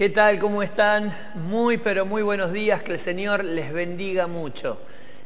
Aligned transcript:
¿Qué 0.00 0.08
tal? 0.08 0.38
¿Cómo 0.38 0.62
están? 0.62 1.14
Muy, 1.34 1.76
pero 1.76 2.06
muy 2.06 2.22
buenos 2.22 2.54
días. 2.54 2.82
Que 2.82 2.92
el 2.92 2.98
Señor 2.98 3.44
les 3.44 3.70
bendiga 3.70 4.26
mucho. 4.26 4.78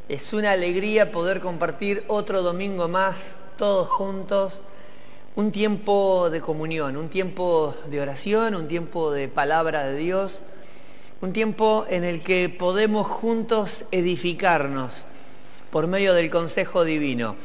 Es 0.09 0.33
una 0.33 0.51
alegría 0.51 1.13
poder 1.13 1.39
compartir 1.39 2.03
otro 2.09 2.43
domingo 2.43 2.89
más, 2.89 3.15
todos 3.57 3.87
juntos. 3.87 4.63
Un 5.37 5.53
tiempo 5.53 6.29
de 6.29 6.41
comunión, 6.41 6.97
un 6.97 7.09
tiempo 7.09 7.73
de 7.89 8.01
oración, 8.01 8.57
un 8.57 8.67
tiempo 8.67 9.13
de 9.13 9.29
palabra 9.29 9.85
de 9.85 9.95
Dios, 9.97 10.43
un 11.21 11.33
tiempo 11.33 11.87
en 11.89 12.03
el 12.03 12.25
que 12.25 12.49
podemos 12.49 13.07
juntos 13.07 13.85
edificarnos 13.93 14.91
por 15.71 15.87
medio 15.87 16.15
del 16.15 16.31
consejo 16.31 16.83
divino. 16.83 17.37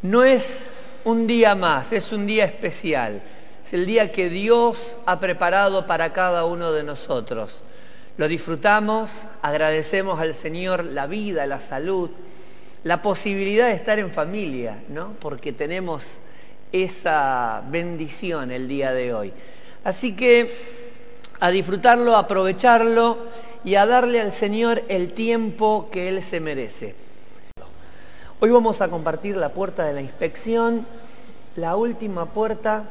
No 0.00 0.24
es 0.24 0.64
un 1.04 1.26
día 1.26 1.54
más, 1.54 1.92
es 1.92 2.10
un 2.10 2.26
día 2.26 2.46
especial 2.46 3.20
es 3.64 3.72
el 3.74 3.86
día 3.86 4.12
que 4.12 4.28
Dios 4.28 4.96
ha 5.06 5.20
preparado 5.20 5.86
para 5.86 6.12
cada 6.12 6.44
uno 6.44 6.72
de 6.72 6.82
nosotros. 6.82 7.62
Lo 8.16 8.28
disfrutamos, 8.28 9.10
agradecemos 9.42 10.20
al 10.20 10.34
Señor 10.34 10.84
la 10.84 11.06
vida, 11.06 11.46
la 11.46 11.60
salud, 11.60 12.10
la 12.84 13.02
posibilidad 13.02 13.66
de 13.66 13.74
estar 13.74 13.98
en 13.98 14.10
familia, 14.10 14.78
¿no? 14.88 15.14
Porque 15.20 15.52
tenemos 15.52 16.14
esa 16.72 17.62
bendición 17.68 18.50
el 18.50 18.68
día 18.68 18.92
de 18.92 19.14
hoy. 19.14 19.32
Así 19.84 20.14
que 20.14 20.54
a 21.40 21.50
disfrutarlo, 21.50 22.16
a 22.16 22.20
aprovecharlo 22.20 23.18
y 23.64 23.74
a 23.74 23.86
darle 23.86 24.20
al 24.20 24.32
Señor 24.32 24.82
el 24.88 25.12
tiempo 25.12 25.88
que 25.90 26.08
Él 26.08 26.22
se 26.22 26.40
merece. 26.40 26.94
Hoy 28.40 28.50
vamos 28.50 28.80
a 28.80 28.88
compartir 28.88 29.36
la 29.36 29.50
puerta 29.50 29.84
de 29.84 29.92
la 29.92 30.00
inspección, 30.00 30.86
la 31.56 31.76
última 31.76 32.26
puerta 32.26 32.84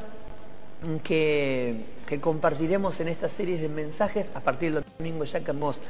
que, 1.04 1.84
compartiremos 2.20 2.98
en 3.00 3.08
esta 3.08 3.28
serie 3.28 3.58
de 3.58 3.68
mensajes. 3.68 4.32
A 4.34 4.40
partir 4.40 4.74
del 4.74 4.84
domingo 4.98 5.24
ya 5.24 5.40
cambiamos 5.44 5.80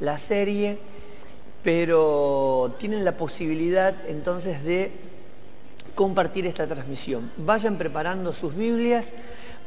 la 0.00 0.18
serie, 0.18 0.78
pero 1.62 2.74
tienen 2.78 3.04
la 3.04 3.16
posibilidad 3.16 3.94
entonces 4.08 4.64
de 4.64 4.90
compartir 5.94 6.46
esta 6.46 6.66
transmisión. 6.66 7.30
Vayan 7.36 7.76
preparando 7.76 8.32
sus 8.32 8.54
Biblias, 8.54 9.14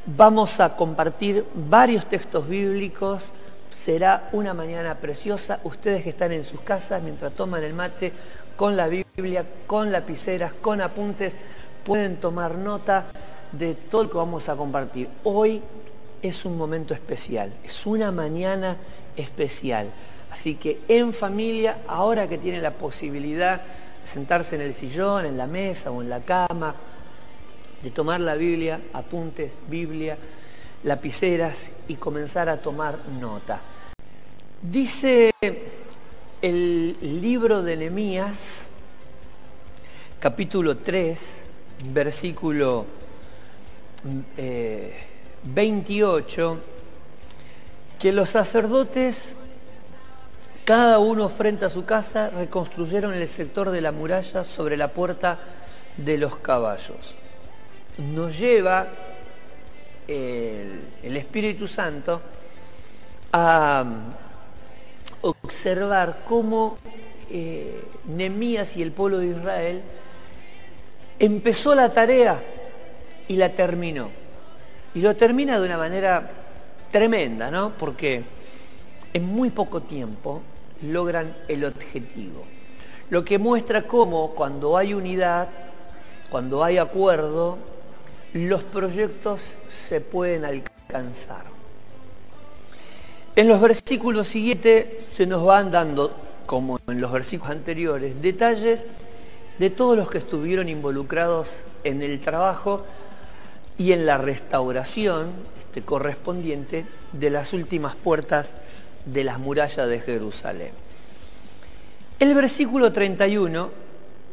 vamos 0.05 0.59
a 0.59 0.75
compartir 0.75 1.45
varios 1.53 2.07
textos 2.07 2.47
bíblicos, 2.47 3.33
será 3.69 4.29
una 4.31 4.53
mañana 4.53 4.95
preciosa. 4.95 5.59
Ustedes 5.63 6.03
que 6.03 6.09
están 6.09 6.31
en 6.31 6.43
sus 6.43 6.61
casas 6.61 7.01
mientras 7.01 7.33
toman 7.33 7.63
el 7.63 7.73
mate 7.73 8.11
con 8.55 8.75
la 8.75 8.87
Biblia, 8.87 9.45
con 9.65 9.91
lapiceras, 9.91 10.53
con 10.53 10.81
apuntes, 10.81 11.33
pueden 11.83 12.17
tomar 12.17 12.55
nota 12.55 13.05
de 13.51 13.75
todo 13.75 14.03
lo 14.03 14.09
que 14.09 14.17
vamos 14.17 14.49
a 14.49 14.55
compartir. 14.55 15.09
Hoy 15.23 15.61
es 16.21 16.45
un 16.45 16.57
momento 16.57 16.93
especial, 16.93 17.53
es 17.63 17.85
una 17.85 18.11
mañana 18.11 18.77
especial. 19.15 19.89
Así 20.31 20.55
que 20.55 20.79
en 20.87 21.13
familia, 21.13 21.79
ahora 21.87 22.27
que 22.27 22.37
tiene 22.37 22.61
la 22.61 22.71
posibilidad 22.71 23.61
de 23.61 24.07
sentarse 24.07 24.55
en 24.55 24.61
el 24.61 24.73
sillón, 24.73 25.25
en 25.25 25.37
la 25.37 25.47
mesa 25.47 25.91
o 25.91 26.01
en 26.01 26.09
la 26.09 26.21
cama, 26.21 26.75
de 27.83 27.91
tomar 27.91 28.21
la 28.21 28.35
Biblia, 28.35 28.79
apuntes, 28.93 29.53
Biblia, 29.67 30.17
lapiceras 30.83 31.73
y 31.87 31.95
comenzar 31.95 32.47
a 32.47 32.57
tomar 32.57 32.99
nota. 33.19 33.59
Dice 34.61 35.31
el 36.41 37.21
libro 37.21 37.63
de 37.63 37.75
Nehemías, 37.75 38.67
capítulo 40.19 40.77
3, 40.77 41.19
versículo 41.91 42.85
28 45.43 46.53
eh, 46.53 46.57
que 47.99 48.11
los 48.11 48.31
sacerdotes, 48.31 49.35
cada 50.65 50.99
uno 50.99 51.29
frente 51.29 51.65
a 51.65 51.69
su 51.69 51.85
casa, 51.85 52.29
reconstruyeron 52.29 53.13
el 53.13 53.27
sector 53.27 53.69
de 53.69 53.81
la 53.81 53.91
muralla 53.91 54.43
sobre 54.43 54.75
la 54.77 54.87
puerta 54.87 55.37
de 55.97 56.17
los 56.17 56.37
caballos. 56.37 57.15
Nos 57.97 58.39
lleva 58.39 58.87
el, 60.07 61.15
Espíritu 61.15 61.67
Santo 61.67 62.21
a 63.31 63.85
observar 65.21 66.21
cómo 66.25 66.77
eh, 67.29 67.83
Nemías 68.05 68.75
y 68.77 68.81
el 68.81 68.91
pueblo 68.91 69.19
de 69.19 69.27
Israel 69.27 69.81
empezó 71.19 71.75
la 71.75 71.93
tarea 71.93 72.41
y 73.31 73.37
la 73.37 73.55
terminó. 73.55 74.09
Y 74.93 74.99
lo 74.99 75.15
termina 75.15 75.57
de 75.57 75.65
una 75.65 75.77
manera 75.77 76.29
tremenda, 76.91 77.49
¿no? 77.49 77.71
Porque 77.77 78.23
en 79.13 79.25
muy 79.25 79.51
poco 79.51 79.83
tiempo 79.83 80.41
logran 80.81 81.33
el 81.47 81.63
objetivo. 81.63 82.43
Lo 83.09 83.23
que 83.23 83.39
muestra 83.39 83.83
cómo 83.83 84.31
cuando 84.31 84.75
hay 84.75 84.93
unidad, 84.93 85.47
cuando 86.29 86.61
hay 86.61 86.77
acuerdo, 86.77 87.57
los 88.33 88.65
proyectos 88.65 89.53
se 89.69 90.01
pueden 90.01 90.43
alcanzar. 90.43 91.43
En 93.37 93.47
los 93.47 93.61
versículos 93.61 94.27
siguientes 94.27 95.05
se 95.05 95.25
nos 95.25 95.45
van 95.45 95.71
dando, 95.71 96.13
como 96.45 96.79
en 96.85 96.99
los 96.99 97.13
versículos 97.13 97.55
anteriores, 97.55 98.21
detalles 98.21 98.87
de 99.57 99.69
todos 99.69 99.95
los 99.95 100.09
que 100.09 100.17
estuvieron 100.17 100.67
involucrados 100.67 101.47
en 101.85 102.01
el 102.01 102.19
trabajo 102.19 102.83
y 103.81 103.93
en 103.93 104.05
la 104.05 104.19
restauración 104.19 105.31
este, 105.57 105.81
correspondiente 105.81 106.85
de 107.13 107.31
las 107.31 107.51
últimas 107.51 107.95
puertas 107.95 108.51
de 109.05 109.23
las 109.23 109.39
murallas 109.39 109.89
de 109.89 109.99
Jerusalén. 109.99 110.69
El 112.19 112.35
versículo 112.35 112.91
31 112.93 113.71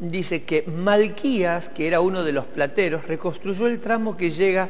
dice 0.01 0.43
que 0.45 0.65
Malquías, 0.65 1.71
que 1.71 1.87
era 1.87 2.03
uno 2.03 2.25
de 2.25 2.33
los 2.33 2.45
plateros, 2.45 3.07
reconstruyó 3.09 3.69
el 3.69 3.81
tramo 3.81 4.19
que 4.19 4.31
llega 4.33 4.69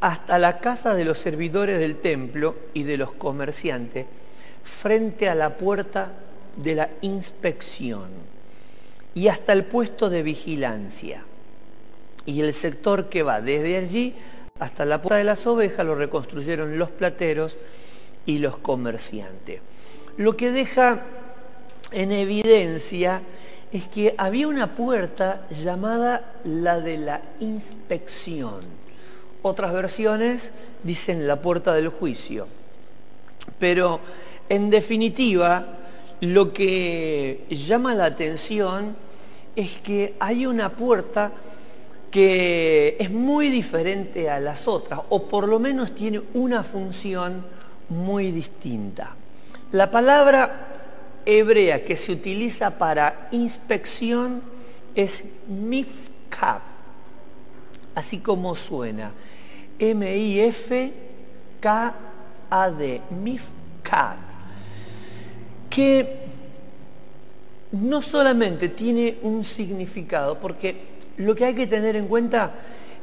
hasta 0.00 0.40
la 0.40 0.58
casa 0.58 0.94
de 0.94 1.04
los 1.04 1.18
servidores 1.18 1.78
del 1.78 1.94
templo 1.94 2.56
y 2.74 2.82
de 2.82 2.96
los 2.96 3.12
comerciantes, 3.12 4.06
frente 4.64 5.28
a 5.28 5.36
la 5.36 5.56
puerta 5.56 6.10
de 6.56 6.74
la 6.74 6.90
inspección 7.02 8.08
y 9.14 9.28
hasta 9.28 9.52
el 9.52 9.62
puesto 9.62 10.10
de 10.10 10.24
vigilancia 10.24 11.22
y 12.26 12.40
el 12.40 12.54
sector 12.54 13.08
que 13.08 13.22
va 13.22 13.40
desde 13.40 13.76
allí 13.76 14.14
hasta 14.58 14.84
la 14.84 15.02
puerta 15.02 15.16
de 15.16 15.24
las 15.24 15.46
ovejas 15.46 15.84
lo 15.84 15.94
reconstruyeron 15.94 16.78
los 16.78 16.90
plateros 16.90 17.58
y 18.26 18.38
los 18.38 18.56
comerciantes. 18.58 19.60
Lo 20.16 20.36
que 20.36 20.50
deja 20.50 21.02
en 21.90 22.12
evidencia 22.12 23.20
es 23.72 23.86
que 23.86 24.14
había 24.16 24.46
una 24.46 24.74
puerta 24.74 25.46
llamada 25.50 26.34
la 26.44 26.80
de 26.80 26.98
la 26.98 27.22
inspección. 27.40 28.60
Otras 29.42 29.72
versiones 29.72 30.52
dicen 30.84 31.26
la 31.26 31.42
puerta 31.42 31.74
del 31.74 31.88
juicio. 31.88 32.46
Pero 33.58 34.00
en 34.48 34.70
definitiva, 34.70 35.66
lo 36.20 36.52
que 36.52 37.44
llama 37.50 37.94
la 37.94 38.06
atención 38.06 38.96
es 39.56 39.78
que 39.78 40.14
hay 40.20 40.46
una 40.46 40.70
puerta 40.70 41.32
que 42.14 42.96
es 43.00 43.10
muy 43.10 43.48
diferente 43.48 44.30
a 44.30 44.38
las 44.38 44.68
otras, 44.68 45.00
o 45.08 45.24
por 45.24 45.48
lo 45.48 45.58
menos 45.58 45.96
tiene 45.96 46.22
una 46.34 46.62
función 46.62 47.44
muy 47.88 48.30
distinta. 48.30 49.16
La 49.72 49.90
palabra 49.90 50.68
hebrea 51.26 51.84
que 51.84 51.96
se 51.96 52.12
utiliza 52.12 52.78
para 52.78 53.26
inspección 53.32 54.42
es 54.94 55.24
mifkat, 55.48 56.62
así 57.96 58.18
como 58.18 58.54
suena, 58.54 59.10
M-I-F-K-A-D, 59.80 60.90
mifkat, 63.10 64.18
que 65.68 66.18
no 67.72 68.00
solamente 68.00 68.68
tiene 68.68 69.18
un 69.22 69.42
significado, 69.42 70.38
porque 70.38 70.93
lo 71.18 71.34
que 71.34 71.44
hay 71.44 71.54
que 71.54 71.66
tener 71.66 71.96
en 71.96 72.06
cuenta 72.06 72.52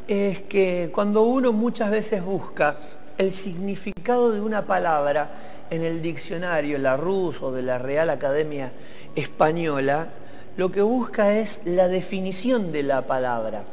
es 0.08 0.42
que 0.42 0.90
cuando 0.94 1.24
uno 1.24 1.54
muchas 1.54 1.90
veces 1.92 2.24
busca 2.24 2.78
el 3.18 3.32
significado 3.32 4.32
de 4.32 4.42
una 4.42 4.66
palabra 4.66 5.30
en 5.70 5.84
el 5.84 6.02
diccionario, 6.02 6.78
la 6.78 6.98
RUS 6.98 7.42
o 7.42 7.52
de 7.52 7.62
la 7.62 7.78
Real 7.78 8.10
Academia 8.10 8.72
Española, 9.16 10.08
lo 10.58 10.72
que 10.72 10.82
busca 10.82 11.38
es 11.38 11.62
la 11.66 11.88
definición 11.88 12.72
de 12.72 12.84
la 12.84 13.04
palabra. 13.04 13.64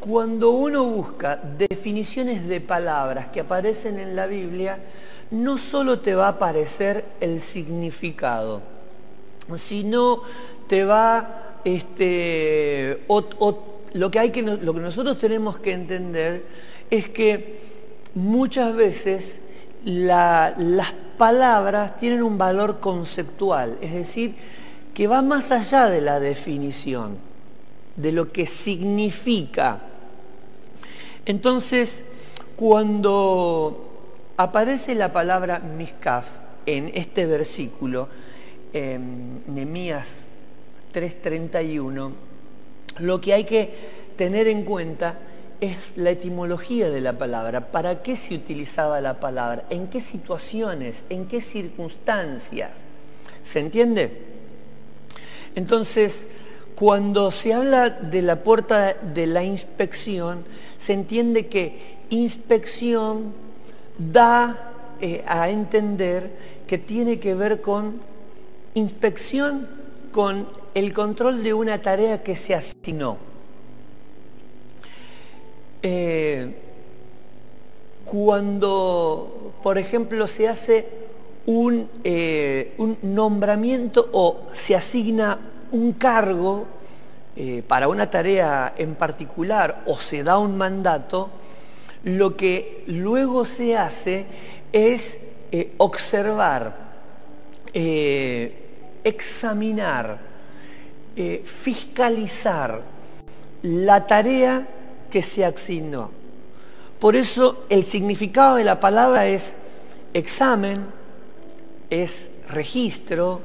Cuando 0.00 0.50
uno 0.50 0.84
busca 0.84 1.36
definiciones 1.36 2.46
de 2.46 2.60
palabras 2.60 3.28
que 3.28 3.40
aparecen 3.40 3.98
en 3.98 4.16
la 4.16 4.26
Biblia, 4.26 4.78
no 5.30 5.56
solo 5.56 6.00
te 6.00 6.14
va 6.14 6.26
a 6.26 6.30
aparecer 6.30 7.04
el 7.20 7.40
significado, 7.40 8.60
sino 9.54 10.22
te 10.68 10.84
va 10.84 11.49
este, 11.64 13.00
lo, 13.92 14.10
que 14.10 14.18
hay 14.18 14.30
que, 14.30 14.42
lo 14.42 14.74
que 14.74 14.80
nosotros 14.80 15.18
tenemos 15.18 15.58
que 15.58 15.72
entender 15.72 16.44
es 16.90 17.08
que 17.08 17.58
muchas 18.14 18.74
veces 18.74 19.40
las 19.84 20.92
palabras 21.16 21.98
tienen 21.98 22.22
un 22.22 22.38
valor 22.38 22.80
conceptual, 22.80 23.78
es 23.80 23.92
decir, 23.92 24.34
que 24.94 25.06
va 25.06 25.22
más 25.22 25.50
allá 25.50 25.88
de 25.88 26.00
la 26.00 26.20
definición, 26.20 27.16
de 27.96 28.12
lo 28.12 28.30
que 28.32 28.46
significa. 28.46 29.80
Entonces, 31.26 32.04
cuando 32.56 33.88
aparece 34.36 34.94
la 34.94 35.12
palabra 35.12 35.58
miskaf 35.60 36.26
en 36.66 36.90
este 36.94 37.26
versículo, 37.26 38.08
en 38.72 39.42
Nemías 39.46 40.24
3:31, 40.92 42.12
lo 42.98 43.20
que 43.20 43.34
hay 43.34 43.44
que 43.44 43.70
tener 44.16 44.48
en 44.48 44.64
cuenta 44.64 45.18
es 45.60 45.92
la 45.96 46.10
etimología 46.10 46.90
de 46.90 47.00
la 47.00 47.12
palabra. 47.14 47.66
¿Para 47.72 48.02
qué 48.02 48.16
se 48.16 48.34
utilizaba 48.34 49.00
la 49.00 49.20
palabra? 49.20 49.64
¿En 49.70 49.88
qué 49.88 50.00
situaciones? 50.00 51.04
¿En 51.10 51.26
qué 51.26 51.40
circunstancias? 51.40 52.84
¿Se 53.44 53.60
entiende? 53.60 54.10
Entonces, 55.54 56.26
cuando 56.74 57.30
se 57.30 57.52
habla 57.52 57.90
de 57.90 58.22
la 58.22 58.36
puerta 58.36 58.94
de 58.94 59.26
la 59.26 59.44
inspección, 59.44 60.44
se 60.78 60.94
entiende 60.94 61.46
que 61.48 61.98
inspección 62.08 63.34
da 63.98 64.72
eh, 65.00 65.22
a 65.26 65.50
entender 65.50 66.30
que 66.66 66.78
tiene 66.78 67.18
que 67.18 67.34
ver 67.34 67.60
con 67.60 68.00
inspección, 68.74 69.68
con 70.12 70.46
el 70.74 70.92
control 70.92 71.42
de 71.42 71.54
una 71.54 71.82
tarea 71.82 72.22
que 72.22 72.36
se 72.36 72.54
asignó. 72.54 73.16
Eh, 75.82 76.52
cuando, 78.04 79.54
por 79.62 79.78
ejemplo, 79.78 80.26
se 80.26 80.48
hace 80.48 80.86
un, 81.46 81.88
eh, 82.04 82.74
un, 82.78 82.98
nombramiento 83.02 84.08
o 84.12 84.48
se 84.52 84.76
asigna 84.76 85.38
un 85.72 85.92
cargo 85.92 86.66
eh, 87.36 87.62
para 87.66 87.88
una 87.88 88.10
tarea 88.10 88.74
en 88.76 88.94
particular 88.94 89.82
o 89.86 89.98
se 89.98 90.22
da 90.22 90.38
un 90.38 90.58
mandato, 90.58 91.30
lo 92.04 92.36
que 92.36 92.84
luego 92.86 93.44
se 93.44 93.76
hace 93.76 94.26
es 94.72 95.20
observar, 95.78 96.90
examinar, 99.04 100.29
fiscalizar 101.44 102.82
la 103.62 104.06
tarea 104.06 104.66
que 105.10 105.22
se 105.22 105.44
asignó. 105.44 106.10
Por 106.98 107.16
eso 107.16 107.64
el 107.68 107.84
significado 107.84 108.56
de 108.56 108.64
la 108.64 108.78
palabra 108.80 109.26
es 109.26 109.54
examen, 110.14 110.84
es 111.88 112.30
registro, 112.48 113.40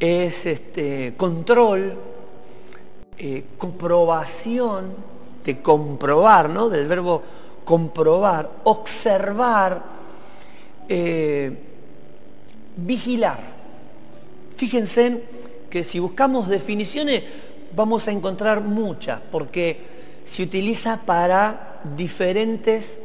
es 0.00 0.46
este, 0.46 1.14
control, 1.16 1.94
eh, 3.18 3.44
comprobación, 3.56 5.08
de 5.44 5.62
comprobar, 5.62 6.50
¿no? 6.50 6.68
Del 6.68 6.86
verbo 6.86 7.22
comprobar, 7.64 8.50
observar, 8.64 9.82
eh, 10.88 11.56
vigilar. 12.76 13.40
Fíjense 14.56 15.22
que 15.70 15.84
si 15.84 15.98
buscamos 15.98 16.48
definiciones 16.48 17.22
vamos 17.74 18.08
a 18.08 18.12
encontrar 18.12 18.60
muchas, 18.60 19.20
porque 19.30 19.78
se 20.24 20.42
utiliza 20.42 21.00
para 21.04 21.80
diferentes 21.96 23.00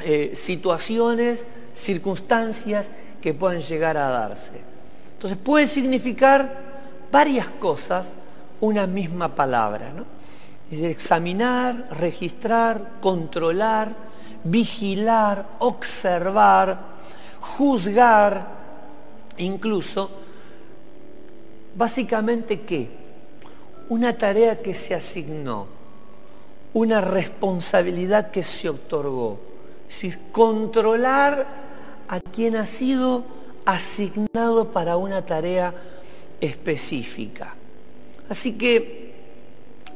eh, 0.00 0.32
situaciones, 0.34 1.46
circunstancias 1.72 2.90
que 3.20 3.34
pueden 3.34 3.60
llegar 3.60 3.96
a 3.96 4.08
darse. 4.08 4.52
Entonces 5.14 5.38
puede 5.42 5.66
significar 5.66 6.66
varias 7.10 7.46
cosas 7.58 8.10
una 8.60 8.86
misma 8.86 9.34
palabra. 9.34 9.92
¿no? 9.94 10.02
Es 10.66 10.78
decir, 10.78 10.90
examinar, 10.90 11.88
registrar, 11.98 12.92
controlar, 13.00 13.94
vigilar, 14.44 15.46
observar, 15.58 16.78
juzgar, 17.40 18.46
incluso, 19.38 20.10
básicamente 21.76 22.62
qué? 22.62 22.88
Una 23.88 24.16
tarea 24.16 24.60
que 24.60 24.74
se 24.74 24.94
asignó 24.94 25.76
una 26.76 27.00
responsabilidad 27.00 28.30
que 28.30 28.44
se 28.44 28.68
otorgó. 28.68 29.40
Decir, 29.88 30.18
controlar 30.30 31.46
a 32.06 32.20
quien 32.20 32.54
ha 32.56 32.66
sido 32.66 33.24
asignado 33.64 34.72
para 34.72 34.98
una 34.98 35.24
tarea 35.24 35.72
específica. 36.38 37.54
Así 38.28 38.58
que 38.58 39.14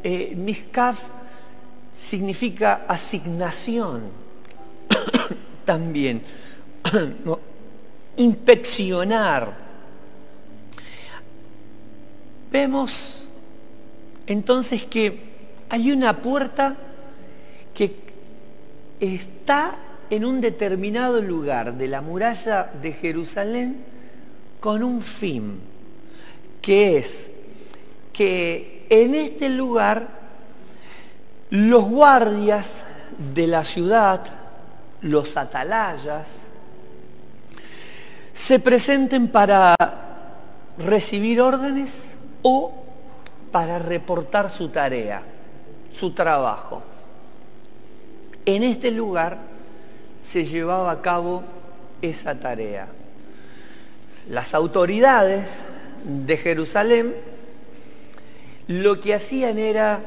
eh, 0.02 0.32
Miskaf 0.34 1.02
significa 1.94 2.86
asignación 2.88 4.04
también, 5.66 6.22
inspeccionar. 8.16 9.69
Vemos 12.50 13.24
entonces 14.26 14.84
que 14.84 15.20
hay 15.68 15.92
una 15.92 16.18
puerta 16.18 16.76
que 17.74 17.94
está 18.98 19.76
en 20.10 20.24
un 20.24 20.40
determinado 20.40 21.22
lugar 21.22 21.74
de 21.74 21.86
la 21.86 22.00
muralla 22.00 22.70
de 22.82 22.92
Jerusalén 22.92 23.76
con 24.58 24.82
un 24.82 25.00
fin, 25.00 25.60
que 26.60 26.98
es 26.98 27.30
que 28.12 28.86
en 28.90 29.14
este 29.14 29.48
lugar 29.48 30.08
los 31.50 31.84
guardias 31.84 32.84
de 33.34 33.46
la 33.46 33.62
ciudad, 33.62 34.24
los 35.00 35.36
atalayas, 35.36 36.42
se 38.32 38.58
presenten 38.58 39.28
para 39.28 39.76
recibir 40.78 41.40
órdenes 41.40 42.09
o 42.42 42.72
para 43.50 43.78
reportar 43.78 44.50
su 44.50 44.68
tarea 44.68 45.22
su 45.92 46.12
trabajo. 46.12 46.82
En 48.46 48.62
este 48.62 48.90
lugar 48.90 49.38
se 50.20 50.44
llevaba 50.44 50.90
a 50.90 51.02
cabo 51.02 51.42
esa 52.02 52.34
tarea. 52.34 52.88
Las 54.28 54.54
autoridades 54.54 55.48
de 56.04 56.36
Jerusalén 56.36 57.14
lo 58.68 59.00
que 59.00 59.14
hacían 59.14 59.58
era 59.58 60.00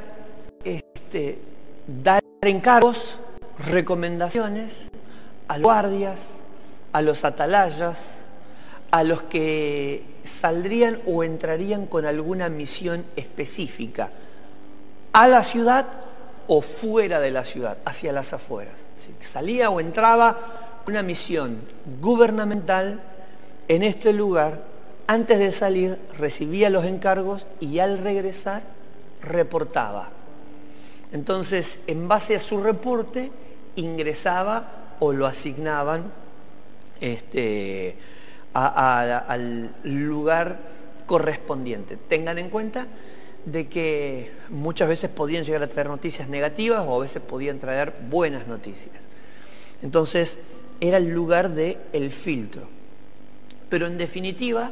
este, 0.63 1.39
dar 1.85 2.23
encargos, 2.41 3.19
recomendaciones 3.67 4.89
a 5.47 5.57
los 5.57 5.63
guardias, 5.63 6.41
a 6.93 7.01
los 7.01 7.25
atalayas, 7.25 8.07
a 8.93 9.03
los 9.03 9.23
que 9.23 10.03
saldrían 10.23 10.99
o 11.07 11.23
entrarían 11.23 11.87
con 11.87 12.05
alguna 12.05 12.47
misión 12.47 13.03
específica 13.15 14.11
a 15.13 15.27
la 15.27 15.41
ciudad 15.41 15.87
o 16.45 16.61
fuera 16.61 17.19
de 17.19 17.31
la 17.31 17.43
ciudad, 17.43 17.79
hacia 17.85 18.13
las 18.13 18.33
afueras. 18.33 18.85
Salía 19.19 19.71
o 19.71 19.79
entraba 19.79 20.83
una 20.87 21.01
misión 21.01 21.57
gubernamental 22.01 22.99
en 23.67 23.81
este 23.81 24.13
lugar, 24.13 24.61
antes 25.07 25.39
de 25.39 25.51
salir 25.51 25.97
recibía 26.19 26.69
los 26.69 26.85
encargos 26.85 27.47
y 27.59 27.79
al 27.79 27.97
regresar 27.97 28.61
reportaba. 29.23 30.09
Entonces, 31.11 31.79
en 31.87 32.07
base 32.07 32.35
a 32.35 32.39
su 32.39 32.61
reporte, 32.61 33.31
ingresaba 33.75 34.67
o 34.99 35.13
lo 35.13 35.25
asignaban 35.25 36.11
este, 37.01 37.97
al 38.53 39.69
lugar 39.83 40.57
correspondiente. 41.05 41.97
Tengan 42.07 42.37
en 42.37 42.49
cuenta 42.49 42.87
de 43.45 43.67
que 43.67 44.31
muchas 44.49 44.87
veces 44.87 45.09
podían 45.09 45.43
llegar 45.43 45.63
a 45.63 45.67
traer 45.67 45.87
noticias 45.87 46.29
negativas 46.29 46.83
o 46.87 46.95
a 46.95 47.01
veces 47.01 47.21
podían 47.21 47.59
traer 47.59 47.93
buenas 48.09 48.47
noticias. 48.47 48.95
Entonces, 49.81 50.37
era 50.79 50.97
el 50.97 51.09
lugar 51.09 51.49
del 51.49 51.77
el 51.91 52.11
filtro. 52.11 52.63
Pero 53.69 53.87
en 53.87 53.97
definitiva, 53.97 54.71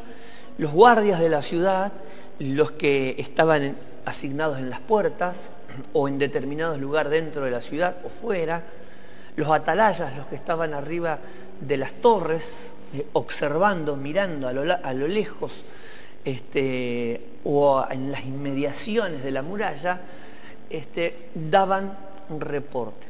los 0.58 0.72
guardias 0.72 1.20
de 1.20 1.30
la 1.30 1.42
ciudad, 1.42 1.92
los 2.40 2.72
que 2.72 3.16
estaban 3.18 3.76
asignados 4.06 4.58
en 4.60 4.70
las 4.70 4.80
puertas 4.80 5.50
o 5.94 6.08
en 6.08 6.18
determinados 6.18 6.80
lugares 6.80 7.12
dentro 7.12 7.44
de 7.44 7.52
la 7.52 7.62
ciudad 7.62 7.96
o 8.04 8.10
fuera, 8.10 8.64
los 9.36 9.50
atalayas, 9.50 10.16
los 10.18 10.28
que 10.28 10.36
estaban 10.36 10.74
arriba 10.74 11.20
de 11.60 11.78
las 11.78 11.94
torres, 11.94 12.74
eh, 12.94 13.08
observando, 13.14 13.96
mirando 13.96 14.48
a 14.48 14.54
lo, 14.54 14.62
a 14.72 14.94
lo 14.94 15.08
lejos 15.08 15.64
este, 16.26 17.22
o 17.44 17.86
en 17.90 18.12
las 18.12 18.26
inmediaciones 18.26 19.24
de 19.24 19.32
la 19.32 19.42
muralla, 19.42 20.00
este, 20.70 21.30
daban 21.34 21.98
un 22.30 22.42
reporte. 22.42 23.08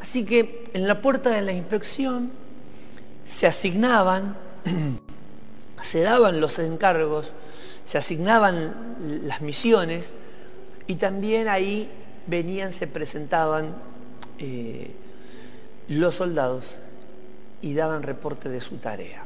Así 0.00 0.24
que 0.24 0.64
en 0.74 0.86
la 0.86 1.00
puerta 1.00 1.30
de 1.30 1.42
la 1.42 1.52
inspección 1.52 2.30
se 3.24 3.46
asignaban, 3.46 4.36
se 5.82 6.02
daban 6.02 6.40
los 6.40 6.58
encargos, 6.58 7.30
se 7.86 7.98
asignaban 7.98 9.20
las 9.24 9.40
misiones 9.40 10.14
y 10.86 10.96
también 10.96 11.48
ahí 11.48 11.88
venían, 12.26 12.72
se 12.72 12.86
presentaban 12.86 13.74
eh, 14.38 14.90
los 15.88 16.16
soldados 16.16 16.78
y 17.62 17.74
daban 17.74 18.02
reporte 18.02 18.48
de 18.48 18.60
su 18.60 18.76
tarea. 18.76 19.24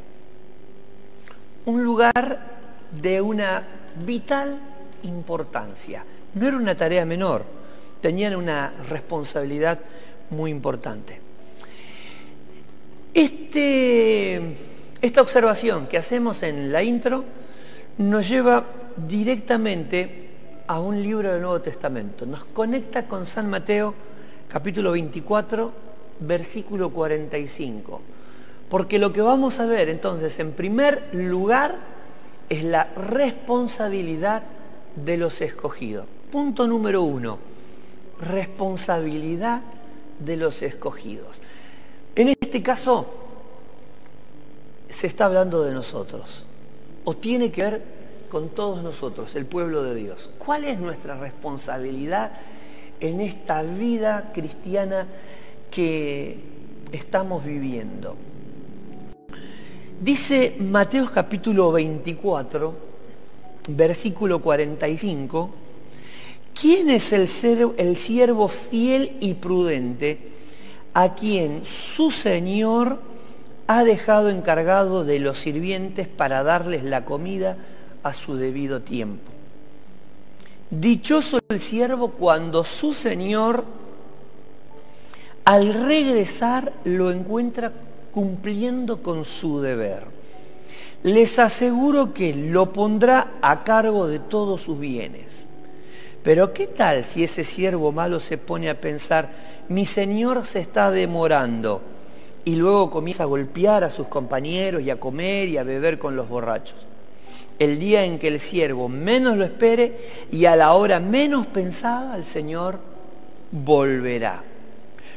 Un 1.65 1.83
lugar 1.83 2.57
de 3.01 3.21
una 3.21 3.63
vital 4.05 4.59
importancia. 5.03 6.05
No 6.35 6.47
era 6.47 6.57
una 6.57 6.75
tarea 6.75 7.05
menor, 7.05 7.45
tenían 8.01 8.37
una 8.37 8.73
responsabilidad 8.89 9.79
muy 10.31 10.51
importante. 10.51 11.21
Este, 13.15 14.55
esta 15.01 15.23
observación 15.23 15.87
que 15.87 15.97
hacemos 15.97 16.43
en 16.43 16.71
la 16.71 16.83
intro 16.83 17.25
nos 17.99 18.29
lleva 18.29 18.65
directamente 19.09 20.27
a 20.67 20.81
un 20.81 21.03
libro 21.03 21.33
del 21.33 21.41
Nuevo 21.41 21.61
Testamento. 21.63 22.27
Nos 22.27 22.45
conecta 22.45 23.07
con 23.07 23.25
San 23.25 23.49
Mateo 23.49 23.95
capítulo 24.49 24.93
24, 24.93 25.73
versículo 26.21 26.91
45. 26.91 28.16
Porque 28.69 28.99
lo 28.99 29.13
que 29.13 29.21
vamos 29.21 29.61
a 29.61 29.67
ver 29.67 29.89
entonces, 29.89 30.39
en 30.39 30.53
primer 30.53 31.09
lugar, 31.13 31.77
es 32.49 32.65
la 32.65 32.85
responsabilidad 32.85 34.43
de 34.97 35.17
los 35.17 35.41
escogidos. 35.41 36.07
Punto 36.31 36.67
número 36.67 37.03
uno, 37.03 37.39
responsabilidad 38.21 39.63
de 40.19 40.37
los 40.37 40.63
escogidos. 40.63 41.41
En 42.15 42.29
este 42.29 42.63
caso, 42.63 43.07
se 44.89 45.07
está 45.07 45.27
hablando 45.27 45.63
de 45.63 45.73
nosotros, 45.73 46.45
o 47.05 47.15
tiene 47.15 47.53
que 47.53 47.63
ver 47.63 47.83
con 48.29 48.49
todos 48.49 48.83
nosotros, 48.83 49.35
el 49.37 49.47
pueblo 49.47 49.83
de 49.83 49.95
Dios. 49.95 50.31
¿Cuál 50.39 50.65
es 50.65 50.79
nuestra 50.79 51.17
responsabilidad 51.17 52.33
en 53.01 53.21
esta 53.21 53.63
vida 53.63 54.33
cristiana 54.35 55.07
que 55.71 56.41
estamos 56.93 57.45
viviendo? 57.45 58.17
Dice 60.01 60.57
Mateo 60.61 61.11
capítulo 61.11 61.73
24, 61.73 62.75
versículo 63.69 64.41
45, 64.41 65.51
¿quién 66.61 66.91
es 66.91 67.13
el, 67.13 67.29
el 67.79 67.97
siervo 67.97 68.49
fiel 68.49 69.17
y 69.21 69.35
prudente 69.35 70.19
a 70.93 71.15
quien 71.15 71.65
su 71.65 72.11
Señor 72.11 73.01
ha 73.67 73.85
dejado 73.85 74.29
encargado 74.29 75.05
de 75.05 75.19
los 75.19 75.39
sirvientes 75.39 76.09
para 76.09 76.43
darles 76.43 76.85
la 76.85 77.05
comida 77.05 77.57
a 78.03 78.13
su 78.13 78.37
debido 78.37 78.83
tiempo. 78.83 79.33
Dichoso 80.71 81.39
el 81.49 81.61
siervo 81.61 82.13
cuando 82.13 82.65
su 82.65 82.93
Señor 82.93 83.65
al 85.45 85.73
regresar 85.73 86.73
lo 86.85 87.11
encuentra 87.11 87.73
cumpliendo 88.17 89.03
con 89.03 89.27
su 89.27 89.61
deber. 89.61 90.05
Les 91.03 91.39
aseguro 91.39 92.15
que 92.15 92.33
lo 92.33 92.73
pondrá 92.73 93.33
a 93.43 93.63
cargo 93.63 94.07
de 94.07 94.21
todos 94.21 94.63
sus 94.63 94.81
bienes. 94.81 95.45
Pero 96.23 96.55
¿qué 96.55 96.67
tal 96.67 97.05
si 97.05 97.25
ese 97.25 97.45
siervo 97.45 97.93
malo 97.93 98.19
se 98.19 98.39
pone 98.39 98.71
a 98.71 98.81
pensar, 98.81 99.29
mi 99.69 99.85
Señor 99.85 100.47
se 100.47 100.61
está 100.61 100.91
demorando? 100.91 101.83
Y 102.47 102.57
luego 102.57 102.91
comienza 102.91 103.25
a 103.25 103.27
golpear 103.27 103.85
a 103.85 103.91
sus 103.91 104.07
compañeros 104.07 104.81
y 104.81 104.89
a 104.89 104.99
comer 104.99 105.51
y 105.51 105.59
a 105.59 105.63
beber 105.63 105.99
con 105.99 106.17
los 106.17 106.27
borrachos 106.27 106.87
el 107.59 107.79
día 107.79 108.05
en 108.05 108.19
que 108.19 108.29
el 108.29 108.41
siervo 108.41 108.89
menos 108.89 109.37
lo 109.37 109.45
espere 109.45 109.99
y 110.31 110.47
a 110.47 110.57
la 110.57 110.73
hora 110.73 111.01
menos 111.01 111.47
pensada 111.47 112.17
el 112.17 112.25
Señor 112.25 112.79
volverá. 113.51 114.43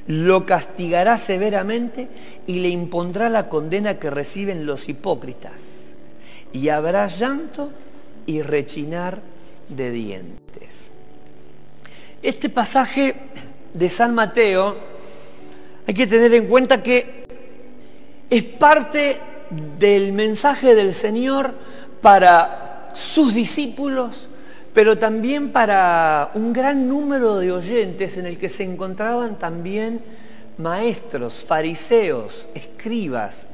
Lo 0.09 0.47
castigará 0.47 1.19
severamente 1.19 2.07
y 2.47 2.61
le 2.61 2.69
impondrá 2.69 3.29
la 3.29 3.47
condena 3.47 3.99
que 3.99 4.09
reciben 4.09 4.65
los 4.65 4.89
hipócritas. 4.89 5.91
Y 6.51 6.69
habrá 6.69 7.05
llanto 7.05 7.71
y 8.25 8.41
rechinar 8.41 9.19
de 9.69 9.91
dientes. 9.91 10.91
Este 12.23 12.49
pasaje 12.49 13.15
de 13.73 13.89
San 13.89 14.15
Mateo 14.15 14.77
hay 15.85 15.93
que 15.93 16.07
tener 16.07 16.33
en 16.33 16.47
cuenta 16.47 16.81
que 16.81 17.27
es 18.31 18.43
parte 18.43 19.19
del 19.77 20.13
mensaje 20.13 20.73
del 20.73 20.95
Señor 20.95 21.53
para 22.01 22.91
sus 22.93 23.33
discípulos, 23.33 24.28
pero 24.73 24.97
también 24.97 25.51
para 25.51 26.31
un 26.35 26.53
gran 26.53 26.87
número 26.87 27.37
de 27.37 27.51
oyentes 27.51 28.17
en 28.17 28.25
el 28.25 28.37
que 28.37 28.49
se 28.49 28.63
encontraban 28.63 29.39
también 29.39 30.01
maestros, 30.57 31.43
fariseos, 31.43 32.49
escribas, 32.53 33.47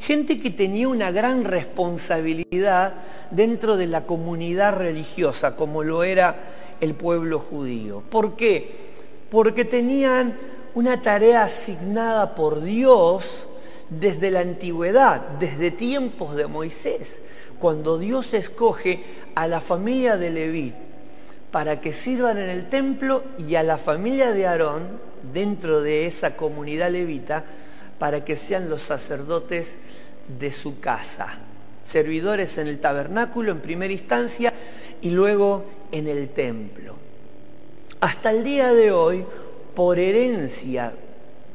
gente 0.00 0.40
que 0.40 0.50
tenía 0.50 0.88
una 0.88 1.10
gran 1.10 1.44
responsabilidad 1.44 2.94
dentro 3.30 3.76
de 3.76 3.86
la 3.86 4.04
comunidad 4.04 4.76
religiosa, 4.76 5.56
como 5.56 5.82
lo 5.82 6.02
era 6.02 6.36
el 6.80 6.94
pueblo 6.94 7.38
judío. 7.38 8.02
¿Por 8.08 8.36
qué? 8.36 8.76
Porque 9.30 9.64
tenían 9.64 10.36
una 10.74 11.02
tarea 11.02 11.44
asignada 11.44 12.34
por 12.34 12.62
Dios 12.62 13.46
desde 13.90 14.30
la 14.30 14.40
antigüedad, 14.40 15.20
desde 15.40 15.70
tiempos 15.70 16.36
de 16.36 16.46
Moisés 16.46 17.18
cuando 17.58 17.98
Dios 17.98 18.34
escoge 18.34 19.02
a 19.34 19.46
la 19.46 19.60
familia 19.60 20.16
de 20.16 20.30
Leví 20.30 20.72
para 21.50 21.80
que 21.80 21.92
sirvan 21.92 22.38
en 22.38 22.50
el 22.50 22.68
templo 22.68 23.22
y 23.38 23.54
a 23.54 23.62
la 23.62 23.78
familia 23.78 24.32
de 24.32 24.46
Aarón 24.46 24.82
dentro 25.32 25.80
de 25.80 26.06
esa 26.06 26.36
comunidad 26.36 26.90
levita 26.90 27.44
para 27.98 28.24
que 28.24 28.36
sean 28.36 28.68
los 28.68 28.82
sacerdotes 28.82 29.76
de 30.38 30.52
su 30.52 30.78
casa, 30.78 31.38
servidores 31.82 32.58
en 32.58 32.68
el 32.68 32.80
tabernáculo 32.80 33.52
en 33.52 33.60
primera 33.60 33.92
instancia 33.92 34.52
y 35.00 35.10
luego 35.10 35.64
en 35.90 36.06
el 36.06 36.28
templo. 36.28 36.96
Hasta 38.00 38.30
el 38.30 38.44
día 38.44 38.72
de 38.72 38.92
hoy, 38.92 39.24
por 39.74 39.98
herencia, 39.98 40.92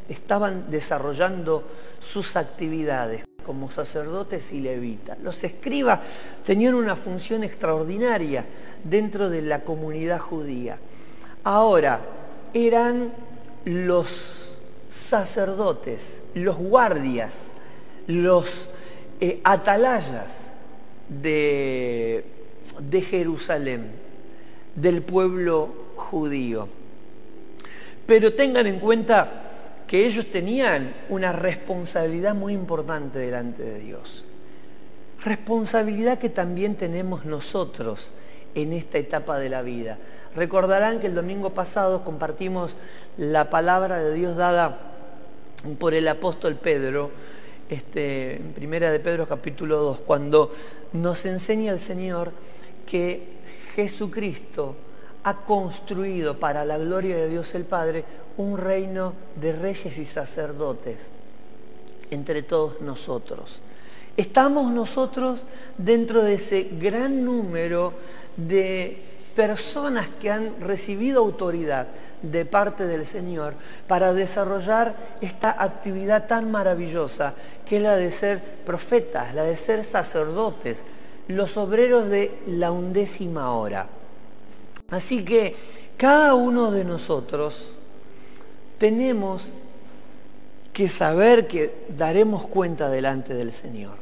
estaban 0.10 0.70
desarrollando 0.70 1.64
sus 2.00 2.36
actividades 2.36 3.24
como 3.46 3.72
sacerdotes 3.72 4.52
y 4.52 4.60
levitas. 4.60 5.20
Los 5.20 5.44
escribas 5.44 6.00
tenían 6.46 6.76
una 6.76 6.96
función 6.96 7.44
extraordinaria 7.44 8.46
dentro 8.84 9.30
de 9.30 9.42
la 9.42 9.62
comunidad 9.64 10.20
judía. 10.20 10.78
Ahora, 11.44 12.00
eran 12.54 13.12
los 13.66 14.54
sacerdotes, 14.90 16.20
los 16.34 16.58
guardias, 16.58 17.34
los 18.08 18.68
eh, 19.20 19.40
atalayas 19.44 20.42
de, 21.08 22.26
de 22.80 23.02
Jerusalén, 23.02 23.92
del 24.76 25.02
pueblo 25.02 25.70
judío. 25.96 26.68
Pero 28.06 28.34
tengan 28.34 28.68
en 28.68 28.80
cuenta 28.80 29.53
que 29.94 30.08
ellos 30.08 30.26
tenían 30.32 30.92
una 31.08 31.32
responsabilidad 31.34 32.34
muy 32.34 32.54
importante 32.54 33.20
delante 33.20 33.62
de 33.62 33.78
Dios. 33.78 34.26
Responsabilidad 35.24 36.18
que 36.18 36.30
también 36.30 36.74
tenemos 36.74 37.26
nosotros 37.26 38.10
en 38.56 38.74
esta 38.74 38.98
etapa 38.98 39.38
de 39.38 39.50
la 39.50 39.62
vida. 39.62 40.00
Recordarán 40.36 41.00
que 41.00 41.06
el 41.06 41.14
domingo 41.14 41.52
pasado 41.52 42.04
compartimos 42.04 42.76
la 43.20 43.52
palabra 43.52 44.00
de 44.00 44.16
Dios 44.16 44.36
dada 44.36 44.80
por 45.78 45.94
el 45.94 46.08
apóstol 46.08 46.56
Pedro, 46.56 47.12
este, 47.70 48.38
en 48.38 48.52
primera 48.54 48.92
de 48.92 49.00
Pedro 49.00 49.28
capítulo 49.28 49.78
2, 49.78 50.00
cuando 50.00 50.52
nos 50.94 51.24
enseña 51.28 51.72
el 51.72 51.80
Señor 51.80 52.32
que 52.88 53.28
Jesucristo 53.76 54.76
ha 55.24 55.36
construido 55.46 56.40
para 56.40 56.66
la 56.66 56.80
gloria 56.80 57.16
de 57.16 57.30
Dios 57.30 57.54
el 57.54 57.66
Padre 57.66 58.04
un 58.38 58.58
reino 58.58 59.14
de 59.36 59.54
reyes 59.54 59.98
y 59.98 60.06
sacerdotes 60.06 60.98
entre 62.12 62.44
todos 62.44 62.82
nosotros. 62.82 63.62
Estamos 64.16 64.72
nosotros 64.72 65.44
dentro 65.78 66.22
de 66.24 66.36
ese 66.36 66.70
gran 66.80 67.26
número 67.26 67.94
de 68.38 69.02
personas 69.36 70.08
que 70.22 70.30
han 70.30 70.62
recibido 70.62 71.20
autoridad 71.20 71.88
de 72.22 72.46
parte 72.46 72.86
del 72.86 73.06
Señor 73.06 73.54
para 73.88 74.14
desarrollar 74.14 74.96
esta 75.22 75.56
actividad 75.62 76.28
tan 76.28 76.52
maravillosa 76.52 77.34
que 77.66 77.78
es 77.78 77.84
la 77.84 77.96
de 77.96 78.12
ser 78.12 78.40
profetas, 78.66 79.34
la 79.34 79.44
de 79.44 79.58
ser 79.58 79.84
sacerdotes, 79.84 80.78
los 81.28 81.58
obreros 81.58 82.08
de 82.08 82.32
la 82.48 82.72
undécima 82.72 83.52
hora. 83.52 83.88
Así 84.92 85.26
que 85.26 85.56
cada 85.98 86.36
uno 86.36 86.72
de 86.72 86.86
nosotros 86.86 87.74
tenemos 88.84 89.48
que 90.74 90.90
saber 90.90 91.48
que 91.48 91.74
daremos 91.98 92.46
cuenta 92.48 92.90
delante 92.90 93.34
del 93.34 93.54
Señor. 93.54 93.94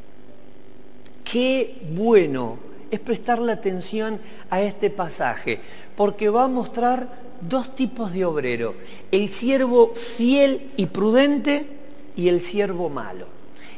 Qué 1.23 1.83
bueno 1.91 2.57
es 2.89 2.99
prestarle 2.99 3.51
atención 3.51 4.19
a 4.49 4.59
este 4.59 4.89
pasaje, 4.89 5.59
porque 5.95 6.29
va 6.29 6.45
a 6.45 6.47
mostrar 6.47 7.07
dos 7.41 7.75
tipos 7.75 8.11
de 8.11 8.25
obrero, 8.25 8.73
el 9.11 9.29
siervo 9.29 9.93
fiel 9.93 10.71
y 10.77 10.87
prudente 10.87 11.67
y 12.15 12.29
el 12.29 12.41
siervo 12.41 12.89
malo. 12.89 13.27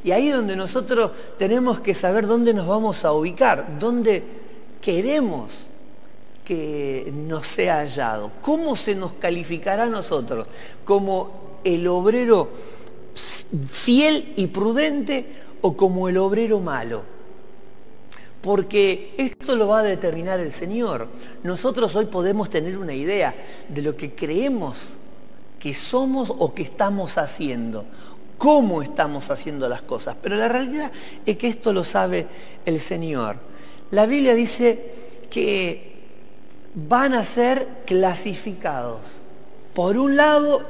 Y 0.05 0.11
ahí 0.11 0.29
es 0.29 0.35
donde 0.35 0.55
nosotros 0.55 1.11
tenemos 1.37 1.81
que 1.81 1.95
saber 1.95 2.27
dónde 2.27 2.53
nos 2.53 2.65
vamos 2.65 3.03
a 3.03 3.11
ubicar, 3.11 3.77
dónde 3.77 4.23
queremos 4.81 5.67
que 6.43 7.11
nos 7.15 7.47
sea 7.47 7.77
hallado. 7.77 8.31
¿Cómo 8.41 8.75
se 8.75 8.95
nos 8.95 9.13
calificará 9.13 9.83
a 9.83 9.87
nosotros? 9.87 10.47
¿Como 10.83 11.59
el 11.63 11.87
obrero 11.87 12.49
fiel 13.69 14.33
y 14.35 14.47
prudente 14.47 15.25
o 15.61 15.75
como 15.77 16.09
el 16.09 16.17
obrero 16.17 16.59
malo? 16.59 17.03
Porque 18.41 19.15
esto 19.17 19.55
lo 19.55 19.69
va 19.69 19.79
a 19.79 19.83
determinar 19.83 20.39
el 20.41 20.51
Señor. 20.51 21.07
Nosotros 21.43 21.95
hoy 21.95 22.05
podemos 22.05 22.49
tener 22.49 22.77
una 22.77 22.93
idea 22.93 23.33
de 23.69 23.81
lo 23.81 23.95
que 23.95 24.13
creemos 24.13 24.89
que 25.59 25.73
somos 25.73 26.29
o 26.29 26.53
que 26.53 26.63
estamos 26.63 27.17
haciendo, 27.17 27.85
cómo 28.37 28.81
estamos 28.81 29.29
haciendo 29.31 29.69
las 29.69 29.81
cosas. 29.81 30.17
Pero 30.21 30.35
la 30.35 30.49
realidad 30.49 30.91
es 31.25 31.37
que 31.37 31.47
esto 31.47 31.71
lo 31.71 31.85
sabe 31.85 32.27
el 32.65 32.81
Señor. 32.81 33.37
La 33.91 34.05
Biblia 34.05 34.33
dice 34.33 34.91
que 35.29 35.92
van 36.75 37.13
a 37.13 37.23
ser 37.23 37.67
clasificados 37.85 38.99
por 39.73 39.97
un 39.97 40.15
lado 40.15 40.63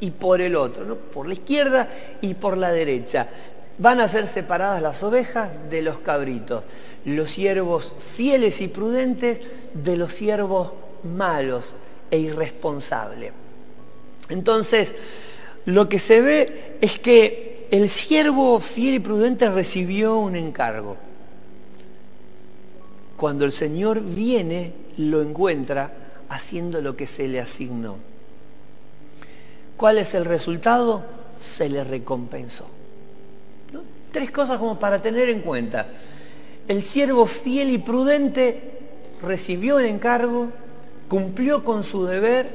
y 0.00 0.10
por 0.10 0.40
el 0.40 0.56
otro, 0.56 0.96
por 0.96 1.26
la 1.26 1.34
izquierda 1.34 1.88
y 2.20 2.34
por 2.34 2.56
la 2.56 2.72
derecha. 2.72 3.28
Van 3.78 4.00
a 4.00 4.08
ser 4.08 4.28
separadas 4.28 4.82
las 4.82 5.02
ovejas 5.02 5.50
de 5.70 5.82
los 5.82 5.98
cabritos, 6.00 6.64
los 7.04 7.30
siervos 7.30 7.92
fieles 7.98 8.60
y 8.60 8.68
prudentes 8.68 9.38
de 9.74 9.96
los 9.96 10.12
siervos 10.12 10.72
malos 11.04 11.74
e 12.10 12.18
irresponsables. 12.18 13.32
Entonces, 14.28 14.94
lo 15.64 15.88
que 15.88 15.98
se 15.98 16.20
ve 16.20 16.76
es 16.80 16.98
que 16.98 17.68
el 17.70 17.88
siervo 17.88 18.60
fiel 18.60 18.96
y 18.96 19.00
prudente 19.00 19.48
recibió 19.50 20.16
un 20.18 20.36
encargo. 20.36 20.96
Cuando 23.16 23.44
el 23.44 23.52
Señor 23.52 24.00
viene, 24.00 24.72
lo 24.96 25.22
encuentra 25.22 25.92
haciendo 26.28 26.80
lo 26.80 26.96
que 26.96 27.06
se 27.06 27.28
le 27.28 27.40
asignó. 27.40 27.96
¿Cuál 29.76 29.98
es 29.98 30.14
el 30.14 30.24
resultado? 30.24 31.02
Se 31.40 31.68
le 31.68 31.84
recompensó. 31.84 32.66
Tres 34.12 34.30
cosas 34.30 34.58
como 34.58 34.78
para 34.78 35.00
tener 35.00 35.28
en 35.28 35.40
cuenta. 35.40 35.88
El 36.68 36.82
siervo 36.82 37.26
fiel 37.26 37.70
y 37.70 37.78
prudente 37.78 38.60
recibió 39.22 39.78
el 39.78 39.86
encargo, 39.86 40.48
cumplió 41.08 41.64
con 41.64 41.82
su 41.82 42.04
deber, 42.04 42.48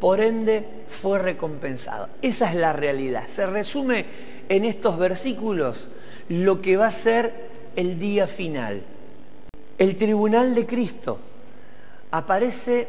por 0.00 0.20
ende 0.20 0.64
fue 0.88 1.18
recompensado. 1.18 2.08
Esa 2.20 2.50
es 2.50 2.56
la 2.56 2.72
realidad. 2.72 3.28
Se 3.28 3.46
resume 3.46 4.04
en 4.48 4.64
estos 4.64 4.98
versículos 4.98 5.88
lo 6.28 6.60
que 6.60 6.76
va 6.76 6.86
a 6.86 6.90
ser 6.90 7.32
el 7.76 7.98
día 7.98 8.26
final. 8.26 8.82
El 9.78 9.96
tribunal 9.96 10.54
de 10.54 10.66
Cristo 10.66 11.18
aparece 12.14 12.86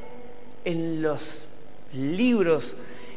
en 0.66 1.02
los 1.02 1.46
libros 1.94 2.76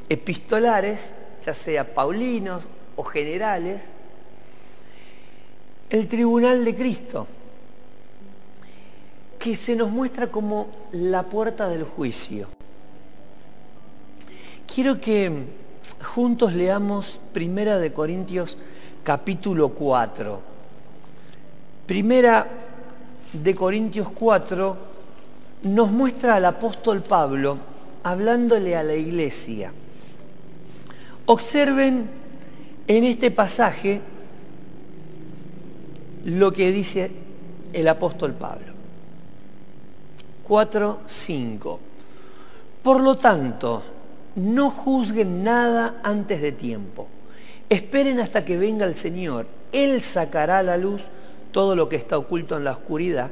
epistolares, 0.08 1.10
ya 1.44 1.52
sea 1.52 1.84
paulinos 1.84 2.64
o 2.96 3.04
generales, 3.04 3.82
el 5.90 6.08
tribunal 6.08 6.64
de 6.64 6.74
Cristo, 6.74 7.26
que 9.38 9.54
se 9.54 9.76
nos 9.76 9.90
muestra 9.90 10.28
como 10.28 10.68
la 10.92 11.24
puerta 11.24 11.68
del 11.68 11.84
juicio. 11.84 12.48
Quiero 14.66 14.98
que 15.02 15.44
juntos 16.02 16.54
leamos 16.54 17.20
Primera 17.34 17.78
de 17.78 17.92
Corintios 17.92 18.56
capítulo 19.04 19.74
4. 19.74 20.40
Primera 21.86 22.48
de 23.34 23.54
Corintios 23.54 24.08
4 24.08 24.97
nos 25.62 25.90
muestra 25.90 26.36
al 26.36 26.44
apóstol 26.44 27.02
Pablo 27.02 27.58
hablándole 28.02 28.76
a 28.76 28.82
la 28.82 28.94
iglesia. 28.94 29.72
Observen 31.26 32.08
en 32.86 33.04
este 33.04 33.30
pasaje 33.30 34.00
lo 36.24 36.52
que 36.52 36.72
dice 36.72 37.10
el 37.72 37.88
apóstol 37.88 38.32
Pablo. 38.34 38.72
4, 40.44 41.00
5. 41.06 41.80
Por 42.82 43.00
lo 43.00 43.16
tanto, 43.16 43.82
no 44.36 44.70
juzguen 44.70 45.44
nada 45.44 46.00
antes 46.02 46.40
de 46.40 46.52
tiempo. 46.52 47.08
Esperen 47.68 48.20
hasta 48.20 48.44
que 48.44 48.56
venga 48.56 48.86
el 48.86 48.94
Señor. 48.94 49.46
Él 49.72 50.00
sacará 50.00 50.60
a 50.60 50.62
la 50.62 50.78
luz 50.78 51.08
todo 51.52 51.76
lo 51.76 51.88
que 51.88 51.96
está 51.96 52.16
oculto 52.16 52.56
en 52.56 52.64
la 52.64 52.72
oscuridad 52.72 53.30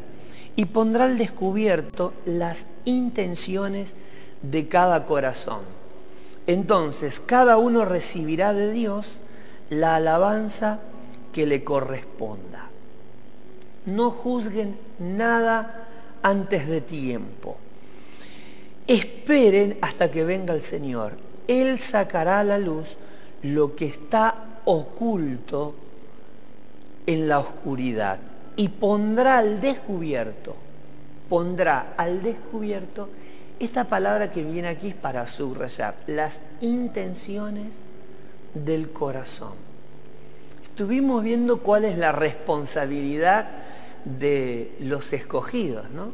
y 0.56 0.64
pondrá 0.64 1.04
al 1.04 1.18
descubierto 1.18 2.14
las 2.24 2.66
intenciones 2.86 3.94
de 4.42 4.68
cada 4.68 5.04
corazón. 5.04 5.60
Entonces, 6.46 7.20
cada 7.20 7.58
uno 7.58 7.84
recibirá 7.84 8.54
de 8.54 8.72
Dios 8.72 9.20
la 9.68 9.96
alabanza 9.96 10.80
que 11.32 11.46
le 11.46 11.62
corresponda. 11.62 12.70
No 13.84 14.10
juzguen 14.10 14.76
nada 14.98 15.86
antes 16.22 16.66
de 16.66 16.80
tiempo. 16.80 17.58
Esperen 18.86 19.76
hasta 19.82 20.10
que 20.10 20.24
venga 20.24 20.54
el 20.54 20.62
Señor. 20.62 21.12
Él 21.48 21.78
sacará 21.78 22.40
a 22.40 22.44
la 22.44 22.58
luz 22.58 22.96
lo 23.42 23.76
que 23.76 23.86
está 23.86 24.34
oculto 24.64 25.74
en 27.06 27.28
la 27.28 27.40
oscuridad 27.40 28.18
y 28.56 28.68
pondrá 28.68 29.38
al 29.38 29.60
descubierto, 29.60 30.56
pondrá 31.28 31.94
al 31.96 32.22
descubierto, 32.22 33.08
esta 33.58 33.84
palabra 33.84 34.30
que 34.32 34.42
viene 34.42 34.68
aquí 34.68 34.88
es 34.88 34.94
para 34.94 35.26
subrayar 35.26 35.94
las 36.06 36.34
intenciones 36.60 37.78
del 38.54 38.90
corazón. 38.90 39.54
Estuvimos 40.64 41.22
viendo 41.22 41.62
cuál 41.62 41.84
es 41.84 41.96
la 41.96 42.12
responsabilidad 42.12 43.46
de 44.04 44.74
los 44.80 45.12
escogidos, 45.12 45.90
¿no? 45.90 46.12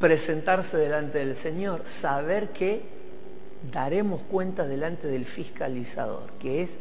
Presentarse 0.00 0.76
delante 0.76 1.18
del 1.18 1.36
Señor, 1.36 1.82
saber 1.86 2.50
que 2.50 2.82
daremos 3.72 4.22
cuenta 4.22 4.66
delante 4.66 5.06
del 5.06 5.24
fiscalizador, 5.24 6.30
que 6.40 6.62
es 6.62 6.76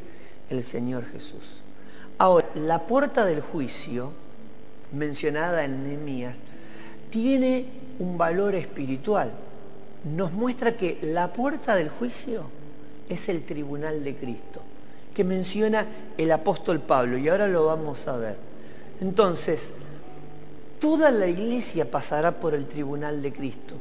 el 0.50 0.64
Señor 0.64 1.06
Jesús. 1.06 1.63
Ahora, 2.18 2.48
la 2.56 2.80
puerta 2.80 3.26
del 3.26 3.42
juicio, 3.42 4.12
mencionada 4.92 5.66
en 5.66 5.84
Nehemías, 5.84 6.38
tiene 7.10 7.66
un 8.00 8.18
valor 8.18 8.56
espiritual. 8.56 9.32
Nos 10.16 10.32
muestra 10.34 10.76
que 10.76 11.00
la 11.02 11.32
puerta 11.32 11.76
del 11.76 11.90
juicio 11.90 12.44
es 13.10 13.30
el 13.30 13.44
tribunal 13.44 14.04
de 14.04 14.16
Cristo, 14.16 14.62
que 15.14 15.24
menciona 15.24 15.86
el 16.18 16.32
apóstol 16.32 16.80
Pablo, 16.80 17.18
y 17.18 17.30
ahora 17.30 17.48
lo 17.48 17.66
vamos 17.66 18.08
a 18.08 18.18
ver. 18.18 18.36
Entonces, 19.02 19.70
toda 20.80 21.12
la 21.12 21.28
iglesia 21.28 21.90
pasará 21.90 22.32
por 22.32 22.54
el 22.54 22.66
tribunal 22.66 23.22
de 23.22 23.32
Cristo, 23.32 23.76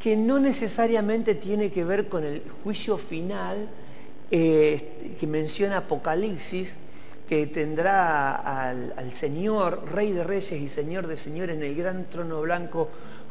que 0.00 0.16
no 0.16 0.38
necesariamente 0.38 1.34
tiene 1.34 1.70
que 1.70 1.84
ver 1.84 2.08
con 2.08 2.24
el 2.24 2.42
juicio 2.64 2.96
final 2.96 3.68
eh, 4.30 5.16
que 5.18 5.26
menciona 5.26 5.78
Apocalipsis, 5.78 6.70
que 7.30 7.46
tendrá 7.46 8.34
al, 8.34 9.12
Señor, 9.12 9.84
Rey 9.92 10.10
de 10.10 10.24
Reyes 10.24 10.50
y 10.50 10.68
Señor 10.68 11.06
de 11.06 11.16
Señores 11.16 11.56
en 11.56 11.62
el 11.62 11.76
gran 11.76 12.06
trono 12.06 12.40
blanco, 12.40 12.88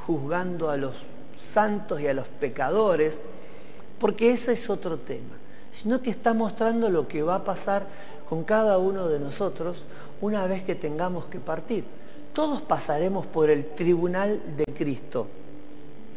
juzgando 0.07 0.69
a 0.69 0.77
los 0.77 0.95
santos 1.37 1.99
y 1.99 2.07
a 2.07 2.13
los 2.13 2.29
pecadores, 2.29 3.19
porque 3.99 4.31
ese 4.31 4.53
es 4.53 4.69
otro 4.69 4.99
tema, 4.99 5.35
sino 5.73 6.01
que 6.01 6.11
está 6.11 6.33
mostrando 6.33 6.89
lo 6.89 7.09
que 7.09 7.23
va 7.23 7.35
a 7.35 7.43
pasar 7.43 7.87
con 8.29 8.45
cada 8.45 8.77
uno 8.77 9.09
de 9.09 9.19
nosotros 9.19 9.83
una 10.21 10.47
vez 10.47 10.63
que 10.63 10.75
tengamos 10.75 11.25
que 11.25 11.39
partir. 11.39 11.83
Todos 12.31 12.61
pasaremos 12.61 13.25
por 13.25 13.49
el 13.49 13.65
tribunal 13.65 14.39
de 14.55 14.63
Cristo, 14.77 15.27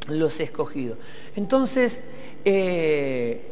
los 0.06 0.38
escogidos. 0.38 0.98
Entonces, 1.34 2.00
eh, 2.44 3.42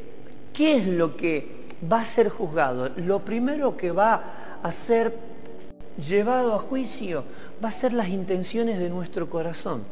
¿qué 0.52 0.76
es 0.76 0.86
lo 0.86 1.16
que 1.16 1.59
va 1.90 2.00
a 2.00 2.04
ser 2.04 2.28
juzgado. 2.28 2.90
Lo 2.96 3.20
primero 3.20 3.76
que 3.76 3.90
va 3.92 4.22
a 4.62 4.72
ser 4.72 5.14
llevado 6.08 6.54
a 6.54 6.58
juicio 6.58 7.24
va 7.62 7.68
a 7.68 7.72
ser 7.72 7.92
las 7.92 8.08
intenciones 8.08 8.78
de 8.78 8.88
nuestro 8.88 9.28
corazón. 9.28 9.84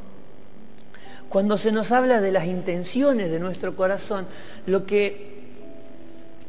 Cuando 1.28 1.58
se 1.58 1.72
nos 1.72 1.92
habla 1.92 2.20
de 2.20 2.32
las 2.32 2.46
intenciones 2.46 3.30
de 3.30 3.38
nuestro 3.38 3.76
corazón, 3.76 4.26
lo 4.66 4.86
que 4.86 5.38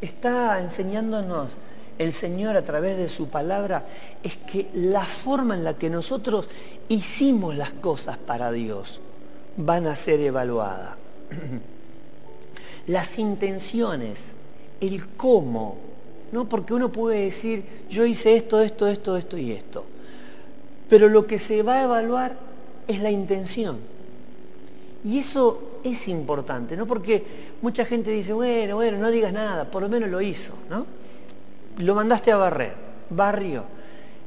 está 0.02 0.60
enseñándonos 0.60 1.52
el 1.97 2.13
Señor 2.13 2.56
a 2.56 2.62
través 2.62 2.97
de 2.97 3.10
su 3.10 3.28
palabra 3.28 3.86
es 4.23 4.38
que 4.38 4.69
la 4.73 5.04
forma 5.04 5.56
en 5.56 5.65
la 5.65 5.73
que 5.73 5.89
nosotros 5.89 6.49
hicimos 6.88 7.58
las 7.58 7.71
cosas 7.71 8.17
para 8.17 8.54
Dios 8.54 9.02
van 9.58 9.86
a 9.86 9.95
ser 9.97 10.21
evaluadas. 10.21 10.95
Las 12.88 13.19
intenciones, 13.19 14.28
el 14.82 15.08
cómo, 15.15 15.78
¿no? 16.32 16.46
Porque 16.48 16.74
uno 16.74 16.92
puede 16.92 17.26
decir, 17.26 17.63
yo 17.89 18.06
hice 18.06 18.36
esto, 18.36 18.62
esto, 18.62 18.88
esto, 18.88 19.18
esto 19.18 19.38
y 19.38 19.52
esto. 19.52 19.84
Pero 20.89 21.08
lo 21.08 21.28
que 21.28 21.39
se 21.39 21.62
va 21.63 21.76
a 21.76 21.84
evaluar 21.84 22.36
es 22.88 23.00
la 23.02 23.12
intención. 23.12 23.78
Y 25.04 25.20
eso 25.20 25.80
es 25.84 26.08
importante, 26.08 26.76
¿no? 26.76 26.86
Porque 26.86 27.24
mucha 27.62 27.86
gente 27.86 28.12
dice, 28.12 28.34
bueno, 28.34 28.76
bueno, 28.76 28.98
no 28.98 29.10
digas 29.12 29.32
nada, 29.32 29.65
por 29.65 29.84
lo 29.84 29.89
menos 29.89 30.10
lo 30.10 30.22
hizo, 30.22 30.54
¿no? 30.70 30.86
Lo 31.78 31.96
mandaste 31.96 32.32
a 32.32 32.38
barrer, 32.38 32.74
barrió. 33.10 33.63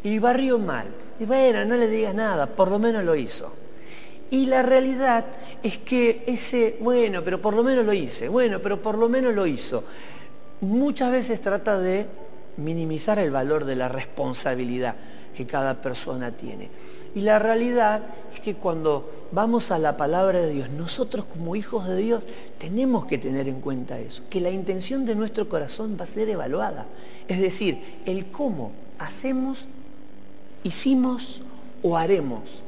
Y 0.04 0.18
barrió 0.18 0.58
mal. 0.58 0.86
Y 1.20 1.24
bueno, 1.24 1.64
no 1.64 1.76
le 1.76 1.88
digas 1.88 2.14
nada, 2.14 2.46
por 2.46 2.70
lo 2.70 2.78
menos 2.78 3.04
lo 3.04 3.14
hizo. 3.14 3.52
Y 4.30 4.46
la 4.46 4.62
realidad 4.62 5.26
es 5.62 5.78
que 5.78 6.22
ese, 6.26 6.76
bueno, 6.80 7.22
pero 7.22 7.40
por 7.40 7.54
lo 7.54 7.62
menos 7.62 7.84
lo 7.84 7.92
hice, 7.92 8.28
bueno, 8.28 8.60
pero 8.60 8.80
por 8.80 8.96
lo 8.96 9.08
menos 9.08 9.34
lo 9.34 9.46
hizo, 9.46 9.84
muchas 10.62 11.10
veces 11.10 11.40
trata 11.40 11.78
de 11.78 12.06
minimizar 12.56 13.18
el 13.18 13.30
valor 13.30 13.64
de 13.64 13.76
la 13.76 13.88
responsabilidad 13.88 14.94
que 15.36 15.46
cada 15.46 15.80
persona 15.80 16.30
tiene. 16.30 16.70
Y 17.14 17.20
la 17.20 17.38
realidad 17.38 18.02
es 18.34 18.40
que 18.40 18.54
cuando 18.54 19.28
vamos 19.32 19.70
a 19.70 19.78
la 19.78 19.96
palabra 19.96 20.40
de 20.40 20.50
Dios, 20.50 20.70
nosotros 20.70 21.26
como 21.26 21.56
hijos 21.56 21.86
de 21.86 21.96
Dios 21.96 22.24
tenemos 22.58 23.06
que 23.06 23.18
tener 23.18 23.48
en 23.48 23.60
cuenta 23.60 23.98
eso, 23.98 24.22
que 24.30 24.40
la 24.40 24.50
intención 24.50 25.04
de 25.04 25.14
nuestro 25.14 25.48
corazón 25.48 25.96
va 25.98 26.04
a 26.04 26.06
ser 26.06 26.28
evaluada. 26.28 26.86
Es 27.28 27.40
decir, 27.40 27.82
el 28.06 28.26
cómo 28.30 28.72
hacemos, 28.98 29.66
hicimos 30.62 31.42
o 31.82 31.98
haremos 31.98 32.62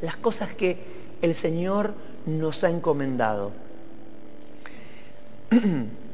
las 0.00 0.16
cosas 0.16 0.54
que 0.54 0.78
el 1.20 1.34
Señor 1.34 1.92
nos 2.26 2.64
ha 2.64 2.70
encomendado. 2.70 3.52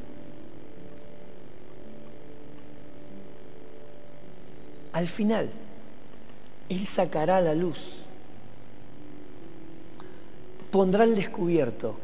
Al 4.95 5.09
final, 5.09 5.49
Él 6.69 6.87
sacará 6.87 7.41
la 7.41 7.53
luz, 7.53 7.97
pondrá 10.71 11.03
el 11.03 11.17
descubierto. 11.17 11.97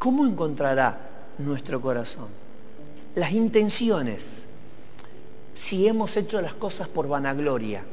¿Cómo 0.00 0.26
encontrará 0.26 0.98
nuestro 1.38 1.80
corazón? 1.80 2.26
Las 3.14 3.30
intenciones, 3.30 4.46
si 5.54 5.86
hemos 5.86 6.16
hecho 6.16 6.40
las 6.40 6.54
cosas 6.54 6.88
por 6.88 7.06
vanagloria, 7.06 7.84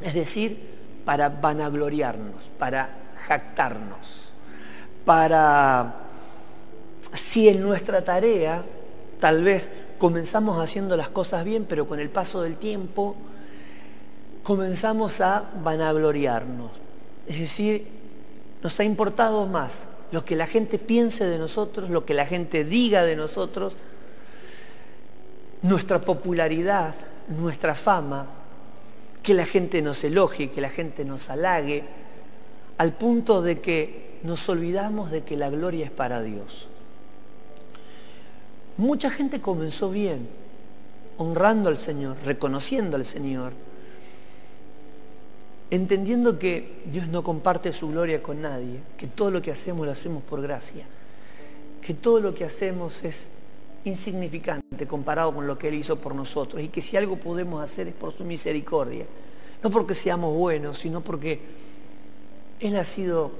es 0.00 0.14
decir, 0.14 0.58
para 1.04 1.28
vanagloriarnos, 1.28 2.48
para 2.58 2.88
jactarnos, 3.26 4.32
para, 5.04 5.96
si 7.12 7.50
en 7.50 7.60
nuestra 7.60 8.02
tarea 8.02 8.64
tal 9.20 9.44
vez 9.44 9.70
comenzamos 9.98 10.58
haciendo 10.62 10.96
las 10.96 11.10
cosas 11.10 11.44
bien, 11.44 11.66
pero 11.68 11.86
con 11.86 12.00
el 12.00 12.08
paso 12.08 12.42
del 12.42 12.56
tiempo 12.56 13.16
comenzamos 14.42 15.20
a 15.20 15.50
vanagloriarnos. 15.62 16.70
Es 17.26 17.40
decir, 17.40 17.86
nos 18.62 18.78
ha 18.80 18.84
importado 18.84 19.46
más 19.46 19.82
lo 20.10 20.24
que 20.24 20.36
la 20.36 20.46
gente 20.46 20.78
piense 20.78 21.26
de 21.26 21.38
nosotros, 21.38 21.90
lo 21.90 22.06
que 22.06 22.14
la 22.14 22.26
gente 22.26 22.64
diga 22.64 23.04
de 23.04 23.16
nosotros, 23.16 23.76
nuestra 25.62 26.00
popularidad, 26.00 26.94
nuestra 27.28 27.74
fama, 27.74 28.26
que 29.22 29.34
la 29.34 29.44
gente 29.44 29.82
nos 29.82 30.02
elogie, 30.04 30.50
que 30.50 30.60
la 30.60 30.70
gente 30.70 31.04
nos 31.04 31.28
halague, 31.28 31.84
al 32.78 32.92
punto 32.94 33.42
de 33.42 33.60
que 33.60 34.20
nos 34.22 34.48
olvidamos 34.48 35.10
de 35.10 35.22
que 35.22 35.36
la 35.36 35.50
gloria 35.50 35.84
es 35.84 35.90
para 35.90 36.22
Dios. 36.22 36.68
Mucha 38.78 39.10
gente 39.10 39.40
comenzó 39.40 39.90
bien, 39.90 40.28
honrando 41.18 41.68
al 41.68 41.78
Señor, 41.78 42.16
reconociendo 42.24 42.96
al 42.96 43.04
Señor, 43.04 43.52
entendiendo 45.72 46.38
que 46.38 46.80
Dios 46.86 47.08
no 47.08 47.24
comparte 47.24 47.72
su 47.72 47.88
gloria 47.88 48.22
con 48.22 48.40
nadie, 48.40 48.78
que 48.96 49.08
todo 49.08 49.32
lo 49.32 49.42
que 49.42 49.50
hacemos 49.50 49.84
lo 49.84 49.90
hacemos 49.90 50.22
por 50.22 50.40
gracia, 50.40 50.86
que 51.82 51.92
todo 51.92 52.20
lo 52.20 52.36
que 52.36 52.44
hacemos 52.44 53.02
es 53.02 53.30
insignificante 53.84 54.86
comparado 54.86 55.34
con 55.34 55.48
lo 55.48 55.58
que 55.58 55.68
Él 55.68 55.74
hizo 55.74 55.96
por 55.96 56.14
nosotros 56.14 56.62
y 56.62 56.68
que 56.68 56.80
si 56.80 56.96
algo 56.96 57.16
podemos 57.16 57.60
hacer 57.60 57.88
es 57.88 57.94
por 57.94 58.16
su 58.16 58.24
misericordia. 58.24 59.06
No 59.60 59.70
porque 59.70 59.96
seamos 59.96 60.36
buenos, 60.36 60.78
sino 60.78 61.00
porque 61.00 61.40
Él 62.60 62.76
ha 62.76 62.84
sido 62.84 63.32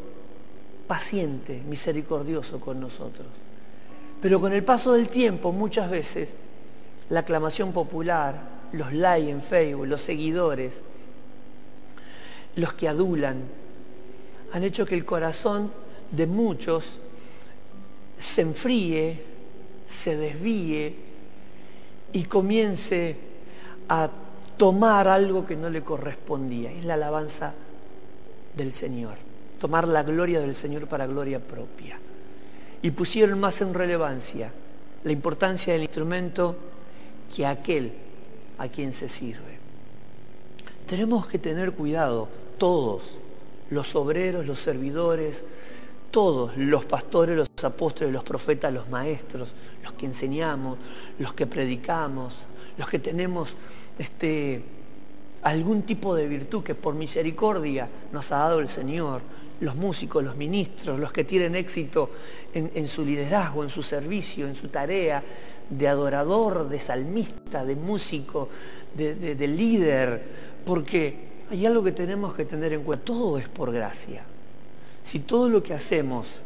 paciente, 0.89 1.63
misericordioso 1.69 2.59
con 2.59 2.81
nosotros. 2.81 3.29
Pero 4.21 4.41
con 4.41 4.53
el 4.53 4.65
paso 4.65 4.95
del 4.95 5.09
tiempo, 5.09 5.53
muchas 5.53 5.91
veces, 5.91 6.31
la 7.11 7.21
aclamación 7.21 7.73
popular, 7.73 8.59
los 8.73 8.93
likes 8.93 9.31
en 9.31 9.41
Facebook, 9.41 9.87
los 9.87 10.03
seguidores, 10.03 10.83
los 12.57 12.73
que 12.73 12.89
adulan, 12.89 13.43
han 14.53 14.65
hecho 14.65 14.85
que 14.87 14.95
el 14.95 15.05
corazón 15.05 15.71
de 16.11 16.27
muchos 16.27 17.01
se 18.19 18.43
enfríe, 18.43 19.23
se 19.87 20.17
desvíe 20.17 20.95
y 22.13 22.25
comience 22.25 23.17
a 23.89 24.11
tomar 24.57 25.07
algo 25.07 25.47
que 25.47 25.57
no 25.57 25.71
le 25.71 25.83
correspondía. 25.83 26.73
Es 26.73 26.85
la 26.85 26.95
alabanza 26.95 27.55
del 28.57 28.73
Señor. 28.73 29.15
Tomar 29.61 29.87
la 29.87 30.03
gloria 30.03 30.41
del 30.41 30.55
Señor 30.55 30.87
para 30.89 31.07
gloria 31.07 31.39
propia. 31.39 31.99
Y 32.83 32.91
pusieron 32.93 33.41
más 33.41 33.61
en 33.61 33.75
relevancia 33.75 34.53
la 35.05 35.13
importancia 35.13 35.73
del 35.73 35.83
instrumento 35.83 36.57
que 37.35 37.47
aquel 37.47 37.93
a 38.59 38.69
quien 38.69 38.93
se 38.93 39.09
sirve. 39.09 39.59
Tenemos 40.87 41.27
que 41.27 41.39
tener 41.39 41.73
cuidado, 41.73 42.29
todos, 42.57 43.19
los 43.71 43.95
obreros, 43.95 44.47
los 44.47 44.59
servidores, 44.59 45.45
todos, 46.11 46.57
los 46.57 46.85
pastores, 46.85 47.37
los 47.37 47.49
apóstoles, 47.63 48.13
los 48.13 48.25
profetas, 48.25 48.73
los 48.73 48.89
maestros, 48.89 49.55
los 49.85 49.93
que 49.93 50.07
enseñamos, 50.07 50.79
los 51.19 51.35
que 51.35 51.47
predicamos, 51.47 52.39
los 52.79 52.89
que 52.89 52.99
tenemos 52.99 53.55
este, 53.99 54.63
algún 55.43 55.83
tipo 55.83 56.15
de 56.15 56.27
virtud 56.27 56.63
que 56.63 56.75
por 56.75 56.95
misericordia 56.95 57.89
nos 58.13 58.33
ha 58.33 58.39
dado 58.39 58.61
el 58.61 58.69
Señor, 58.69 59.21
los 59.61 59.77
músicos, 59.77 60.25
los 60.25 60.37
ministros, 60.37 60.99
los 60.99 61.13
que 61.13 61.25
tienen 61.25 61.55
éxito 61.57 62.11
en, 62.59 62.89
su 62.89 63.05
liderazgo, 63.05 63.63
en 63.63 63.71
su 63.71 63.83
servicio, 63.83 64.47
en 64.47 64.55
su 64.55 64.69
tarea 64.69 65.23
de 65.71 65.89
adorador, 65.89 66.69
de 66.69 66.81
salmista, 66.81 67.65
de 67.65 67.77
músico, 67.77 68.49
de, 68.95 69.15
de 69.15 69.47
líder, 69.47 70.23
porque 70.65 71.29
hay 71.51 71.65
algo 71.67 71.83
que 71.83 71.93
tenemos 71.93 72.35
que 72.35 72.45
tener 72.45 72.73
en 72.73 72.83
cuenta, 72.83 73.05
todo 73.05 73.39
es 73.39 73.49
por 73.49 73.73
gracia. 73.73 74.23
Si 75.03 75.21
todo 75.21 75.49
lo 75.49 75.63
que 75.63 75.75
hacemos 75.75 76.41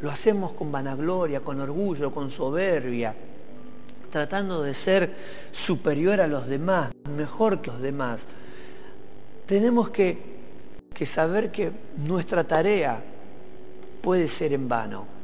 lo 0.00 0.10
hacemos 0.10 0.52
con 0.52 0.70
vanagloria, 0.70 1.40
con 1.40 1.60
orgullo, 1.60 2.12
con 2.12 2.30
soberbia, 2.30 3.14
tratando 4.10 4.62
de 4.62 4.74
ser 4.74 5.12
superior 5.50 6.20
a 6.20 6.26
los 6.26 6.46
demás, 6.46 6.92
mejor 7.16 7.60
que 7.60 7.70
los 7.70 7.80
demás, 7.80 8.22
tenemos 9.46 9.90
que 9.90 10.18
saber 11.04 11.50
que 11.50 11.70
nuestra 12.06 12.44
tarea 12.44 13.00
puede 14.00 14.28
ser 14.28 14.52
en 14.52 14.68
vano. 14.68 15.17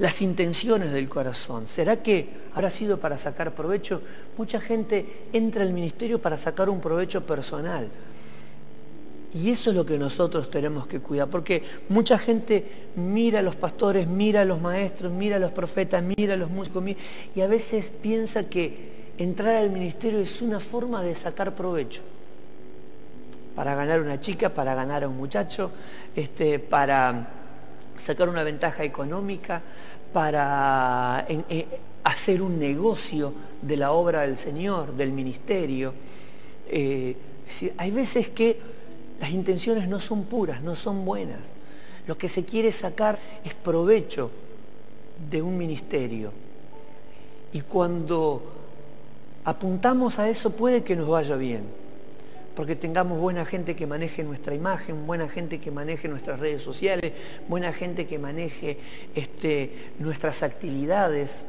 Las 0.00 0.22
intenciones 0.22 0.92
del 0.92 1.08
corazón, 1.10 1.66
¿será 1.66 2.02
que 2.02 2.26
habrá 2.54 2.70
sido 2.70 2.98
para 2.98 3.18
sacar 3.18 3.52
provecho? 3.52 4.00
Mucha 4.38 4.58
gente 4.58 5.04
entra 5.34 5.60
al 5.60 5.74
ministerio 5.74 6.18
para 6.18 6.38
sacar 6.38 6.70
un 6.70 6.80
provecho 6.80 7.26
personal 7.26 7.86
y 9.34 9.50
eso 9.50 9.70
es 9.70 9.76
lo 9.76 9.84
que 9.86 9.98
nosotros 9.98 10.50
tenemos 10.50 10.86
que 10.86 11.00
cuidar, 11.00 11.28
porque 11.28 11.62
mucha 11.90 12.18
gente 12.18 12.64
mira 12.96 13.40
a 13.40 13.42
los 13.42 13.56
pastores, 13.56 14.08
mira 14.08 14.40
a 14.40 14.44
los 14.44 14.60
maestros, 14.60 15.12
mira 15.12 15.36
a 15.36 15.38
los 15.38 15.52
profetas, 15.52 16.02
mira 16.02 16.34
a 16.34 16.36
los 16.36 16.50
músicos, 16.50 16.82
y 17.36 17.40
a 17.40 17.46
veces 17.46 17.92
piensa 18.02 18.48
que 18.48 19.12
entrar 19.18 19.56
al 19.56 19.70
ministerio 19.70 20.18
es 20.18 20.42
una 20.42 20.58
forma 20.58 21.02
de 21.02 21.14
sacar 21.14 21.54
provecho. 21.54 22.00
Para 23.54 23.74
ganar 23.74 24.00
una 24.00 24.18
chica, 24.18 24.48
para 24.48 24.74
ganar 24.74 25.04
a 25.04 25.08
un 25.08 25.16
muchacho, 25.18 25.70
este, 26.16 26.58
para 26.58 27.28
sacar 28.00 28.28
una 28.28 28.42
ventaja 28.42 28.84
económica, 28.84 29.62
para 30.12 31.24
eh, 31.28 31.66
hacer 32.04 32.42
un 32.42 32.58
negocio 32.58 33.32
de 33.62 33.76
la 33.76 33.92
obra 33.92 34.22
del 34.22 34.36
Señor, 34.36 34.94
del 34.94 35.12
ministerio. 35.12 35.94
Eh, 36.68 37.16
hay 37.76 37.90
veces 37.90 38.28
que 38.28 38.58
las 39.20 39.30
intenciones 39.30 39.88
no 39.88 40.00
son 40.00 40.24
puras, 40.24 40.62
no 40.62 40.74
son 40.74 41.04
buenas. 41.04 41.40
Lo 42.06 42.16
que 42.16 42.28
se 42.28 42.44
quiere 42.44 42.72
sacar 42.72 43.18
es 43.44 43.54
provecho 43.54 44.30
de 45.30 45.42
un 45.42 45.56
ministerio. 45.56 46.32
Y 47.52 47.60
cuando 47.60 48.42
apuntamos 49.44 50.18
a 50.18 50.28
eso 50.28 50.50
puede 50.50 50.82
que 50.82 50.96
nos 50.96 51.08
vaya 51.08 51.36
bien, 51.36 51.62
porque 52.54 52.76
tengamos 52.76 53.18
buena 53.18 53.44
gente 53.44 53.76
que 53.76 53.86
maneje 53.86 54.24
nuestra 54.24 54.54
imagen, 54.54 55.06
buena 55.06 55.28
gente 55.28 55.60
que 55.60 55.70
maneje 55.70 56.08
nuestras 56.08 56.40
redes 56.40 56.62
sociales, 56.62 57.12
buena 57.48 57.72
gente 57.72 58.06
que 58.06 58.18
maneje 58.18 58.78
este, 59.14 59.70
nuestras 59.98 60.42
actividades, 60.42 61.44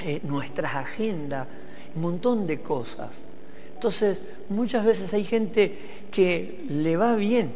eh, 0.00 0.20
nuestras 0.24 0.74
agendas, 0.74 1.46
un 1.94 2.02
montón 2.02 2.46
de 2.46 2.60
cosas. 2.60 3.22
Entonces, 3.74 4.22
muchas 4.48 4.84
veces 4.84 5.12
hay 5.12 5.24
gente 5.24 5.76
que 6.10 6.64
le 6.68 6.96
va 6.96 7.14
bien, 7.16 7.52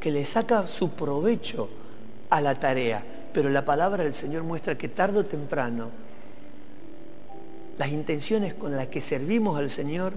que 0.00 0.10
le 0.10 0.24
saca 0.24 0.66
su 0.66 0.90
provecho 0.90 1.68
a 2.30 2.40
la 2.40 2.58
tarea, 2.58 3.02
pero 3.32 3.50
la 3.50 3.64
palabra 3.64 4.02
del 4.02 4.14
Señor 4.14 4.44
muestra 4.44 4.78
que 4.78 4.88
tarde 4.88 5.18
o 5.18 5.24
temprano 5.24 5.90
las 7.78 7.90
intenciones 7.90 8.54
con 8.54 8.74
las 8.74 8.86
que 8.86 9.00
servimos 9.00 9.58
al 9.58 9.68
Señor 9.68 10.14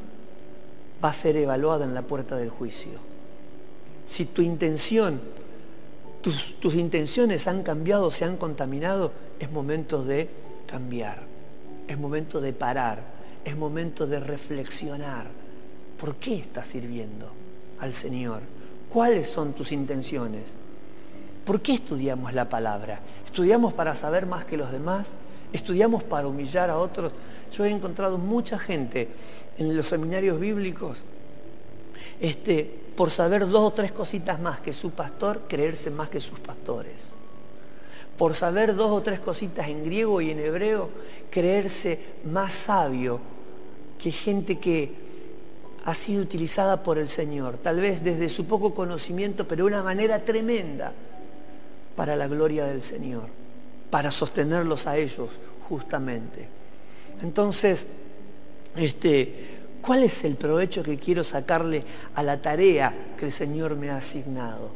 va 1.04 1.10
a 1.10 1.14
ser 1.14 1.38
evaluada 1.38 1.86
en 1.86 1.94
la 1.94 2.02
puerta 2.02 2.36
del 2.36 2.50
juicio. 2.50 2.94
Si 4.08 4.26
tu 4.26 4.42
intención, 4.42 5.22
tus, 6.22 6.76
intenciones 6.76 7.48
han 7.48 7.64
cambiado, 7.64 8.12
se 8.12 8.26
han 8.26 8.38
contaminado, 8.38 9.12
es 9.40 9.52
momento 9.52 10.04
de 10.04 10.30
cambiar, 10.68 11.20
es 11.88 11.98
momento 11.98 12.42
de 12.42 12.54
parar, 12.54 13.00
es 13.46 13.56
momento 13.56 14.08
de 14.08 14.20
reflexionar. 14.20 15.28
¿Por 16.00 16.16
qué 16.16 16.36
estás 16.38 16.68
sirviendo 16.68 17.30
al 17.80 17.94
Señor? 17.94 18.42
¿Cuáles 18.90 19.30
son 19.30 19.54
tus 19.54 19.72
intenciones? 19.72 20.44
¿Por 21.46 21.62
qué 21.62 21.74
estudiamos 21.74 22.34
la 22.34 22.50
palabra? 22.50 23.00
¿Estudiamos 23.26 23.74
para 23.74 23.96
saber 23.96 24.26
más 24.26 24.46
que 24.46 24.58
los 24.58 24.72
demás? 24.72 25.14
¿Estudiamos 25.54 26.04
para 26.04 26.28
humillar 26.28 26.70
a 26.70 26.78
otros? 26.78 27.12
Yo 27.52 27.66
he 27.66 27.72
encontrado 27.72 28.18
mucha 28.18 28.60
gente 28.60 29.08
en 29.60 29.76
los 29.76 29.88
seminarios 29.88 30.40
bíblicos 30.40 31.04
este, 32.20 32.80
por 32.96 33.12
saber 33.12 33.48
dos 33.48 33.62
o 33.62 33.72
tres 33.72 33.92
cositas 33.92 34.40
más 34.40 34.60
que 34.62 34.74
su 34.74 34.92
pastor, 34.92 35.42
creerse 35.48 35.92
más 35.92 36.10
que 36.10 36.20
sus 36.20 36.40
pastores. 36.40 37.14
Por 38.18 38.36
saber 38.36 38.76
dos 38.76 38.92
o 38.92 39.02
tres 39.02 39.20
cositas 39.20 39.68
en 39.70 39.84
griego 39.84 40.22
y 40.22 40.32
en 40.32 40.40
hebreo, 40.40 40.90
creerse 41.30 42.00
más 42.26 42.54
sabio 42.54 43.20
que 43.98 44.12
gente 44.12 44.60
que 44.60 44.94
ha 45.86 45.94
sido 45.94 46.22
utilizada 46.22 46.82
por 46.84 46.98
el 46.98 47.10
Señor, 47.10 47.58
tal 47.58 47.80
vez 47.80 48.04
desde 48.04 48.30
su 48.30 48.46
poco 48.46 48.74
conocimiento, 48.74 49.48
pero 49.48 49.64
de 49.64 49.74
una 49.74 49.84
manera 49.84 50.24
tremenda 50.24 50.94
para 51.96 52.16
la 52.16 52.28
gloria 52.28 52.66
del 52.66 52.82
Señor, 52.82 53.26
para 53.90 54.12
sostenerlos 54.12 54.88
a 54.88 54.98
ellos 54.98 55.30
justamente. 55.68 56.48
Entonces, 57.22 57.88
este, 58.76 59.48
¿cuál 59.82 60.04
es 60.04 60.24
el 60.24 60.36
provecho 60.36 60.84
que 60.84 60.98
quiero 60.98 61.24
sacarle 61.24 61.84
a 62.16 62.24
la 62.24 62.42
tarea 62.42 62.94
que 63.18 63.26
el 63.26 63.32
Señor 63.32 63.76
me 63.76 63.90
ha 63.90 63.98
asignado? 63.98 64.70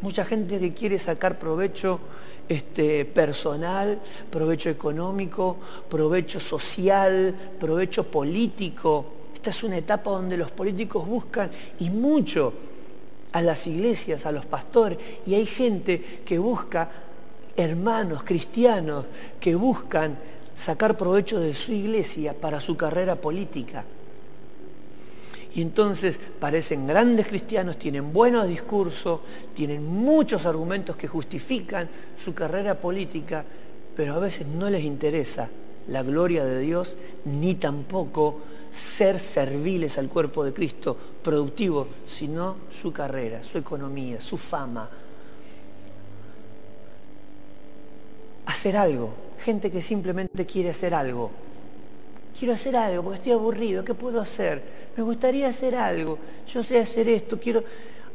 Mucha 0.00 0.24
gente 0.24 0.60
que 0.60 0.72
quiere 0.74 0.98
sacar 0.98 1.38
provecho 1.38 2.00
este, 2.48 3.04
personal, 3.04 3.98
provecho 4.30 4.70
económico, 4.70 5.56
provecho 5.88 6.40
social, 6.40 7.34
provecho 7.58 8.04
político. 8.04 9.06
Esta 9.34 9.50
es 9.50 9.62
una 9.64 9.78
etapa 9.78 10.10
donde 10.10 10.36
los 10.36 10.50
políticos 10.50 11.06
buscan 11.06 11.50
y 11.80 11.90
mucho 11.90 12.52
a 13.32 13.42
las 13.42 13.66
iglesias, 13.66 14.24
a 14.24 14.32
los 14.32 14.46
pastores, 14.46 14.98
y 15.26 15.34
hay 15.34 15.46
gente 15.46 16.20
que 16.24 16.38
busca 16.38 16.88
hermanos 17.56 18.22
cristianos 18.24 19.04
que 19.40 19.54
buscan 19.54 20.16
sacar 20.58 20.96
provecho 20.96 21.38
de 21.38 21.54
su 21.54 21.72
iglesia 21.72 22.34
para 22.34 22.60
su 22.60 22.76
carrera 22.76 23.14
política. 23.14 23.84
Y 25.54 25.62
entonces 25.62 26.18
parecen 26.40 26.86
grandes 26.86 27.28
cristianos, 27.28 27.78
tienen 27.78 28.12
buenos 28.12 28.48
discursos, 28.48 29.20
tienen 29.54 29.84
muchos 29.84 30.46
argumentos 30.46 30.96
que 30.96 31.06
justifican 31.06 31.88
su 32.22 32.34
carrera 32.34 32.74
política, 32.74 33.44
pero 33.96 34.14
a 34.14 34.18
veces 34.18 34.46
no 34.46 34.68
les 34.68 34.84
interesa 34.84 35.48
la 35.88 36.02
gloria 36.02 36.44
de 36.44 36.58
Dios 36.60 36.96
ni 37.24 37.54
tampoco 37.54 38.40
ser 38.70 39.20
serviles 39.20 39.96
al 39.96 40.08
cuerpo 40.08 40.44
de 40.44 40.52
Cristo, 40.52 40.96
productivo, 41.22 41.88
sino 42.04 42.56
su 42.70 42.92
carrera, 42.92 43.42
su 43.42 43.58
economía, 43.58 44.20
su 44.20 44.36
fama. 44.36 44.88
Hacer 48.46 48.76
algo 48.76 49.27
gente 49.44 49.70
que 49.70 49.82
simplemente 49.82 50.46
quiere 50.46 50.70
hacer 50.70 50.94
algo. 50.94 51.30
Quiero 52.38 52.54
hacer 52.54 52.76
algo 52.76 53.02
porque 53.02 53.18
estoy 53.18 53.32
aburrido, 53.32 53.84
¿qué 53.84 53.94
puedo 53.94 54.20
hacer? 54.20 54.62
Me 54.96 55.02
gustaría 55.02 55.48
hacer 55.48 55.74
algo, 55.74 56.18
yo 56.46 56.62
sé 56.62 56.78
hacer 56.78 57.08
esto, 57.08 57.38
quiero... 57.38 57.64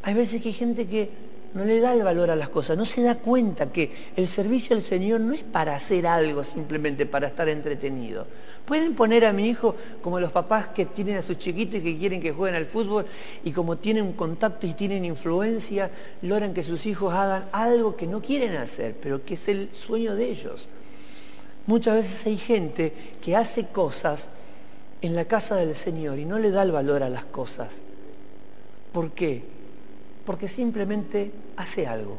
Hay 0.04 0.14
veces 0.14 0.42
que 0.42 0.50
hay 0.50 0.54
gente 0.54 0.86
que 0.86 1.10
no 1.54 1.66
le 1.66 1.80
da 1.80 1.94
el 1.94 2.04
valor 2.04 2.32
a 2.32 2.36
las 2.36 2.50
cosas, 2.50 2.78
no 2.78 2.86
se 2.86 3.02
da 3.02 3.16
cuenta 3.16 3.72
que 3.72 3.92
el 4.16 4.28
servicio 4.28 4.76
al 4.76 4.82
Señor 4.82 5.22
no 5.22 5.34
es 5.34 5.44
para 5.44 5.76
hacer 5.76 6.08
algo 6.08 6.44
simplemente, 6.44 7.06
para 7.06 7.28
estar 7.28 7.48
entretenido. 7.48 8.26
Pueden 8.66 8.96
poner 8.96 9.26
a 9.26 9.34
mi 9.34 9.48
hijo 9.48 9.76
como 10.02 10.20
los 10.20 10.32
papás 10.32 10.70
que 10.70 10.86
tienen 10.86 11.18
a 11.18 11.22
sus 11.22 11.38
chiquitos 11.38 11.76
y 11.76 11.84
que 11.84 11.98
quieren 11.98 12.22
que 12.22 12.32
jueguen 12.32 12.56
al 12.56 12.66
fútbol 12.66 13.06
y 13.44 13.52
como 13.52 13.78
tienen 13.78 14.14
contacto 14.14 14.66
y 14.66 14.74
tienen 14.74 15.06
influencia, 15.06 15.92
logran 16.22 16.54
que 16.54 16.64
sus 16.64 16.86
hijos 16.86 17.14
hagan 17.14 17.46
algo 17.52 17.96
que 17.96 18.08
no 18.08 18.22
quieren 18.22 18.56
hacer, 18.56 18.96
pero 19.02 19.24
que 19.24 19.36
es 19.36 19.48
el 19.48 19.70
sueño 19.74 20.16
de 20.16 20.32
ellos. 20.32 20.68
Muchas 21.66 21.96
veces 21.96 22.26
hay 22.26 22.38
gente 22.38 22.94
que 23.22 23.36
hace 23.36 23.68
cosas 23.68 24.30
en 25.02 25.16
la 25.16 25.26
casa 25.26 25.56
del 25.56 25.76
Señor 25.76 26.20
y 26.20 26.26
no 26.26 26.40
le 26.40 26.52
da 26.52 26.64
el 26.64 26.72
valor 26.72 27.04
a 27.04 27.10
las 27.10 27.26
cosas. 27.26 27.70
¿Por 28.92 29.12
qué? 29.12 29.44
Porque 30.26 30.48
simplemente 30.48 31.32
hace 31.58 31.88
algo 31.88 32.18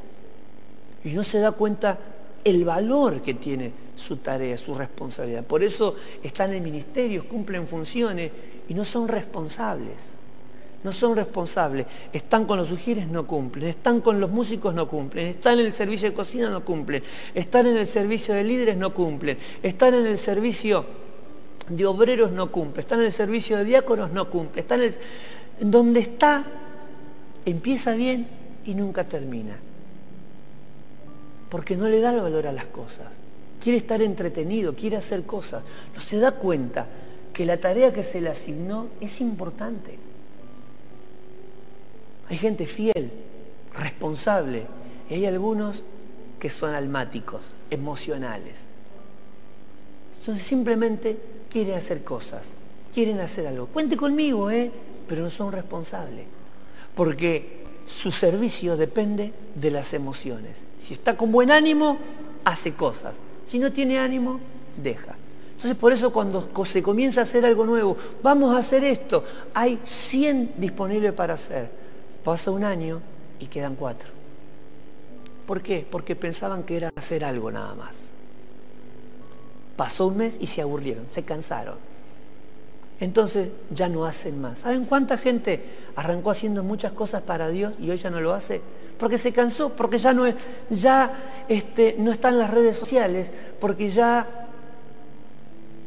y 1.05 1.13
no 1.13 1.25
se 1.25 1.41
da 1.41 1.53
cuenta 1.53 1.99
el 2.43 2.65
valor 2.65 3.23
que 3.23 3.35
tiene 3.35 3.73
su 3.97 4.17
tarea, 4.17 4.57
su 4.57 4.75
responsabilidad. 4.75 5.45
Por 5.45 5.63
eso 5.63 5.95
están 6.23 6.53
en 6.53 6.63
ministerios, 6.63 7.25
cumplen 7.25 7.67
funciones 7.67 8.31
y 8.69 8.75
no 8.75 8.85
son 8.85 9.09
responsables 9.09 10.15
no 10.85 10.93
son 10.93 11.17
responsables. 11.17 11.87
Están 12.13 12.45
con 12.45 12.59
los 12.59 12.69
sugieres, 12.69 13.09
no 13.09 13.27
cumplen. 13.27 13.69
Están 13.69 14.03
con 14.03 14.21
los 14.21 14.31
músicos, 14.31 14.75
no 14.75 14.87
cumplen. 14.87 15.29
Están 15.29 15.59
en 15.59 15.65
el 15.65 15.73
servicio 15.73 16.11
de 16.11 16.15
cocina, 16.15 16.51
no 16.51 16.63
cumplen. 16.63 17.03
Están 17.35 17.67
en 17.67 17.79
el 17.79 17.87
servicio 17.87 18.35
de 18.35 18.45
líderes, 18.45 18.77
no 18.77 18.93
cumplen. 18.93 19.39
Están 19.63 19.95
en 19.95 20.05
el 20.05 20.19
servicio 20.19 20.85
de 21.71 21.87
obreros, 21.87 22.33
no 22.33 22.53
cumplen. 22.53 22.83
Están 22.85 23.01
en 23.01 23.07
el 23.07 23.13
servicio 23.13 23.57
de 23.57 23.65
diáconos, 23.65 24.13
no 24.13 24.29
cumplen. 24.29 24.63
Están 24.63 24.83
en 24.83 25.71
Donde 25.71 26.01
está, 26.01 26.45
empieza 27.47 27.95
bien 27.95 28.27
y 28.67 28.75
nunca 28.75 29.05
termina. 29.05 29.57
Porque 31.49 31.77
no 31.77 31.89
le 31.89 32.01
da 32.01 32.13
el 32.13 32.21
valor 32.21 32.47
a 32.47 32.53
las 32.53 32.67
cosas. 32.67 33.07
Quiere 33.59 33.79
estar 33.79 34.03
entretenido, 34.03 34.75
quiere 34.75 34.99
hacer 34.99 35.23
cosas. 35.23 35.63
No 35.95 36.03
se 36.03 36.19
da 36.19 36.33
cuenta 36.33 36.87
que 37.33 37.47
la 37.47 37.57
tarea 37.57 37.95
que 37.95 38.03
se 38.03 38.21
le 38.21 38.29
asignó 38.29 38.89
es 39.01 39.23
importante. 39.23 40.04
Hay 42.29 42.39
gente 42.39 42.67
fiel, 42.67 43.11
responsable, 43.79 44.67
y 45.11 45.15
hay 45.15 45.27
algunos 45.27 45.83
que 46.39 46.51
son 46.51 46.75
almáticos, 46.75 47.43
emocionales. 47.71 48.61
Entonces 50.19 50.43
simplemente 50.43 51.19
quieren 51.51 51.77
hacer 51.77 52.03
cosas, 52.03 52.49
quieren 52.93 53.21
hacer 53.21 53.47
algo. 53.47 53.67
Cuente 53.67 53.97
conmigo, 53.97 54.51
¿eh? 54.51 54.71
pero 55.07 55.23
no 55.23 55.31
son 55.31 55.53
responsables. 55.53 56.27
Porque 56.95 57.65
su 57.87 58.13
servicio 58.13 58.77
depende 58.77 59.33
de 59.55 59.71
las 59.71 59.93
emociones. 59.93 60.65
Si 60.79 60.95
está 60.95 61.17
con 61.17 61.31
buen 61.31 61.51
ánimo, 61.51 61.99
hace 62.45 62.73
cosas. 62.73 63.17
Si 63.45 63.59
no 63.59 63.73
tiene 63.73 63.99
ánimo, 63.99 64.41
deja. 64.83 65.15
Entonces 65.57 65.77
por 65.77 65.93
eso 65.93 66.13
cuando 66.13 66.51
se 66.65 66.83
comienza 66.83 67.21
a 67.21 67.23
hacer 67.25 67.45
algo 67.45 67.65
nuevo, 67.67 67.97
vamos 68.23 68.55
a 68.55 68.59
hacer 68.59 68.85
esto, 68.85 69.25
hay 69.55 69.79
100 69.85 70.55
disponibles 70.59 71.13
para 71.13 71.35
hacer 71.35 71.84
Pasa 72.25 72.51
un 72.51 72.65
año 72.65 73.01
y 73.39 73.47
quedan 73.47 73.77
cuatro. 73.77 74.09
¿Por 75.47 75.61
qué? 75.61 75.87
Porque 75.89 76.17
pensaban 76.17 76.63
que 76.63 76.79
era 76.79 76.91
hacer 76.97 77.25
algo 77.25 77.51
nada 77.53 77.75
más. 77.75 78.05
Pasó 79.77 80.07
un 80.07 80.17
mes 80.17 80.39
y 80.41 80.47
se 80.47 80.63
aburrieron, 80.63 81.07
se 81.09 81.23
cansaron. 81.23 81.77
Entonces 83.01 83.51
ya 83.71 83.89
no 83.89 84.07
hacen 84.07 84.41
más. 84.41 84.61
¿Saben 84.61 84.87
cuánta 84.87 85.19
gente 85.19 85.65
arrancó 85.97 86.31
haciendo 86.31 86.63
muchas 86.63 86.93
cosas 86.93 87.23
para 87.23 87.49
Dios 87.49 87.75
y 87.79 87.91
hoy 87.91 87.99
ya 87.99 88.09
no 88.09 88.21
lo 88.21 88.33
hace? 88.33 88.63
Porque 88.99 89.19
se 89.19 89.33
cansó, 89.33 89.71
porque 89.71 89.99
ya 89.99 90.15
no, 90.15 90.25
este, 91.49 91.97
no 91.99 92.13
está 92.13 92.29
en 92.31 92.39
las 92.39 92.51
redes 92.51 92.79
sociales, 92.79 93.31
porque 93.61 93.91
ya 93.91 94.27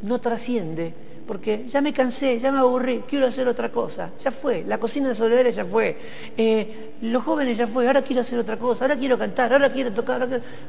no 0.02 0.20
trasciende, 0.20 0.94
porque 1.28 1.66
ya 1.68 1.82
me 1.82 1.92
cansé, 1.92 2.40
ya 2.40 2.50
me 2.50 2.58
aburrí, 2.58 3.04
quiero 3.06 3.26
hacer 3.26 3.46
otra 3.46 3.70
cosa, 3.70 4.10
ya 4.18 4.30
fue, 4.30 4.64
la 4.66 4.78
cocina 4.80 5.10
de 5.10 5.14
Soledad 5.14 5.50
ya 5.50 5.62
fue, 5.66 5.94
eh, 6.38 6.94
los 7.02 7.22
jóvenes 7.22 7.58
ya 7.58 7.66
fue, 7.66 7.86
ahora 7.86 8.00
quiero 8.00 8.22
hacer 8.22 8.38
otra 8.38 8.56
cosa, 8.56 8.86
ahora 8.86 8.96
quiero 8.96 9.18
cantar, 9.18 9.52
ahora 9.52 9.70
quiero 9.70 9.92
tocar, 9.92 10.26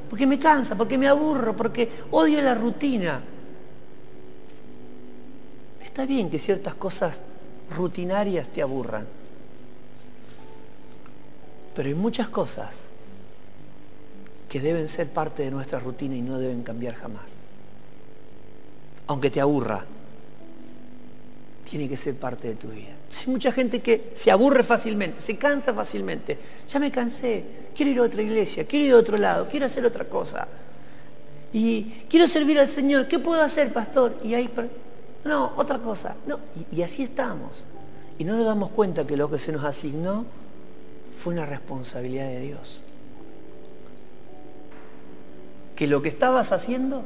porque 0.09 0.27
me 0.27 0.37
cansa, 0.37 0.75
porque 0.75 0.97
me 0.97 1.07
aburro, 1.07 1.55
porque 1.55 1.89
odio 2.11 2.41
la 2.41 2.55
rutina. 2.55 3.21
Está 5.81 6.05
bien 6.05 6.29
que 6.29 6.39
ciertas 6.39 6.73
cosas 6.73 7.21
rutinarias 7.73 8.49
te 8.49 8.61
aburran, 8.61 9.07
pero 11.73 11.87
hay 11.87 11.95
muchas 11.95 12.27
cosas 12.27 12.75
que 14.49 14.59
deben 14.59 14.89
ser 14.89 15.07
parte 15.07 15.43
de 15.43 15.51
nuestra 15.51 15.79
rutina 15.79 16.17
y 16.17 16.21
no 16.21 16.37
deben 16.37 16.63
cambiar 16.63 16.95
jamás. 16.95 17.31
Aunque 19.07 19.31
te 19.31 19.39
aburra, 19.39 19.85
tiene 21.69 21.87
que 21.87 21.97
ser 21.97 22.15
parte 22.15 22.47
de 22.47 22.55
tu 22.55 22.69
vida. 22.69 22.89
Hay 23.19 23.31
mucha 23.31 23.51
gente 23.51 23.79
que 23.79 24.11
se 24.15 24.31
aburre 24.31 24.63
fácilmente, 24.63 25.21
se 25.21 25.37
cansa 25.37 25.71
fácilmente. 25.71 26.37
Ya 26.67 26.79
me 26.79 26.89
cansé, 26.89 27.43
quiero 27.75 27.91
ir 27.91 27.99
a 27.99 28.03
otra 28.03 28.23
iglesia, 28.23 28.65
quiero 28.65 28.85
ir 28.85 28.93
a 28.93 28.97
otro 28.97 29.17
lado, 29.17 29.47
quiero 29.47 29.67
hacer 29.67 29.85
otra 29.85 30.05
cosa. 30.05 30.47
Y 31.53 31.83
quiero 32.09 32.25
servir 32.25 32.59
al 32.59 32.69
Señor, 32.69 33.07
¿qué 33.07 33.19
puedo 33.19 33.41
hacer, 33.41 33.71
pastor? 33.71 34.17
Y 34.23 34.33
ahí, 34.33 34.49
no, 35.25 35.53
otra 35.57 35.77
cosa. 35.77 36.15
No, 36.25 36.39
y, 36.71 36.81
así 36.81 37.03
estamos. 37.03 37.63
Y 38.17 38.23
no 38.23 38.35
nos 38.35 38.45
damos 38.45 38.71
cuenta 38.71 39.05
que 39.05 39.15
lo 39.15 39.29
que 39.29 39.37
se 39.37 39.51
nos 39.51 39.63
asignó 39.63 40.25
fue 41.19 41.33
una 41.33 41.45
responsabilidad 41.45 42.29
de 42.29 42.41
Dios. 42.41 42.81
Que 45.75 45.85
lo 45.85 46.01
que 46.01 46.09
estabas 46.09 46.51
haciendo 46.51 47.03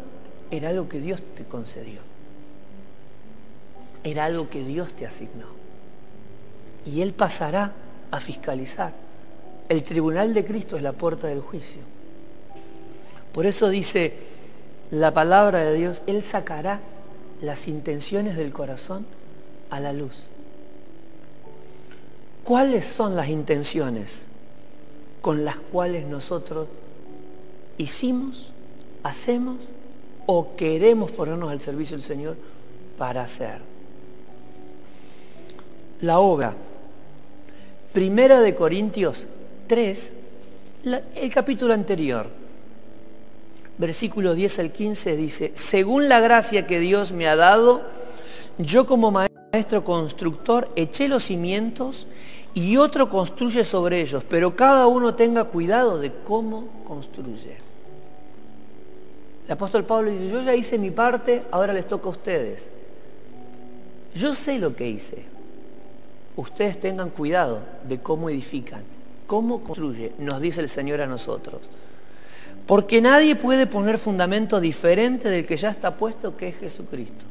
era 0.52 0.70
algo 0.70 0.88
que 0.88 1.02
Dios 1.02 1.22
te 1.36 1.44
concedió. 1.44 2.13
Era 4.04 4.26
algo 4.26 4.50
que 4.50 4.64
Dios 4.64 4.94
te 4.94 5.06
asignó. 5.06 5.48
Y 6.86 7.02
Él 7.02 7.14
pasará 7.14 7.74
a 8.12 8.20
fiscalizar. 8.20 8.94
El 9.70 9.84
tribunal 9.84 10.34
de 10.34 10.46
Cristo 10.46 10.78
es 10.78 10.84
la 10.84 10.92
puerta 10.92 11.28
del 11.28 11.42
juicio. 11.42 11.82
Por 13.32 13.46
eso 13.46 13.70
dice 13.70 14.14
la 14.92 15.14
palabra 15.14 15.64
de 15.64 15.74
Dios, 15.74 16.04
Él 16.06 16.22
sacará 16.22 16.80
las 17.42 17.68
intenciones 17.68 18.38
del 18.38 18.52
corazón 18.52 19.06
a 19.70 19.80
la 19.80 19.92
luz. 19.92 20.28
¿Cuáles 22.44 22.86
son 22.86 23.16
las 23.16 23.30
intenciones 23.30 24.28
con 25.22 25.46
las 25.46 25.56
cuales 25.56 26.06
nosotros 26.06 26.68
hicimos, 27.78 28.52
hacemos 29.02 29.58
o 30.26 30.56
queremos 30.56 31.12
ponernos 31.12 31.52
al 31.52 31.62
servicio 31.62 31.98
del 31.98 32.06
Señor 32.06 32.38
para 32.98 33.24
hacer? 33.24 33.73
La 36.04 36.20
obra. 36.20 36.54
Primera 37.94 38.42
de 38.42 38.54
Corintios 38.54 39.26
3, 39.68 40.12
el 41.16 41.34
capítulo 41.34 41.74
anterior, 41.74 42.28
versículo 43.78 44.34
10 44.34 44.60
al 44.60 44.72
15 44.74 45.16
dice, 45.16 45.52
según 45.56 46.10
la 46.10 46.20
gracia 46.20 46.68
que 46.68 46.80
Dios 46.80 47.14
me 47.14 47.30
ha 47.30 47.38
dado, 47.38 47.84
yo 48.58 48.86
como 48.86 49.12
maestro 49.12 49.86
constructor 49.86 50.70
eché 50.76 51.08
los 51.08 51.24
cimientos 51.24 52.06
y 52.54 52.76
otro 52.76 53.10
construye 53.10 53.64
sobre 53.64 54.02
ellos, 54.02 54.26
pero 54.28 54.58
cada 54.58 54.88
uno 54.88 55.16
tenga 55.16 55.46
cuidado 55.46 56.00
de 56.00 56.12
cómo 56.26 56.68
construye. 56.86 57.56
El 59.46 59.54
apóstol 59.54 59.86
Pablo 59.86 60.12
dice, 60.12 60.28
yo 60.30 60.42
ya 60.42 60.54
hice 60.54 60.78
mi 60.78 60.92
parte, 60.92 61.44
ahora 61.50 61.72
les 61.72 61.88
toca 61.88 62.08
a 62.08 62.12
ustedes. 62.12 62.72
Yo 64.14 64.36
sé 64.36 64.60
lo 64.60 64.76
que 64.76 64.90
hice. 64.90 65.33
Ustedes 66.36 66.80
tengan 66.80 67.10
cuidado 67.10 67.62
de 67.88 68.00
cómo 68.00 68.30
edifican, 68.30 68.82
cómo 69.28 69.64
construye, 69.64 70.14
nos 70.18 70.42
dice 70.42 70.62
el 70.62 70.70
Señor 70.70 71.02
a 71.02 71.08
nosotros. 71.08 71.62
Porque 72.66 73.02
nadie 73.02 73.36
puede 73.36 73.68
poner 73.68 73.98
fundamento 73.98 74.60
diferente 74.60 75.30
del 75.30 75.46
que 75.46 75.58
ya 75.58 75.70
está 75.70 75.96
puesto, 75.96 76.36
que 76.38 76.48
es 76.48 76.58
Jesucristo. 76.58 77.26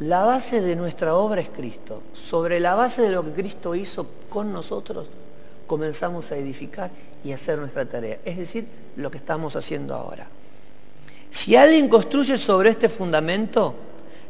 La 0.00 0.24
base 0.24 0.60
de 0.60 0.74
nuestra 0.74 1.14
obra 1.14 1.40
es 1.40 1.48
Cristo. 1.48 2.02
Sobre 2.12 2.58
la 2.58 2.74
base 2.74 3.02
de 3.02 3.10
lo 3.10 3.24
que 3.24 3.32
Cristo 3.32 3.74
hizo 3.74 4.06
con 4.28 4.52
nosotros, 4.52 5.06
comenzamos 5.66 6.32
a 6.32 6.36
edificar 6.36 6.90
y 7.24 7.32
hacer 7.32 7.58
nuestra 7.58 7.86
tarea. 7.86 8.18
Es 8.24 8.36
decir, 8.36 8.66
lo 8.96 9.10
que 9.10 9.18
estamos 9.18 9.54
haciendo 9.54 9.94
ahora. 9.94 10.26
Si 11.30 11.56
alguien 11.56 11.88
construye 11.88 12.36
sobre 12.36 12.70
este 12.70 12.88
fundamento, 12.88 13.74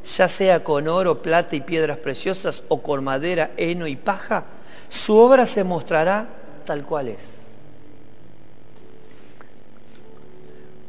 ya 0.04 0.28
sea 0.28 0.62
con 0.62 0.86
oro, 0.88 1.22
plata 1.22 1.56
y 1.56 1.60
piedras 1.60 1.96
preciosas 1.98 2.62
o 2.68 2.82
con 2.82 3.02
madera, 3.02 3.52
heno 3.56 3.86
y 3.86 3.96
paja, 3.96 4.44
su 4.88 5.16
obra 5.16 5.46
se 5.46 5.64
mostrará 5.64 6.26
tal 6.66 6.84
cual 6.84 7.08
es. 7.08 7.38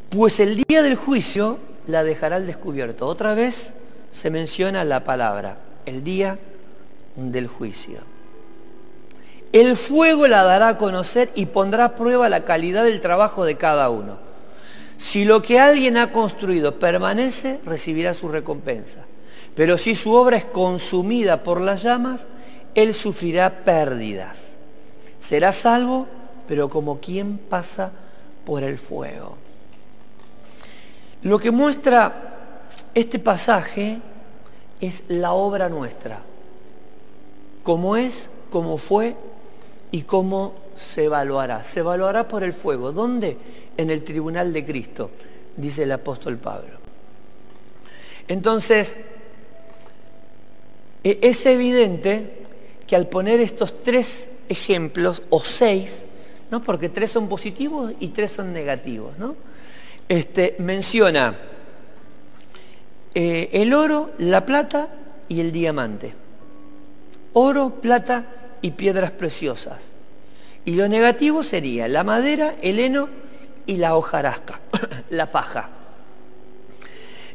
Pues 0.09 0.39
el 0.39 0.55
día 0.55 0.81
del 0.81 0.95
juicio 0.95 1.59
la 1.87 2.03
dejará 2.03 2.37
al 2.37 2.47
descubierto. 2.47 3.07
Otra 3.07 3.33
vez 3.33 3.73
se 4.11 4.29
menciona 4.29 4.83
la 4.83 5.03
palabra, 5.03 5.57
el 5.85 6.03
día 6.03 6.37
del 7.15 7.47
juicio. 7.47 7.99
El 9.51 9.77
fuego 9.77 10.27
la 10.27 10.43
dará 10.43 10.69
a 10.69 10.77
conocer 10.77 11.31
y 11.35 11.45
pondrá 11.45 11.85
a 11.85 11.95
prueba 11.95 12.27
la 12.27 12.43
calidad 12.43 12.83
del 12.83 12.99
trabajo 12.99 13.45
de 13.45 13.55
cada 13.55 13.89
uno. 13.89 14.24
Si 14.97 15.25
lo 15.25 15.41
que 15.41 15.59
alguien 15.59 15.97
ha 15.97 16.11
construido 16.11 16.79
permanece, 16.79 17.59
recibirá 17.65 18.13
su 18.13 18.27
recompensa. 18.27 18.99
Pero 19.55 19.77
si 19.77 19.95
su 19.95 20.13
obra 20.13 20.37
es 20.37 20.45
consumida 20.45 21.43
por 21.43 21.61
las 21.61 21.83
llamas, 21.83 22.27
él 22.75 22.93
sufrirá 22.93 23.63
pérdidas. 23.63 24.55
Será 25.19 25.51
salvo, 25.51 26.07
pero 26.47 26.69
como 26.69 26.99
quien 26.99 27.37
pasa 27.37 27.91
por 28.45 28.63
el 28.63 28.77
fuego. 28.77 29.37
Lo 31.23 31.39
que 31.39 31.51
muestra 31.51 32.57
este 32.93 33.17
pasaje 33.17 33.99
es 34.79 35.03
la 35.07 35.33
obra 35.33 35.69
nuestra, 35.69 36.19
cómo 37.63 37.95
es, 37.95 38.29
cómo 38.51 38.77
fue 38.77 39.15
y 39.91 40.03
cómo 40.03 40.53
se 40.77 41.05
evaluará. 41.05 41.63
Se 41.63 41.79
evaluará 41.79 42.27
por 42.27 42.43
el 42.43 42.53
fuego. 42.53 42.91
¿Dónde? 42.91 43.37
En 43.77 43.89
el 43.89 44.03
tribunal 44.03 44.53
de 44.53 44.65
Cristo, 44.65 45.11
dice 45.57 45.83
el 45.83 45.91
apóstol 45.91 46.37
Pablo. 46.37 46.75
Entonces, 48.27 48.95
e-, 51.03 51.19
es 51.21 51.45
evidente 51.45 52.45
que 52.87 52.95
al 52.95 53.07
poner 53.07 53.39
estos 53.39 53.83
tres 53.83 54.29
ejemplos, 54.49 55.23
o 55.29 55.43
seis, 55.43 56.05
¿no? 56.51 56.61
porque 56.61 56.89
tres 56.89 57.11
son 57.11 57.27
positivos 57.27 57.93
y 57.99 58.09
tres 58.09 58.31
son 58.31 58.53
negativos, 58.53 59.17
¿no? 59.17 59.35
este, 60.09 60.55
menciona 60.59 61.37
eh, 63.13 63.49
el 63.53 63.73
oro, 63.73 64.11
la 64.17 64.45
plata 64.45 64.89
y 65.27 65.39
el 65.39 65.51
diamante. 65.51 66.13
Oro, 67.33 67.69
plata 67.81 68.25
y 68.61 68.71
piedras 68.71 69.11
preciosas. 69.11 69.89
Y 70.63 70.71
lo 70.71 70.87
negativo 70.87 71.43
sería 71.43 71.87
la 71.87 72.03
madera, 72.03 72.55
el 72.61 72.79
heno 72.79 73.09
y 73.65 73.77
la 73.77 73.95
hojarasca, 73.95 74.59
la 75.09 75.31
paja. 75.31 75.69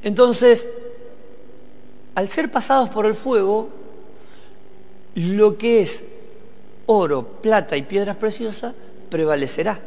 Entonces, 0.02 0.68
al 2.14 2.28
ser 2.28 2.50
pasados 2.50 2.88
por 2.88 3.06
el 3.06 3.14
fuego, 3.14 3.68
lo 5.14 5.58
que 5.58 5.82
es 5.82 6.04
oro, 6.86 7.24
plata 7.24 7.76
y 7.76 7.82
piedras 7.82 8.16
preciosas 8.16 8.74
prevalecerá 9.10 9.80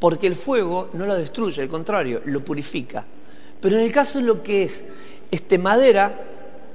porque 0.00 0.26
el 0.26 0.34
fuego 0.34 0.88
no 0.94 1.06
lo 1.06 1.14
destruye, 1.14 1.62
al 1.62 1.68
contrario, 1.68 2.22
lo 2.24 2.40
purifica. 2.40 3.04
Pero 3.60 3.76
en 3.76 3.82
el 3.82 3.92
caso 3.92 4.18
de 4.18 4.24
lo 4.24 4.42
que 4.42 4.64
es 4.64 4.82
este, 5.30 5.58
madera, 5.58 6.12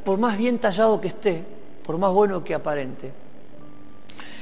por 0.05 0.19
más 0.19 0.37
bien 0.37 0.59
tallado 0.59 1.01
que 1.01 1.07
esté, 1.07 1.43
por 1.83 1.97
más 1.97 2.13
bueno 2.13 2.43
que 2.43 2.53
aparente, 2.53 3.11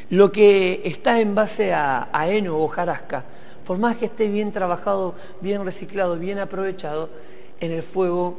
lo 0.10 0.32
que 0.32 0.82
está 0.84 1.22
en 1.22 1.34
base 1.34 1.74
a, 1.74 2.10
heno 2.28 2.60
o 2.60 2.68
jarasca, 2.68 3.24
por 3.66 3.78
más 3.78 3.98
que 3.98 4.06
esté 4.06 4.28
bien 4.28 4.52
trabajado, 4.52 5.16
bien 5.42 5.64
reciclado, 5.66 6.18
bien 6.18 6.40
aprovechado, 6.40 7.10
en 7.60 7.72
el 7.72 7.84
fuego 7.84 8.38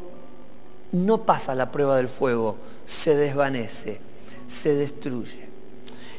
no 0.92 1.22
pasa 1.22 1.54
la 1.54 1.70
prueba 1.70 1.96
del 1.96 2.08
fuego, 2.08 2.56
se 2.86 3.16
desvanece, 3.16 3.98
se 4.46 4.74
destruye. 4.74 5.40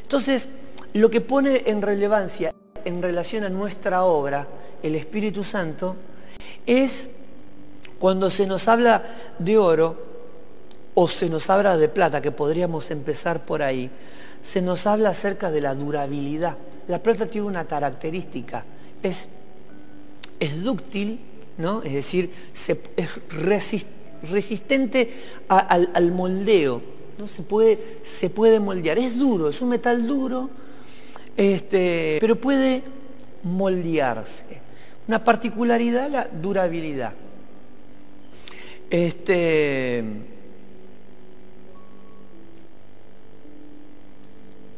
Entonces, 0.02 0.48
lo 0.92 1.10
que 1.10 1.20
pone 1.20 1.62
en 1.66 1.82
relevancia 1.82 2.54
en 2.84 3.02
relación 3.02 3.44
a 3.44 3.48
nuestra 3.48 4.04
obra, 4.04 4.46
el 4.82 4.94
Espíritu 4.94 5.42
Santo, 5.42 5.96
es 6.66 7.10
cuando 7.98 8.30
se 8.30 8.46
nos 8.46 8.68
habla 8.68 9.02
de 9.38 9.58
oro 9.58 9.96
o 10.94 11.08
se 11.08 11.28
nos 11.28 11.50
habla 11.50 11.76
de 11.76 11.88
plata, 11.88 12.22
que 12.22 12.30
podríamos 12.30 12.90
empezar 12.90 13.44
por 13.44 13.62
ahí, 13.62 13.90
se 14.42 14.62
nos 14.62 14.86
habla 14.86 15.10
acerca 15.10 15.50
de 15.50 15.60
la 15.60 15.74
durabilidad. 15.74 16.56
La 16.88 17.02
plata 17.02 17.26
tiene 17.26 17.46
una 17.46 17.64
característica, 17.64 18.64
es, 19.06 19.28
es 20.40 20.62
dúctil, 20.62 21.18
¿no? 21.58 21.82
es 21.82 21.92
decir, 21.92 22.30
se, 22.52 22.80
es 22.96 23.08
resistente 24.30 25.12
al, 25.48 25.90
al, 25.94 26.12
moldeo, 26.12 26.82
¿no? 27.18 27.26
se, 27.28 27.42
puede, 27.42 27.78
se 28.02 28.30
puede 28.30 28.60
moldear, 28.60 28.98
es 28.98 29.18
duro, 29.18 29.48
es 29.48 29.60
un 29.60 29.70
metal 29.70 30.06
duro, 30.06 30.50
este, 31.36 32.18
pero 32.20 32.36
puede 32.36 32.82
moldearse. 33.42 34.66
Una 35.08 35.22
particularidad, 35.22 36.10
la 36.10 36.26
durabilidad. 36.26 37.12
Este, 38.90 39.98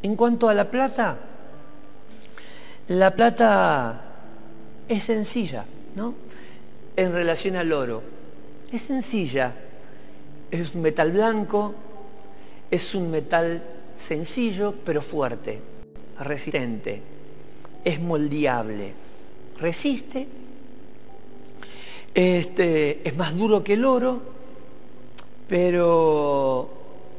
en 0.02 0.16
cuanto 0.16 0.48
a 0.48 0.54
la 0.54 0.70
plata, 0.70 1.16
la 2.88 3.14
plata 3.14 4.07
es 4.88 5.04
sencilla, 5.04 5.64
¿no? 5.94 6.14
En 6.96 7.12
relación 7.12 7.56
al 7.56 7.72
oro. 7.72 8.02
Es 8.72 8.82
sencilla. 8.82 9.54
Es 10.50 10.74
un 10.74 10.82
metal 10.82 11.12
blanco, 11.12 11.74
es 12.70 12.94
un 12.94 13.10
metal 13.10 13.62
sencillo 13.98 14.74
pero 14.84 15.02
fuerte, 15.02 15.58
resistente, 16.20 17.02
es 17.84 18.00
moldeable, 18.00 18.92
resiste, 19.58 20.26
este, 22.14 23.06
es 23.06 23.16
más 23.16 23.36
duro 23.36 23.62
que 23.62 23.74
el 23.74 23.84
oro, 23.84 24.20
pero 25.48 26.68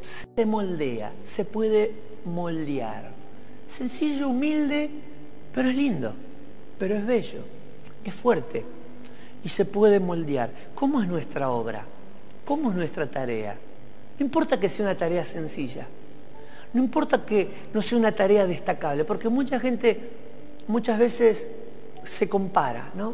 se 0.02 0.46
moldea, 0.46 1.12
se 1.26 1.46
puede 1.46 1.92
moldear. 2.26 3.12
Sencillo, 3.68 4.30
humilde, 4.30 4.90
pero 5.54 5.70
es 5.70 5.76
lindo, 5.76 6.14
pero 6.78 6.96
es 6.96 7.06
bello, 7.06 7.40
es 8.10 8.16
fuerte 8.16 8.64
y 9.44 9.50
se 9.50 9.66
puede 9.66 10.00
moldear. 10.00 10.50
¿Cómo 10.76 11.02
es 11.02 11.08
nuestra 11.08 11.50
obra? 11.50 11.84
¿Cómo 12.46 12.72
es 12.72 12.76
nuestra 12.76 13.10
tarea? 13.10 13.56
No 14.20 14.26
importa 14.26 14.60
que 14.60 14.70
sea 14.70 14.86
una 14.86 14.98
tarea 14.98 15.24
sencilla, 15.24 15.88
no 16.74 16.84
importa 16.84 17.26
que 17.26 17.48
no 17.74 17.82
sea 17.82 17.98
una 17.98 18.12
tarea 18.12 18.46
destacable, 18.46 19.06
porque 19.06 19.30
mucha 19.30 19.60
gente 19.60 19.98
muchas 20.68 21.00
veces 21.00 21.48
se 22.04 22.28
compara, 22.28 22.92
¿no? 22.96 23.14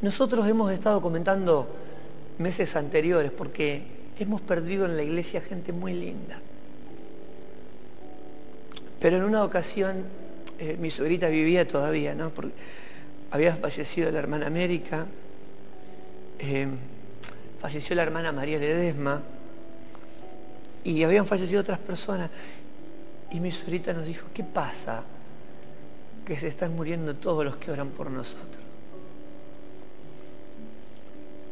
Nosotros 0.00 0.48
hemos 0.48 0.72
estado 0.72 1.00
comentando 1.00 1.68
meses 2.38 2.74
anteriores 2.76 3.30
porque 3.30 3.82
hemos 4.18 4.40
perdido 4.40 4.86
en 4.86 4.96
la 4.96 5.02
iglesia 5.02 5.40
gente 5.40 5.72
muy 5.72 5.94
linda. 5.94 6.38
Pero 8.98 9.16
en 9.16 9.24
una 9.24 9.44
ocasión 9.44 10.04
eh, 10.58 10.76
mi 10.78 10.90
suegrita 10.90 11.26
vivía 11.26 11.66
todavía, 11.66 12.14
¿no? 12.14 12.30
Había 13.32 13.56
fallecido 13.56 14.10
la 14.10 14.18
hermana 14.18 14.46
América, 14.46 15.06
eh, 16.38 16.66
falleció 17.60 17.96
la 17.96 18.02
hermana 18.02 18.30
María 18.30 18.58
Ledesma 18.58 19.22
y 20.84 21.02
habían 21.02 21.26
fallecido 21.26 21.62
otras 21.62 21.78
personas. 21.78 22.30
Y 23.30 23.40
mi 23.40 23.50
suegrita 23.50 23.94
nos 23.94 24.06
dijo, 24.06 24.26
¿qué 24.34 24.44
pasa? 24.44 25.02
Que 26.26 26.38
se 26.38 26.48
están 26.48 26.76
muriendo 26.76 27.16
todos 27.16 27.42
los 27.42 27.56
que 27.56 27.70
oran 27.70 27.88
por 27.88 28.10
nosotros. 28.10 28.62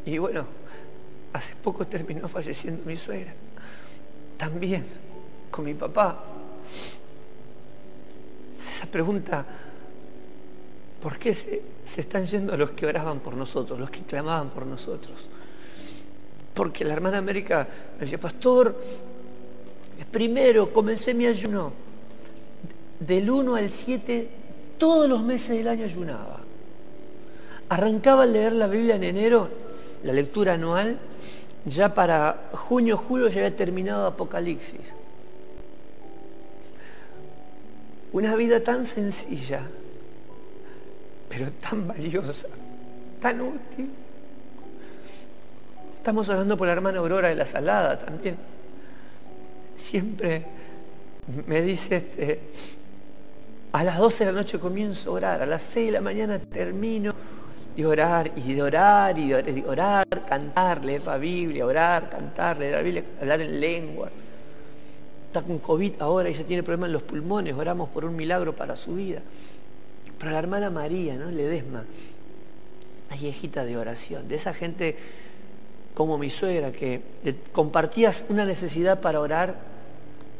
Y 0.05 0.19
bueno, 0.19 0.45
hace 1.33 1.55
poco 1.55 1.87
terminó 1.87 2.27
falleciendo 2.27 2.83
mi 2.85 2.95
suegra. 2.95 3.33
También 4.37 4.85
con 5.49 5.65
mi 5.65 5.73
papá. 5.73 6.23
Esa 8.59 8.85
pregunta, 8.85 9.43
¿por 11.01 11.17
qué 11.17 11.33
se, 11.33 11.61
se 11.83 12.01
están 12.01 12.25
yendo 12.25 12.55
los 12.55 12.71
que 12.71 12.85
oraban 12.85 13.19
por 13.19 13.35
nosotros, 13.35 13.79
los 13.79 13.89
que 13.89 14.01
clamaban 14.01 14.49
por 14.49 14.65
nosotros? 14.65 15.27
Porque 16.53 16.85
la 16.85 16.93
hermana 16.93 17.17
América 17.17 17.67
me 17.95 18.01
decía, 18.01 18.19
pastor, 18.19 18.75
primero 20.11 20.71
comencé 20.71 21.13
mi 21.13 21.25
ayuno. 21.25 21.71
Del 22.99 23.29
1 23.29 23.55
al 23.55 23.69
7, 23.69 24.29
todos 24.77 25.09
los 25.09 25.23
meses 25.23 25.57
del 25.57 25.67
año 25.67 25.85
ayunaba. 25.85 26.39
Arrancaba 27.69 28.23
a 28.23 28.25
leer 28.25 28.53
la 28.53 28.67
Biblia 28.67 28.95
en 28.95 29.03
enero, 29.03 29.49
la 30.03 30.13
lectura 30.13 30.53
anual, 30.53 30.99
ya 31.65 31.93
para 31.93 32.49
junio, 32.51 32.97
julio 32.97 33.27
ya 33.29 33.41
había 33.41 33.55
terminado 33.55 34.05
Apocalipsis. 34.05 34.93
Una 38.11 38.35
vida 38.35 38.61
tan 38.61 38.85
sencilla, 38.85 39.61
pero 41.31 41.49
tan 41.51 41.87
valiosa, 41.87 42.47
tan 43.21 43.39
útil. 43.39 43.89
Estamos 45.95 46.29
hablando 46.29 46.57
por 46.57 46.67
la 46.67 46.73
hermana 46.73 46.99
Aurora 46.99 47.29
de 47.29 47.35
la 47.35 47.45
Salada 47.45 47.97
también 47.97 48.35
siempre 49.81 50.43
me 51.47 51.61
dice, 51.61 51.97
este, 51.97 52.39
a 53.71 53.83
las 53.83 53.97
12 53.97 54.25
de 54.25 54.31
la 54.31 54.37
noche 54.37 54.59
comienzo 54.59 55.11
a 55.11 55.13
orar, 55.13 55.41
a 55.41 55.45
las 55.45 55.61
6 55.63 55.87
de 55.87 55.91
la 55.91 56.01
mañana 56.01 56.39
termino 56.39 57.13
de 57.75 57.85
orar 57.85 58.31
y 58.35 58.53
de 58.53 58.61
orar 58.61 59.17
y 59.17 59.29
de 59.29 59.63
orar, 59.65 60.05
cantar, 60.27 60.83
leer 60.83 61.05
la 61.05 61.17
Biblia, 61.17 61.65
orar, 61.65 62.09
cantar, 62.09 62.57
leer 62.57 62.75
la 62.75 62.81
Biblia, 62.81 63.03
hablar 63.21 63.41
en 63.41 63.59
lengua. 63.59 64.09
Está 65.27 65.41
con 65.41 65.59
COVID 65.59 65.93
ahora 65.99 66.29
y 66.29 66.33
ya 66.33 66.43
tiene 66.43 66.63
problemas 66.63 66.87
en 66.87 66.93
los 66.93 67.03
pulmones, 67.03 67.53
oramos 67.53 67.89
por 67.89 68.03
un 68.03 68.15
milagro 68.15 68.53
para 68.53 68.75
su 68.75 68.95
vida. 68.95 69.21
Pero 70.21 70.33
la 70.33 70.39
hermana 70.39 70.69
María, 70.69 71.15
¿no? 71.15 71.31
Ledesma, 71.31 71.83
una 73.09 73.19
viejita 73.19 73.65
de 73.65 73.75
oración, 73.75 74.27
de 74.27 74.35
esa 74.35 74.53
gente 74.53 74.95
como 75.95 76.19
mi 76.19 76.29
suegra, 76.29 76.71
que 76.71 77.01
compartías 77.51 78.25
una 78.29 78.45
necesidad 78.45 79.01
para 79.01 79.19
orar 79.19 79.55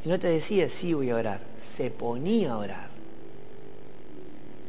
y 0.06 0.10
no 0.10 0.20
te 0.20 0.28
decía, 0.28 0.70
sí 0.70 0.94
voy 0.94 1.10
a 1.10 1.16
orar, 1.16 1.40
se 1.58 1.90
ponía 1.90 2.52
a 2.52 2.58
orar. 2.58 2.92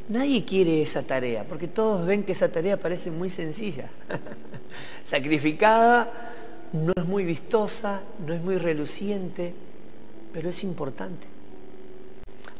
Nadie 0.08 0.46
quiere 0.46 0.80
esa 0.80 1.02
tarea, 1.02 1.44
porque 1.44 1.68
todos 1.68 2.06
ven 2.06 2.24
que 2.24 2.32
esa 2.32 2.48
tarea 2.48 2.78
parece 2.78 3.10
muy 3.10 3.28
sencilla. 3.28 3.90
Sacrificada, 5.04 6.10
no 6.72 6.94
es 6.96 7.04
muy 7.04 7.24
vistosa, 7.24 8.00
no 8.26 8.32
es 8.32 8.40
muy 8.40 8.56
reluciente, 8.56 9.52
pero 10.32 10.48
es 10.48 10.64
importante. 10.64 11.31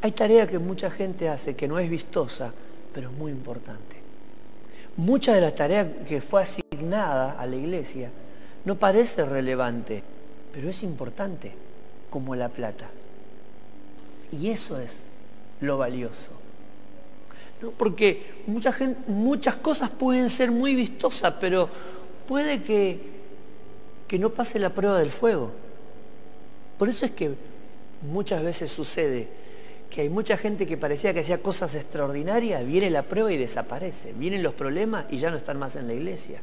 Hay 0.03 0.11
tarea 0.11 0.45
que 0.45 0.59
mucha 0.59 0.91
gente 0.91 1.29
hace 1.29 1.55
que 1.55 1.65
no 1.65 1.79
es 1.79 1.89
vistosa, 1.89 2.51
pero 2.93 3.09
es 3.09 3.15
muy 3.15 3.31
importante. 3.31 3.95
Muchas 4.97 5.35
de 5.35 5.39
las 5.39 5.55
tareas 5.55 5.87
que 6.05 6.19
fue 6.19 6.41
asignada 6.41 7.39
a 7.39 7.45
la 7.45 7.55
iglesia 7.55 8.09
no 8.65 8.75
parece 8.75 9.23
relevante, 9.23 10.03
pero 10.51 10.69
es 10.69 10.83
importante, 10.83 11.53
como 12.09 12.35
la 12.35 12.49
plata. 12.49 12.89
Y 14.33 14.49
eso 14.49 14.77
es 14.77 14.97
lo 15.61 15.77
valioso. 15.77 16.31
¿No? 17.61 17.71
Porque 17.71 18.43
mucha 18.45 18.75
muchas 19.07 19.55
cosas 19.55 19.89
pueden 19.89 20.29
ser 20.29 20.51
muy 20.51 20.75
vistosas, 20.75 21.35
pero 21.39 21.69
puede 22.27 22.61
que, 22.61 22.99
que 24.09 24.19
no 24.19 24.31
pase 24.31 24.59
la 24.59 24.71
prueba 24.71 24.99
del 24.99 25.11
fuego. 25.11 25.51
Por 26.77 26.89
eso 26.89 27.05
es 27.05 27.11
que 27.11 27.35
muchas 28.01 28.43
veces 28.43 28.69
sucede 28.69 29.42
que 29.93 30.01
hay 30.01 30.09
mucha 30.09 30.37
gente 30.37 30.65
que 30.65 30.75
parecía 30.75 31.13
que 31.13 31.19
hacía 31.19 31.37
cosas 31.37 31.75
extraordinarias, 31.75 32.65
viene 32.65 32.89
la 32.89 33.03
prueba 33.03 33.31
y 33.31 33.37
desaparece, 33.37 34.11
vienen 34.13 34.41
los 34.41 34.55
problemas 34.55 35.05
y 35.11 35.19
ya 35.19 35.29
no 35.29 35.37
están 35.37 35.59
más 35.59 35.75
en 35.75 35.87
la 35.87 35.93
iglesia. 35.93 36.39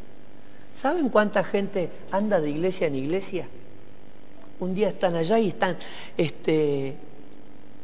¿Saben 0.72 1.08
cuánta 1.08 1.42
gente 1.42 1.90
anda 2.12 2.40
de 2.40 2.48
iglesia 2.48 2.86
en 2.86 2.94
iglesia? 2.94 3.48
Un 4.60 4.74
día 4.74 4.90
están 4.90 5.16
allá 5.16 5.38
y 5.40 5.48
están 5.48 5.76
este, 6.16 6.94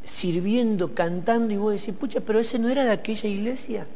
sirviendo, 0.05 0.95
cantando, 0.95 1.53
y 1.53 1.57
vos 1.57 1.73
decís, 1.73 1.95
pucha, 1.99 2.21
pero 2.21 2.39
ese 2.39 2.61
no 2.61 2.69
era 2.69 2.85
de 2.85 2.93
aquella 2.93 3.29
iglesia. 3.29 3.87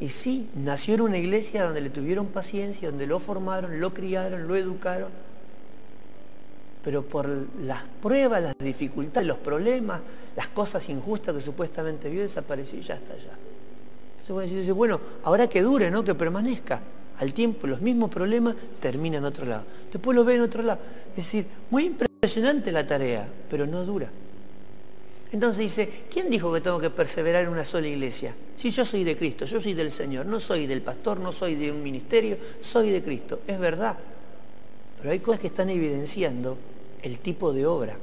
Y 0.00 0.10
sí, 0.10 0.50
nació 0.54 0.96
en 0.96 1.00
una 1.00 1.18
iglesia 1.18 1.64
donde 1.64 1.80
le 1.80 1.88
tuvieron 1.88 2.26
paciencia, 2.26 2.90
donde 2.90 3.06
lo 3.06 3.20
formaron, 3.20 3.80
lo 3.80 3.94
criaron, 3.94 4.46
lo 4.46 4.54
educaron. 4.54 5.08
Pero 6.84 7.02
por 7.02 7.26
las 7.62 7.82
pruebas, 8.02 8.42
las 8.42 8.58
dificultades, 8.58 9.26
los 9.26 9.38
problemas, 9.38 10.00
las 10.36 10.48
cosas 10.48 10.86
injustas 10.88 11.34
que 11.34 11.40
supuestamente 11.40 12.10
vio, 12.10 12.22
desapareció 12.22 12.78
y 12.78 12.82
ya 12.82 12.96
está 12.96 13.14
allá. 13.14 13.32
Entonces 14.20 14.54
decir, 14.54 14.72
bueno, 14.74 15.00
ahora 15.22 15.48
que 15.48 15.62
dure, 15.62 15.90
¿no? 15.90 16.04
Que 16.04 16.14
permanezca 16.14 16.80
al 17.18 17.32
tiempo 17.32 17.66
los 17.66 17.80
mismos 17.80 18.10
problemas 18.10 18.56
terminan 18.80 19.20
en 19.20 19.24
otro 19.24 19.46
lado. 19.46 19.64
Después 19.92 20.14
lo 20.14 20.24
ve 20.24 20.34
en 20.34 20.42
otro 20.42 20.62
lado. 20.62 20.80
Es 21.10 21.24
decir, 21.24 21.46
muy 21.70 21.86
impresionante 21.86 22.72
la 22.72 22.86
tarea, 22.86 23.26
pero 23.50 23.66
no 23.66 23.84
dura. 23.84 24.10
Entonces 25.32 25.58
dice, 25.58 25.90
¿quién 26.10 26.30
dijo 26.30 26.52
que 26.52 26.60
tengo 26.60 26.78
que 26.78 26.90
perseverar 26.90 27.44
en 27.44 27.50
una 27.50 27.64
sola 27.64 27.86
iglesia? 27.86 28.34
Si 28.56 28.70
yo 28.70 28.84
soy 28.84 29.04
de 29.04 29.16
Cristo, 29.16 29.44
yo 29.46 29.60
soy 29.60 29.74
del 29.74 29.90
Señor, 29.90 30.26
no 30.26 30.38
soy 30.38 30.66
del 30.66 30.80
pastor, 30.80 31.18
no 31.18 31.32
soy 31.32 31.54
de 31.54 31.72
un 31.72 31.82
ministerio, 31.82 32.36
soy 32.60 32.90
de 32.90 33.02
Cristo. 33.02 33.40
Es 33.46 33.58
verdad. 33.58 33.96
Pero 34.98 35.10
hay 35.10 35.18
cosas 35.18 35.40
que 35.40 35.48
están 35.48 35.70
evidenciando 35.70 36.56
el 37.04 37.20
tipo 37.20 37.52
de 37.52 37.66
obra 37.66 37.96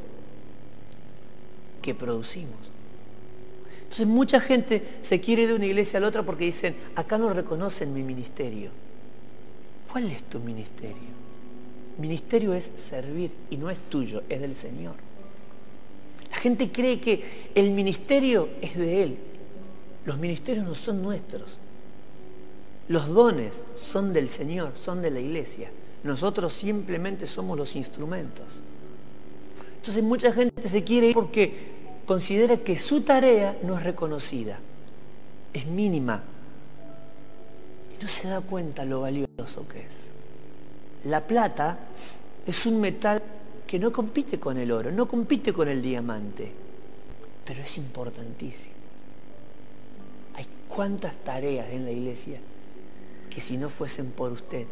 que 1.82 1.95
producimos. 1.95 2.72
Entonces 3.82 4.08
mucha 4.08 4.39
gente 4.39 4.99
se 5.02 5.20
quiere 5.20 5.47
de 5.47 5.56
una 5.56 5.66
iglesia 5.66 5.97
a 5.97 6.02
la 6.02 6.08
otra 6.08 6.24
porque 6.24 6.45
dicen, 6.45 6.76
acá 6.95 7.18
no 7.18 7.34
reconocen 7.34 7.93
mi 7.93 8.04
ministerio. 8.04 8.70
¿Cuál 9.91 10.12
es 10.12 10.24
tu 10.24 10.39
ministerio? 10.39 11.12
Ministerio 11.97 12.54
es 12.54 12.72
servir 12.78 13.32
y 13.49 13.58
no 13.58 13.70
es 13.70 13.80
tuyo, 13.89 14.24
es 14.30 14.39
del 14.39 14.56
Señor. 14.56 14.93
La 16.30 16.38
gente 16.38 16.72
cree 16.72 17.02
que 17.02 17.49
el 17.56 17.72
ministerio 17.72 18.49
es 18.62 18.78
de 18.78 19.04
Él. 19.04 19.18
Los 20.06 20.18
ministerios 20.20 20.66
no 20.66 20.76
son 20.76 21.02
nuestros. 21.02 21.58
Los 22.88 23.08
dones 23.08 23.62
son 23.76 24.14
del 24.14 24.30
Señor, 24.30 24.74
son 24.76 25.02
de 25.02 25.12
la 25.12 25.20
iglesia. 25.20 25.72
Nosotros 26.04 26.54
simplemente 26.54 27.28
somos 27.28 27.58
los 27.58 27.76
instrumentos. 27.76 28.62
Entonces 29.82 30.04
mucha 30.04 30.32
gente 30.32 30.70
se 30.70 30.84
quiere 30.84 31.08
ir 31.08 31.16
porque 31.16 31.52
considera 32.06 32.58
que 32.58 32.78
su 32.78 33.02
tarea 33.02 33.58
no 33.64 33.76
es 33.78 33.84
reconocida, 33.84 34.60
es 35.54 35.66
mínima. 35.66 36.22
Y 37.98 38.04
no 38.04 38.08
se 38.08 38.28
da 38.28 38.42
cuenta 38.42 38.86
lo 38.86 39.02
valioso 39.02 39.68
que 39.68 39.80
es. 39.80 41.10
La 41.10 41.22
plata 41.22 41.80
es 42.46 42.68
un 42.68 42.80
metal 42.80 43.24
que 43.66 43.80
no 43.80 43.92
compite 43.92 44.40
con 44.40 44.60
el 44.60 44.72
oro, 44.72 44.92
no 44.92 45.08
compite 45.08 45.52
con 45.52 45.68
el 45.68 45.82
diamante, 45.82 46.52
pero 47.44 47.64
es 47.64 47.76
importantísimo. 47.80 48.76
Hay 50.36 50.46
cuántas 50.68 51.16
tareas 51.24 51.72
en 51.72 51.86
la 51.86 51.92
iglesia 51.92 52.40
que 53.32 53.42
si 53.42 53.58
no 53.58 53.68
fuesen 53.68 54.12
por 54.12 54.32
usted, 54.32 54.68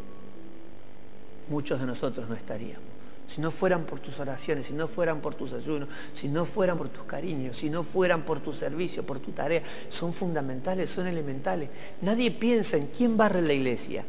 muchos 1.48 1.80
de 1.80 1.86
nosotros 1.86 2.28
no 2.28 2.36
estaríamos. 2.36 2.99
Si 3.30 3.40
no 3.40 3.52
fueran 3.52 3.84
por 3.84 4.00
tus 4.00 4.18
oraciones, 4.18 4.66
si 4.66 4.72
no 4.72 4.88
fueran 4.88 5.20
por 5.20 5.36
tus 5.36 5.52
ayunos, 5.52 5.88
si 6.12 6.26
no 6.26 6.44
fueran 6.44 6.76
por 6.76 6.88
tus 6.88 7.04
cariños, 7.04 7.56
si 7.56 7.70
no 7.70 7.84
fueran 7.84 8.24
por 8.24 8.40
tu 8.40 8.52
servicio, 8.52 9.04
por 9.06 9.20
tu 9.20 9.30
tarea, 9.30 9.62
son 9.88 10.12
fundamentales, 10.12 10.90
son 10.90 11.06
elementales. 11.06 11.70
Nadie 12.02 12.32
piensa 12.32 12.76
en 12.76 12.88
quién 12.88 13.16
barre 13.16 13.40
la 13.40 13.52
iglesia. 13.52 14.04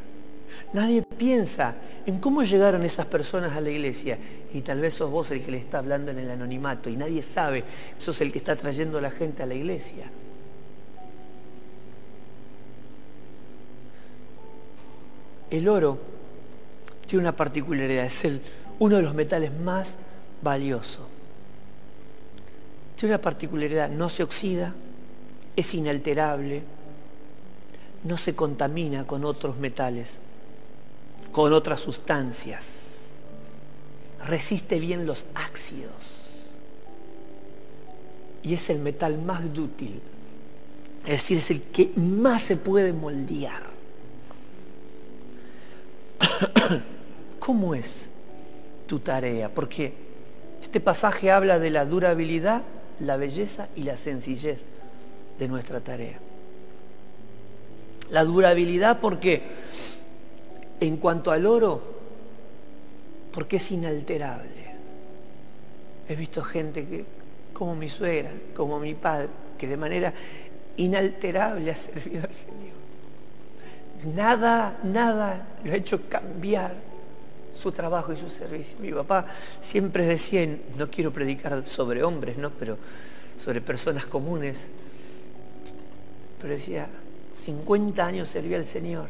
Nadie 0.73 1.03
piensa 1.03 1.75
en 2.07 2.17
cómo 2.17 2.41
llegaron 2.41 2.81
esas 2.81 3.05
personas 3.05 3.55
a 3.55 3.61
la 3.61 3.69
iglesia. 3.69 4.17
Y 4.55 4.61
tal 4.61 4.81
vez 4.81 4.95
sos 4.95 5.11
vos 5.11 5.29
el 5.29 5.45
que 5.45 5.51
le 5.51 5.57
está 5.57 5.77
hablando 5.77 6.09
en 6.09 6.17
el 6.17 6.31
anonimato 6.31 6.89
y 6.89 6.97
nadie 6.97 7.21
sabe, 7.21 7.63
sos 7.99 8.21
el 8.21 8.31
que 8.31 8.39
está 8.39 8.55
trayendo 8.55 8.97
a 8.97 9.01
la 9.01 9.11
gente 9.11 9.43
a 9.43 9.45
la 9.45 9.53
iglesia. 9.53 10.05
El 15.51 15.67
oro 15.67 15.99
tiene 17.05 17.21
una 17.21 17.35
particularidad, 17.35 18.05
es 18.05 18.25
el, 18.25 18.41
uno 18.81 18.95
de 18.95 19.03
los 19.03 19.13
metales 19.13 19.53
más 19.59 19.89
valiosos. 20.41 21.05
Tiene 22.95 23.13
una 23.13 23.21
particularidad, 23.21 23.89
no 23.89 24.09
se 24.09 24.23
oxida, 24.23 24.73
es 25.55 25.75
inalterable, 25.75 26.63
no 28.03 28.17
se 28.17 28.33
contamina 28.33 29.05
con 29.05 29.23
otros 29.23 29.57
metales, 29.57 30.17
con 31.31 31.53
otras 31.53 31.79
sustancias, 31.79 32.85
resiste 34.25 34.79
bien 34.79 35.05
los 35.05 35.27
ácidos 35.35 36.47
y 38.41 38.55
es 38.55 38.67
el 38.71 38.79
metal 38.79 39.19
más 39.19 39.53
dútil, 39.53 40.01
es 41.05 41.11
decir, 41.11 41.37
es 41.37 41.51
el 41.51 41.61
que 41.61 41.91
más 41.97 42.41
se 42.41 42.57
puede 42.57 42.93
moldear. 42.93 43.61
¿Cómo 47.39 47.75
es 47.75 48.10
tu 48.91 48.99
tarea? 48.99 49.47
Porque 49.47 49.93
este 50.61 50.81
pasaje 50.81 51.31
habla 51.31 51.59
de 51.59 51.69
la 51.69 51.85
durabilidad, 51.85 52.61
la 52.99 53.15
belleza 53.15 53.69
y 53.73 53.83
la 53.83 53.95
sencillez 53.95 54.65
de 55.39 55.47
nuestra 55.47 55.79
tarea. 55.79 56.19
La 58.09 58.25
durabilidad 58.25 58.99
porque 58.99 59.43
en 60.81 60.97
cuanto 60.97 61.31
al 61.31 61.45
oro, 61.45 61.81
porque 63.31 63.55
es 63.55 63.71
inalterable. 63.71 64.75
He 66.09 66.15
visto 66.17 66.41
gente 66.41 66.85
que, 66.85 67.05
como 67.53 67.77
mi 67.77 67.87
suegra, 67.87 68.31
como 68.53 68.77
mi 68.77 68.93
padre, 68.93 69.29
que 69.57 69.67
de 69.67 69.77
manera 69.77 70.13
inalterable 70.75 71.71
ha 71.71 71.77
servido 71.77 72.25
al 72.27 72.33
Señor. 72.33 72.75
Nada, 74.13 74.77
nada 74.83 75.47
lo 75.63 75.71
ha 75.71 75.75
hecho 75.77 76.09
cambiar 76.09 76.90
su 77.61 77.71
trabajo 77.71 78.11
y 78.13 78.17
su 78.17 78.29
servicio. 78.29 78.77
Mi 78.79 78.91
papá 78.91 79.25
siempre 79.61 80.05
decía, 80.05 80.47
no 80.77 80.89
quiero 80.89 81.11
predicar 81.11 81.63
sobre 81.65 82.03
hombres, 82.03 82.37
¿no? 82.37 82.49
pero 82.49 82.77
sobre 83.37 83.61
personas 83.61 84.05
comunes, 84.05 84.57
pero 86.41 86.53
decía, 86.53 86.87
50 87.37 88.05
años 88.05 88.29
serví 88.29 88.53
al 88.55 88.65
Señor 88.65 89.07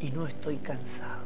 y 0.00 0.10
no 0.10 0.26
estoy 0.26 0.56
cansado. 0.56 1.20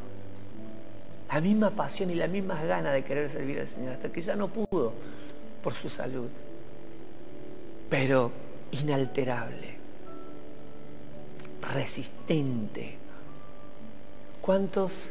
La 1.32 1.40
misma 1.40 1.70
pasión 1.70 2.10
y 2.10 2.14
la 2.14 2.28
misma 2.28 2.62
ganas 2.62 2.92
de 2.92 3.02
querer 3.02 3.30
servir 3.30 3.60
al 3.60 3.68
Señor, 3.68 3.94
hasta 3.94 4.10
que 4.10 4.22
ya 4.22 4.36
no 4.36 4.48
pudo 4.48 4.92
por 5.62 5.74
su 5.74 5.88
salud, 5.88 6.28
pero 7.90 8.30
inalterable 8.72 9.74
resistente. 11.72 12.96
¿Cuántos 14.40 15.10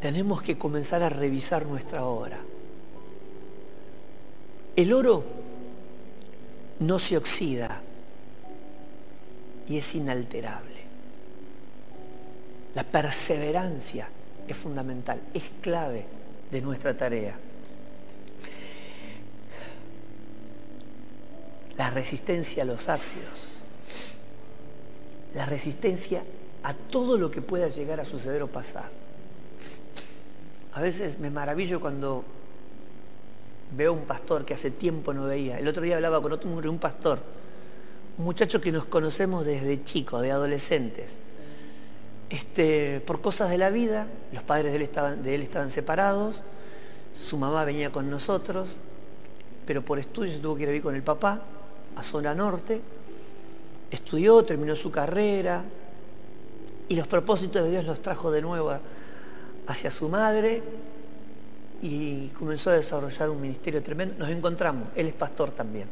tenemos 0.00 0.42
que 0.42 0.56
comenzar 0.58 1.02
a 1.02 1.08
revisar 1.08 1.66
nuestra 1.66 2.04
obra? 2.04 2.38
El 4.76 4.92
oro 4.92 5.24
no 6.80 6.98
se 6.98 7.16
oxida 7.16 7.80
y 9.68 9.78
es 9.78 9.94
inalterable. 9.94 10.78
La 12.74 12.84
perseverancia 12.84 14.08
es 14.46 14.56
fundamental, 14.56 15.20
es 15.34 15.44
clave 15.60 16.04
de 16.50 16.60
nuestra 16.60 16.96
tarea. 16.96 17.36
La 21.76 21.90
resistencia 21.90 22.62
a 22.62 22.66
los 22.66 22.88
ácidos 22.88 23.58
la 25.34 25.46
resistencia 25.46 26.22
a 26.62 26.74
todo 26.74 27.16
lo 27.18 27.30
que 27.30 27.42
pueda 27.42 27.68
llegar 27.68 28.00
a 28.00 28.04
suceder 28.04 28.42
o 28.42 28.48
pasar. 28.48 28.90
A 30.78 30.80
veces 30.80 31.18
me 31.18 31.28
maravillo 31.28 31.80
cuando 31.80 32.22
veo 33.76 33.92
un 33.92 34.02
pastor 34.02 34.44
que 34.44 34.54
hace 34.54 34.70
tiempo 34.70 35.12
no 35.12 35.24
veía. 35.24 35.58
El 35.58 35.66
otro 35.66 35.82
día 35.82 35.96
hablaba 35.96 36.22
con 36.22 36.30
otro 36.30 36.48
un 36.48 36.78
pastor, 36.78 37.18
un 38.16 38.24
muchacho 38.24 38.60
que 38.60 38.70
nos 38.70 38.84
conocemos 38.84 39.44
desde 39.44 39.82
chicos, 39.82 40.22
de 40.22 40.30
adolescentes. 40.30 41.16
Este, 42.30 43.00
por 43.00 43.20
cosas 43.20 43.50
de 43.50 43.58
la 43.58 43.70
vida, 43.70 44.06
los 44.32 44.44
padres 44.44 44.70
de 44.70 44.76
él, 44.76 44.82
estaban, 44.82 45.24
de 45.24 45.34
él 45.34 45.42
estaban 45.42 45.72
separados, 45.72 46.44
su 47.12 47.38
mamá 47.38 47.64
venía 47.64 47.90
con 47.90 48.08
nosotros, 48.08 48.76
pero 49.66 49.82
por 49.82 49.98
estudios 49.98 50.40
tuvo 50.40 50.54
que 50.54 50.62
ir 50.62 50.68
a 50.68 50.70
vivir 50.70 50.84
con 50.84 50.94
el 50.94 51.02
papá 51.02 51.42
a 51.96 52.04
zona 52.04 52.36
norte 52.36 52.80
estudió, 53.90 54.44
terminó 54.44 54.76
su 54.76 54.92
carrera 54.92 55.64
y 56.88 56.94
los 56.94 57.08
propósitos 57.08 57.64
de 57.64 57.70
Dios 57.72 57.84
los 57.84 58.00
trajo 58.00 58.30
de 58.30 58.42
nuevo 58.42 58.78
hacia 59.68 59.90
su 59.90 60.08
madre 60.08 60.62
y 61.80 62.28
comenzó 62.28 62.70
a 62.70 62.74
desarrollar 62.74 63.30
un 63.30 63.40
ministerio 63.40 63.82
tremendo. 63.82 64.16
Nos 64.18 64.30
encontramos, 64.30 64.88
él 64.96 65.08
es 65.08 65.14
pastor 65.14 65.50
también. 65.50 65.86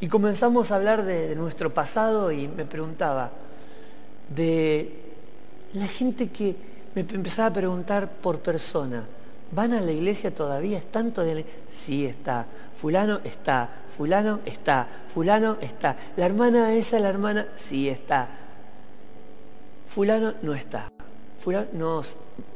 Y 0.00 0.08
comenzamos 0.08 0.70
a 0.70 0.76
hablar 0.76 1.04
de, 1.04 1.36
nuestro 1.36 1.72
pasado 1.72 2.32
y 2.32 2.48
me 2.48 2.64
preguntaba 2.64 3.30
de 4.34 4.90
la 5.74 5.86
gente 5.86 6.28
que 6.30 6.56
me 6.94 7.02
empezaba 7.02 7.48
a 7.48 7.52
preguntar 7.52 8.10
por 8.10 8.40
persona. 8.40 9.04
¿Van 9.52 9.72
a 9.72 9.80
la 9.80 9.92
iglesia 9.92 10.34
todavía? 10.34 10.78
¿Están 10.78 11.12
todavía? 11.12 11.44
Sí, 11.68 12.06
está. 12.06 12.46
Fulano 12.74 13.20
está. 13.24 13.68
Fulano 13.96 14.40
está. 14.44 14.88
Fulano 15.12 15.58
está. 15.60 15.96
La 16.16 16.26
hermana 16.26 16.74
esa, 16.74 16.98
la 16.98 17.08
hermana, 17.08 17.46
sí 17.56 17.88
está. 17.88 18.26
Fulano 19.86 20.34
no 20.42 20.54
está. 20.54 20.93
Fulano 21.44 21.66
no 21.74 22.02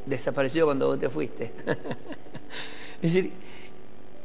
desapareció 0.07 0.64
cuando 0.64 0.86
vos 0.86 0.99
te 0.99 1.11
fuiste. 1.11 1.53
es 3.03 3.12
decir, 3.12 3.32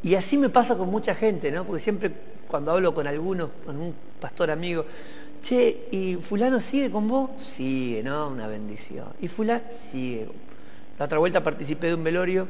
y 0.01 0.15
así 0.15 0.37
me 0.37 0.47
pasa 0.47 0.77
con 0.77 0.89
mucha 0.89 1.13
gente, 1.13 1.51
¿no? 1.51 1.65
Porque 1.65 1.81
siempre 1.83 2.11
cuando 2.47 2.71
hablo 2.71 2.93
con 2.93 3.05
algunos, 3.05 3.49
con 3.65 3.75
un 3.75 3.93
pastor 4.21 4.51
amigo, 4.51 4.85
che, 5.41 5.87
¿y 5.91 6.15
fulano 6.15 6.61
sigue 6.61 6.89
con 6.89 7.09
vos? 7.09 7.31
Sigue, 7.37 8.03
¿no? 8.03 8.29
Una 8.29 8.47
bendición. 8.47 9.07
¿Y 9.19 9.27
fulano? 9.27 9.63
Sigue. 9.91 10.29
La 10.97 11.05
otra 11.05 11.17
vuelta 11.17 11.43
participé 11.43 11.87
de 11.87 11.95
un 11.95 12.03
velorio 12.05 12.47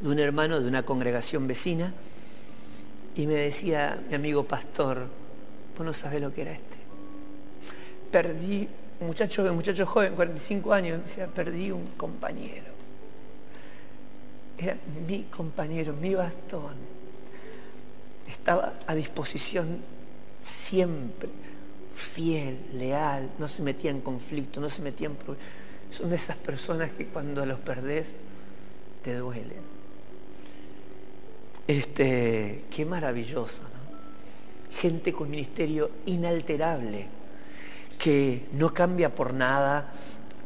de 0.00 0.08
un 0.08 0.18
hermano 0.20 0.60
de 0.60 0.68
una 0.68 0.84
congregación 0.84 1.48
vecina 1.48 1.92
y 3.16 3.26
me 3.26 3.34
decía 3.34 4.00
mi 4.08 4.14
amigo 4.14 4.44
pastor, 4.44 5.06
vos 5.76 5.84
no 5.84 5.92
sabés 5.92 6.20
lo 6.20 6.32
que 6.32 6.42
era 6.42 6.52
este. 6.52 6.76
Perdí, 8.12 8.68
muchacho, 9.04 9.52
muchacho 9.54 9.86
joven, 9.86 10.14
45 10.14 10.72
años, 10.72 10.98
me 10.98 11.04
decía, 11.04 11.26
perdí 11.26 11.70
un 11.70 11.86
compañero. 11.96 12.72
Era 14.58 14.76
mi 15.06 15.24
compañero, 15.24 15.92
mi 15.92 16.14
bastón. 16.14 16.74
Estaba 18.28 18.74
a 18.86 18.94
disposición 18.94 19.78
siempre, 20.40 21.28
fiel, 21.94 22.58
leal, 22.74 23.30
no 23.38 23.48
se 23.48 23.62
metía 23.62 23.90
en 23.90 24.00
conflicto, 24.00 24.60
no 24.60 24.68
se 24.68 24.82
metía 24.82 25.06
en 25.08 25.16
problemas 25.16 25.64
son 25.94 26.10
de 26.10 26.16
esas 26.16 26.36
personas 26.36 26.90
que 26.92 27.06
cuando 27.06 27.46
los 27.46 27.60
perdés 27.60 28.08
te 29.04 29.14
duelen. 29.14 29.74
Este, 31.68 32.64
qué 32.74 32.84
maravilloso, 32.84 33.62
¿no? 33.62 34.76
Gente 34.76 35.12
con 35.12 35.30
ministerio 35.30 35.90
inalterable, 36.06 37.06
que 37.94 38.46
no 38.52 38.72
cambia 38.72 39.14
por 39.14 39.34
nada, 39.34 39.92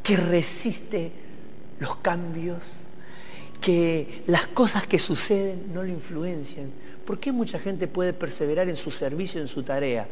que 0.03 0.17
resiste 0.17 1.13
los 1.81 1.97
cambios, 1.97 2.75
que 3.61 4.23
las 4.27 4.47
cosas 4.49 4.87
que 4.87 4.99
suceden 4.99 5.73
no 5.75 5.83
lo 5.83 5.89
influencian. 5.89 6.71
¿Por 7.05 7.19
qué 7.19 7.33
mucha 7.33 7.59
gente 7.59 7.89
puede 7.89 8.13
perseverar 8.13 8.69
en 8.69 8.77
su 8.77 8.91
servicio, 8.91 9.41
en 9.41 9.49
su 9.49 9.63
tarea? 9.63 10.07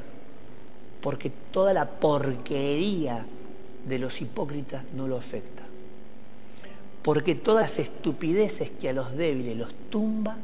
Porque 1.01 1.30
toda 1.51 1.72
la 1.72 1.89
porquería 1.89 3.24
de 3.87 3.99
los 3.99 4.20
hipócritas 4.20 4.84
no 4.95 5.07
lo 5.07 5.16
afecta. 5.16 5.62
Porque 7.03 7.34
todas 7.34 7.70
las 7.70 7.78
estupideces 7.78 8.70
que 8.70 8.89
a 8.89 8.93
los 8.93 9.16
débiles 9.16 9.57
los 9.57 9.72
tumba, 9.91 10.37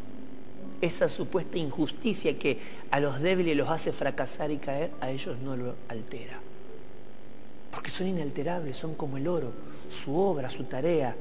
esa 0.81 1.09
supuesta 1.09 1.59
injusticia 1.59 2.39
que 2.39 2.59
a 2.91 3.01
los 3.01 3.21
débiles 3.21 3.57
los 3.57 3.69
hace 3.69 3.93
fracasar 3.93 4.51
y 4.51 4.59
caer, 4.59 4.91
a 5.01 5.11
ellos 5.11 5.37
no 5.43 5.57
lo 5.57 5.75
altera. 5.89 6.39
Porque 7.73 7.91
son 7.91 8.07
inalterables, 8.07 8.77
son 8.77 8.95
como 8.95 9.17
el 9.17 9.27
oro. 9.27 9.51
Su 9.89 10.17
obra, 10.17 10.49
su 10.49 10.65
tarea, 10.65 11.17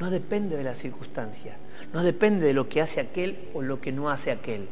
no 0.00 0.10
depende 0.10 0.56
de 0.56 0.64
la 0.64 0.74
circunstancia, 0.74 1.56
no 1.92 2.02
depende 2.02 2.46
de 2.46 2.54
lo 2.54 2.68
que 2.68 2.80
hace 2.80 3.00
aquel 3.00 3.36
o 3.54 3.62
lo 3.62 3.80
que 3.80 3.92
no 3.92 4.08
hace 4.08 4.30
aquel. 4.30 4.66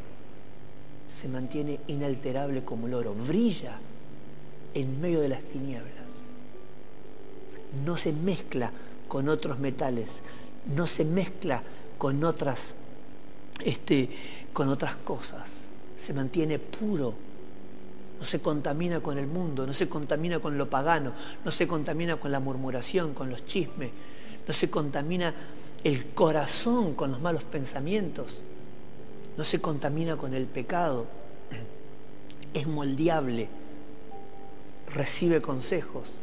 Se 1.11 1.29
mantiene 1.29 1.81
inalterable 1.89 2.65
como 2.65 2.87
el 2.87 2.95
oro, 2.95 3.15
brilla 3.15 3.79
en 4.75 5.01
medio 5.01 5.21
de 5.21 5.29
las 5.29 5.43
tinieblas. 5.43 5.93
No 7.85 7.97
se 7.97 8.13
mezcla 8.13 8.71
con 9.09 9.29
otros 9.29 9.59
metales, 9.59 10.19
no 10.75 10.87
se 10.87 11.05
mezcla 11.05 11.63
con 11.99 12.23
otras, 12.25 12.75
este, 13.65 14.11
con 14.53 14.69
otras 14.69 14.97
cosas. 14.97 15.69
Se 15.97 16.13
mantiene 16.13 16.59
puro, 16.59 17.15
no 18.25 18.31
se 18.31 18.41
contamina 18.41 19.01
con 19.01 19.19
el 19.19 19.27
mundo, 19.27 19.67
no 19.67 19.75
se 19.75 19.87
contamina 19.87 20.39
con 20.39 20.57
lo 20.57 20.71
pagano, 20.71 21.13
no 21.45 21.51
se 21.51 21.69
contamina 21.69 22.17
con 22.17 22.33
la 22.33 22.41
murmuración, 22.41 23.13
con 23.13 23.29
los 23.29 23.45
chismes, 23.45 23.91
no 24.49 24.55
se 24.55 24.71
contamina 24.71 25.35
el 25.85 26.07
corazón 26.15 26.95
con 26.95 27.13
los 27.13 27.21
malos 27.21 27.45
pensamientos, 27.45 28.41
no 29.37 29.45
se 29.45 29.61
contamina 29.61 30.17
con 30.17 30.33
el 30.33 30.47
pecado, 30.47 31.05
es 32.55 32.67
moldeable, 32.67 33.47
recibe 34.95 35.43
consejos, 35.43 36.21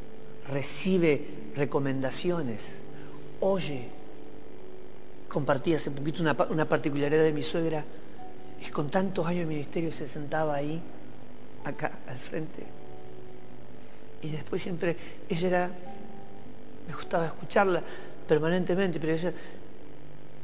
recibe 0.50 1.24
recomendaciones, 1.56 2.64
oye. 3.42 3.90
Compartí 5.28 5.76
hace 5.76 5.92
poquito 5.92 6.24
una, 6.24 6.36
una 6.50 6.68
particularidad 6.68 7.24
de 7.24 7.32
mi 7.32 7.44
suegra, 7.44 7.86
es 8.60 8.72
con 8.72 8.90
tantos 8.90 9.28
años 9.28 9.42
de 9.42 9.54
ministerio 9.54 9.92
se 9.92 10.08
sentaba 10.08 10.56
ahí, 10.56 10.82
acá, 11.66 11.92
al 12.08 12.18
frente. 12.18 12.64
Y 14.22 14.30
después 14.30 14.62
siempre, 14.62 14.96
ella 15.30 15.48
era, 15.48 15.70
me 16.88 16.94
gustaba 16.94 17.26
escucharla, 17.26 17.82
permanentemente, 18.28 19.00
pero 19.00 19.16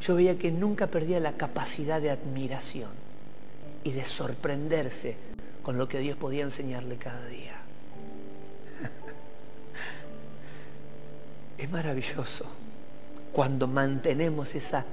yo 0.02 0.16
veía 0.16 0.38
que 0.38 0.52
nunca 0.52 0.88
perdía 0.88 1.20
la 1.20 1.34
capacidad 1.34 2.02
de 2.02 2.10
admiración 2.10 2.90
y 3.84 3.92
de 3.92 4.06
sorprenderse 4.06 5.16
con 5.64 5.78
lo 5.78 5.88
que 5.88 6.00
Dios 6.00 6.18
podía 6.18 6.44
enseñarle 6.44 6.98
cada 6.98 7.26
día. 7.28 7.56
Es 11.58 11.72
maravilloso 11.72 12.46
cuando 13.32 13.68
mantenemos 13.68 14.54
esa 14.56 14.86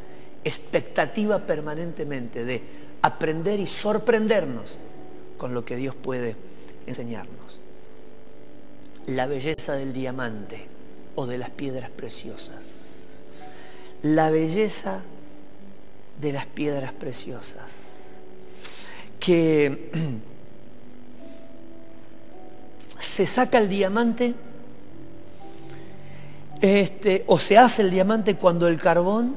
expectativa 0.44 1.38
permanentemente 1.40 2.44
de 2.44 2.62
aprender 3.02 3.60
y 3.60 3.66
sorprendernos 3.66 4.78
con 5.37 5.55
lo 5.55 5.64
que 5.64 5.76
Dios 5.76 5.95
puede 5.95 6.37
enseñarnos. 6.87 7.61
La 9.07 9.26
belleza 9.26 9.74
del 9.74 9.93
diamante 9.93 10.66
o 11.14 11.26
de 11.26 11.39
las 11.39 11.51
piedras 11.51 11.91
preciosas 11.91 12.85
la 14.05 14.28
belleza 14.28 15.01
de 16.20 16.32
las 16.32 16.47
piedras 16.47 16.93
preciosas. 16.93 17.85
Que 19.18 19.91
se 23.01 23.26
saca 23.26 23.59
el 23.59 23.70
diamante 23.70 24.35
este, 26.61 27.24
o 27.26 27.39
se 27.39 27.57
hace 27.57 27.82
el 27.82 27.91
diamante 27.91 28.37
cuando 28.37 28.68
el 28.68 28.78
carbón 28.78 29.37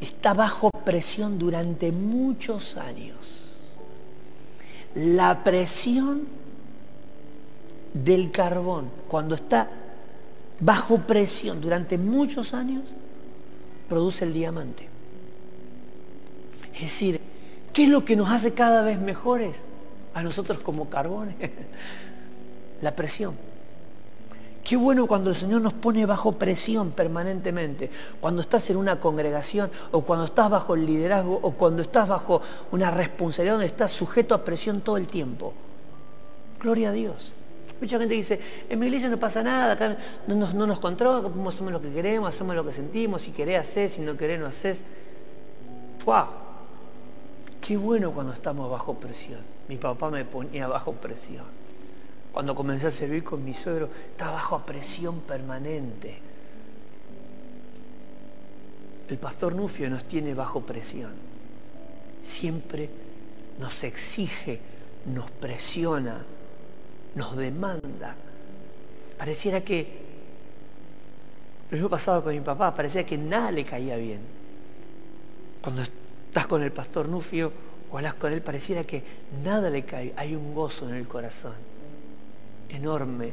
está 0.00 0.34
bajo 0.34 0.70
presión 0.84 1.38
durante 1.38 1.92
muchos 1.92 2.76
años. 2.76 3.45
La 4.96 5.44
presión 5.44 6.26
del 7.92 8.30
carbón, 8.30 8.88
cuando 9.08 9.34
está 9.34 9.68
bajo 10.60 10.98
presión 10.98 11.60
durante 11.60 11.98
muchos 11.98 12.54
años, 12.54 12.84
produce 13.88 14.24
el 14.24 14.32
diamante. 14.32 14.88
Es 16.74 16.80
decir, 16.82 17.20
¿qué 17.72 17.84
es 17.84 17.88
lo 17.88 18.04
que 18.04 18.16
nos 18.16 18.30
hace 18.30 18.52
cada 18.52 18.82
vez 18.82 18.98
mejores 18.98 19.56
a 20.14 20.22
nosotros 20.22 20.58
como 20.58 20.88
carbones? 20.88 21.36
La 22.80 22.94
presión. 22.94 23.34
Qué 24.66 24.74
bueno 24.74 25.06
cuando 25.06 25.30
el 25.30 25.36
Señor 25.36 25.60
nos 25.60 25.74
pone 25.74 26.04
bajo 26.06 26.32
presión 26.32 26.90
permanentemente. 26.90 27.88
Cuando 28.20 28.42
estás 28.42 28.68
en 28.68 28.76
una 28.76 28.98
congregación 28.98 29.70
o 29.92 30.00
cuando 30.00 30.24
estás 30.24 30.50
bajo 30.50 30.74
el 30.74 30.84
liderazgo 30.84 31.38
o 31.40 31.52
cuando 31.52 31.82
estás 31.82 32.08
bajo 32.08 32.42
una 32.72 32.90
responsabilidad 32.90 33.54
donde 33.54 33.68
estás 33.68 33.92
sujeto 33.92 34.34
a 34.34 34.44
presión 34.44 34.80
todo 34.80 34.96
el 34.96 35.06
tiempo. 35.06 35.54
Gloria 36.60 36.88
a 36.88 36.92
Dios. 36.92 37.32
Mucha 37.80 37.96
gente 37.96 38.16
dice, 38.16 38.40
en 38.68 38.80
mi 38.80 38.86
iglesia 38.86 39.08
no 39.08 39.18
pasa 39.18 39.40
nada, 39.40 39.74
acá 39.74 39.96
no 40.26 40.34
nos, 40.34 40.52
no 40.52 40.66
nos 40.66 40.80
controla, 40.80 41.28
hacemos 41.48 41.72
lo 41.72 41.80
que 41.80 41.92
queremos, 41.92 42.28
hacemos 42.28 42.56
lo 42.56 42.66
que 42.66 42.72
sentimos, 42.72 43.22
si 43.22 43.30
querés 43.30 43.60
haces, 43.60 43.92
si 43.92 44.00
no 44.00 44.16
querés 44.16 44.40
no 44.40 44.46
haces. 44.46 44.82
Qué 47.60 47.76
bueno 47.76 48.10
cuando 48.10 48.32
estamos 48.32 48.68
bajo 48.68 48.94
presión. 48.94 49.38
Mi 49.68 49.76
papá 49.76 50.10
me 50.10 50.24
ponía 50.24 50.66
bajo 50.66 50.90
presión. 50.92 51.55
Cuando 52.36 52.54
comencé 52.54 52.88
a 52.88 52.90
servir 52.90 53.24
con 53.24 53.42
mi 53.42 53.54
suegro, 53.54 53.88
estaba 54.10 54.32
bajo 54.32 54.58
presión 54.58 55.20
permanente. 55.20 56.18
El 59.08 59.16
pastor 59.16 59.54
Nufio 59.54 59.88
nos 59.88 60.04
tiene 60.04 60.34
bajo 60.34 60.60
presión. 60.60 61.12
Siempre 62.22 62.90
nos 63.58 63.82
exige, 63.84 64.60
nos 65.06 65.30
presiona, 65.30 66.26
nos 67.14 67.38
demanda. 67.38 68.14
Pareciera 69.16 69.62
que, 69.62 69.88
lo 71.70 71.76
mismo 71.76 71.88
pasado 71.88 72.22
con 72.22 72.34
mi 72.34 72.40
papá, 72.42 72.74
parecía 72.74 73.06
que 73.06 73.16
nada 73.16 73.50
le 73.50 73.64
caía 73.64 73.96
bien. 73.96 74.20
Cuando 75.62 75.80
estás 75.80 76.46
con 76.46 76.62
el 76.62 76.70
pastor 76.70 77.08
Nufio 77.08 77.50
o 77.90 77.96
hablas 77.96 78.12
con 78.12 78.30
él, 78.34 78.42
pareciera 78.42 78.84
que 78.84 79.02
nada 79.42 79.70
le 79.70 79.86
cae. 79.86 80.12
Hay 80.18 80.36
un 80.36 80.54
gozo 80.54 80.86
en 80.86 80.96
el 80.96 81.08
corazón 81.08 81.65
enorme 82.68 83.32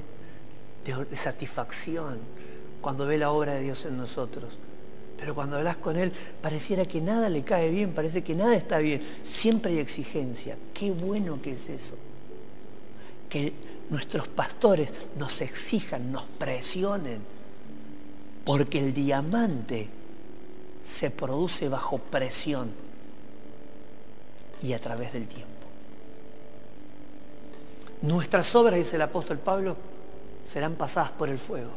de, 0.86 1.17
satisfacción 1.17 2.19
cuando 2.81 3.05
ve 3.05 3.17
la 3.17 3.31
obra 3.31 3.53
de 3.53 3.61
Dios 3.61 3.86
en 3.86 3.97
nosotros. 3.97 4.57
Pero 5.17 5.36
cuando 5.36 5.57
hablas 5.57 5.77
con 5.77 5.95
Él, 5.95 6.11
pareciera 6.41 6.84
que 6.84 6.99
nada 6.99 7.29
le 7.29 7.43
cae 7.43 7.69
bien, 7.69 7.93
parece 7.93 8.23
que 8.23 8.36
nada 8.36 8.55
está 8.55 8.79
bien. 8.79 9.01
Siempre 9.23 9.71
hay 9.71 9.79
exigencia. 9.79 10.57
Qué 10.73 10.91
bueno 10.91 11.41
que 11.41 11.53
es 11.53 11.69
eso. 11.69 11.95
Que 13.29 13.53
nuestros 13.89 14.27
pastores 14.27 14.89
nos 15.17 15.41
exijan, 15.41 16.11
nos 16.11 16.25
presionen, 16.25 17.19
porque 18.43 18.79
el 18.79 18.93
diamante 18.93 19.88
se 20.86 21.09
produce 21.09 21.69
bajo 21.69 21.99
presión 21.99 22.69
y 24.61 24.73
a 24.73 24.79
través 24.79 25.13
del 25.13 25.27
tiempo. 25.27 25.53
Nuestras 28.04 28.54
obras, 28.56 28.76
dice 28.76 28.97
el 28.97 29.01
apóstol 29.01 29.38
Pablo, 29.39 29.78
serán 30.43 30.76
pasadas 30.76 31.12
por 31.12 31.30
el 31.30 31.38
fuego. 31.38 31.72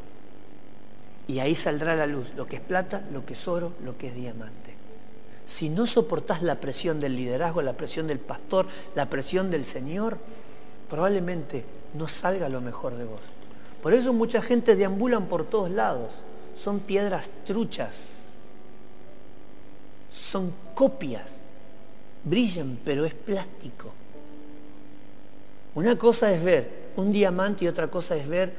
Y 1.29 1.39
ahí 1.39 1.55
saldrá 1.55 1.95
la 1.95 2.09
luz, 2.09 2.33
lo 2.37 2.47
que 2.47 2.57
es 2.57 2.63
plata, 2.63 3.05
lo 3.13 3.25
que 3.25 3.35
es 3.35 3.49
oro, 3.49 3.73
lo 3.85 3.97
que 3.97 4.09
es 4.09 4.15
diamante. 4.17 4.75
Si 5.47 5.69
no 5.69 5.87
soportás 5.87 6.43
la 6.43 6.57
presión 6.57 6.99
del 6.99 7.15
liderazgo, 7.15 7.63
la 7.63 7.75
presión 7.75 8.09
del 8.09 8.19
pastor, 8.19 8.67
la 8.97 9.07
presión 9.07 9.53
del 9.53 9.65
Señor, 9.65 10.19
probablemente 10.91 11.65
no 11.95 12.09
salga 12.09 12.49
lo 12.49 12.61
mejor 12.61 12.97
de 12.97 13.05
vos. 13.05 13.21
Por 13.81 13.95
eso 13.95 14.13
mucha 14.13 14.43
gente 14.43 14.75
deambulan 14.75 15.27
por 15.27 15.45
todos 15.45 15.71
lados. 15.71 16.23
Son 16.57 16.81
piedras 16.81 17.31
truchas. 17.45 18.09
Son 20.11 20.53
copias. 20.75 21.39
Brillan, 22.25 22.81
pero 22.85 23.05
es 23.05 23.15
plástico. 23.15 23.93
Una 25.77 25.97
cosa 25.97 26.33
es 26.33 26.43
ver 26.43 26.69
un 26.97 27.13
diamante 27.13 27.65
y 27.65 27.69
otra 27.69 27.87
cosa 27.87 28.17
es 28.17 28.27
ver 28.27 28.53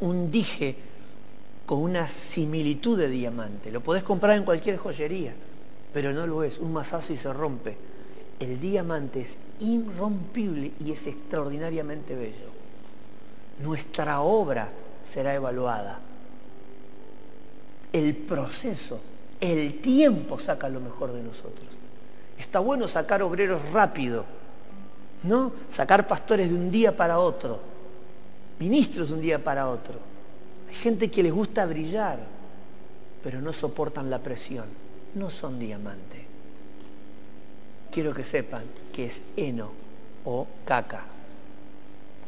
un 0.00 0.30
dije 0.30 0.74
con 1.64 1.78
una 1.78 2.08
similitud 2.08 2.98
de 2.98 3.08
diamante. 3.08 3.70
Lo 3.70 3.80
podés 3.80 4.02
comprar 4.02 4.36
en 4.36 4.42
cualquier 4.42 4.78
joyería, 4.78 5.32
pero 5.92 6.12
no 6.12 6.26
lo 6.26 6.42
es. 6.42 6.58
Un 6.58 6.72
mazazo 6.72 7.12
y 7.12 7.16
se 7.16 7.32
rompe 7.32 7.76
el 8.40 8.60
diamante 8.60 9.20
es 9.20 9.36
irrompible 9.60 10.72
y 10.78 10.92
es 10.92 11.06
extraordinariamente 11.06 12.14
bello. 12.14 12.50
Nuestra 13.62 14.20
obra 14.20 14.68
será 15.08 15.34
evaluada. 15.34 15.98
El 17.92 18.14
proceso 18.14 19.00
El 19.40 19.80
tiempo 19.80 20.40
saca 20.40 20.68
lo 20.68 20.80
mejor 20.80 21.12
de 21.12 21.22
nosotros. 21.22 21.66
Está 22.38 22.58
bueno 22.58 22.88
sacar 22.88 23.22
obreros 23.22 23.62
rápido, 23.72 24.24
¿no? 25.24 25.52
Sacar 25.68 26.06
pastores 26.06 26.50
de 26.50 26.54
un 26.54 26.70
día 26.70 26.96
para 26.96 27.18
otro, 27.18 27.60
ministros 28.58 29.08
de 29.08 29.14
un 29.14 29.20
día 29.20 29.42
para 29.42 29.68
otro. 29.68 29.94
Hay 30.68 30.74
gente 30.74 31.10
que 31.10 31.22
les 31.22 31.32
gusta 31.32 31.66
brillar, 31.66 32.18
pero 33.22 33.40
no 33.40 33.52
soportan 33.52 34.10
la 34.10 34.18
presión. 34.18 34.66
No 35.14 35.30
son 35.30 35.58
diamante. 35.58 36.26
Quiero 37.90 38.12
que 38.12 38.24
sepan 38.24 38.62
que 38.92 39.06
es 39.06 39.22
heno 39.36 39.70
o 40.24 40.46
caca, 40.64 41.04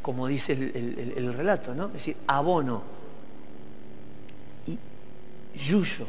como 0.01 0.25
dice 0.25 0.53
el, 0.53 1.13
el 1.15 1.33
relato, 1.33 1.75
¿no? 1.75 1.87
Es 1.87 1.93
decir, 1.93 2.17
abono 2.25 2.81
y 4.65 4.77
yuyo, 5.55 6.07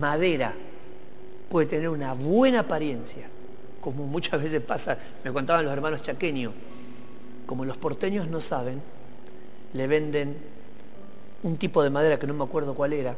madera, 0.00 0.52
puede 1.48 1.66
tener 1.66 1.88
una 1.88 2.14
buena 2.14 2.60
apariencia, 2.60 3.28
como 3.82 4.06
muchas 4.06 4.42
veces 4.42 4.62
pasa, 4.62 4.96
me 5.22 5.32
contaban 5.32 5.64
los 5.64 5.74
hermanos 5.74 6.00
chaqueños, 6.00 6.54
como 7.44 7.66
los 7.66 7.76
porteños 7.76 8.28
no 8.28 8.40
saben, 8.40 8.80
le 9.74 9.86
venden 9.86 10.36
un 11.42 11.58
tipo 11.58 11.82
de 11.82 11.90
madera 11.90 12.18
que 12.18 12.26
no 12.26 12.32
me 12.32 12.44
acuerdo 12.44 12.74
cuál 12.74 12.94
era, 12.94 13.16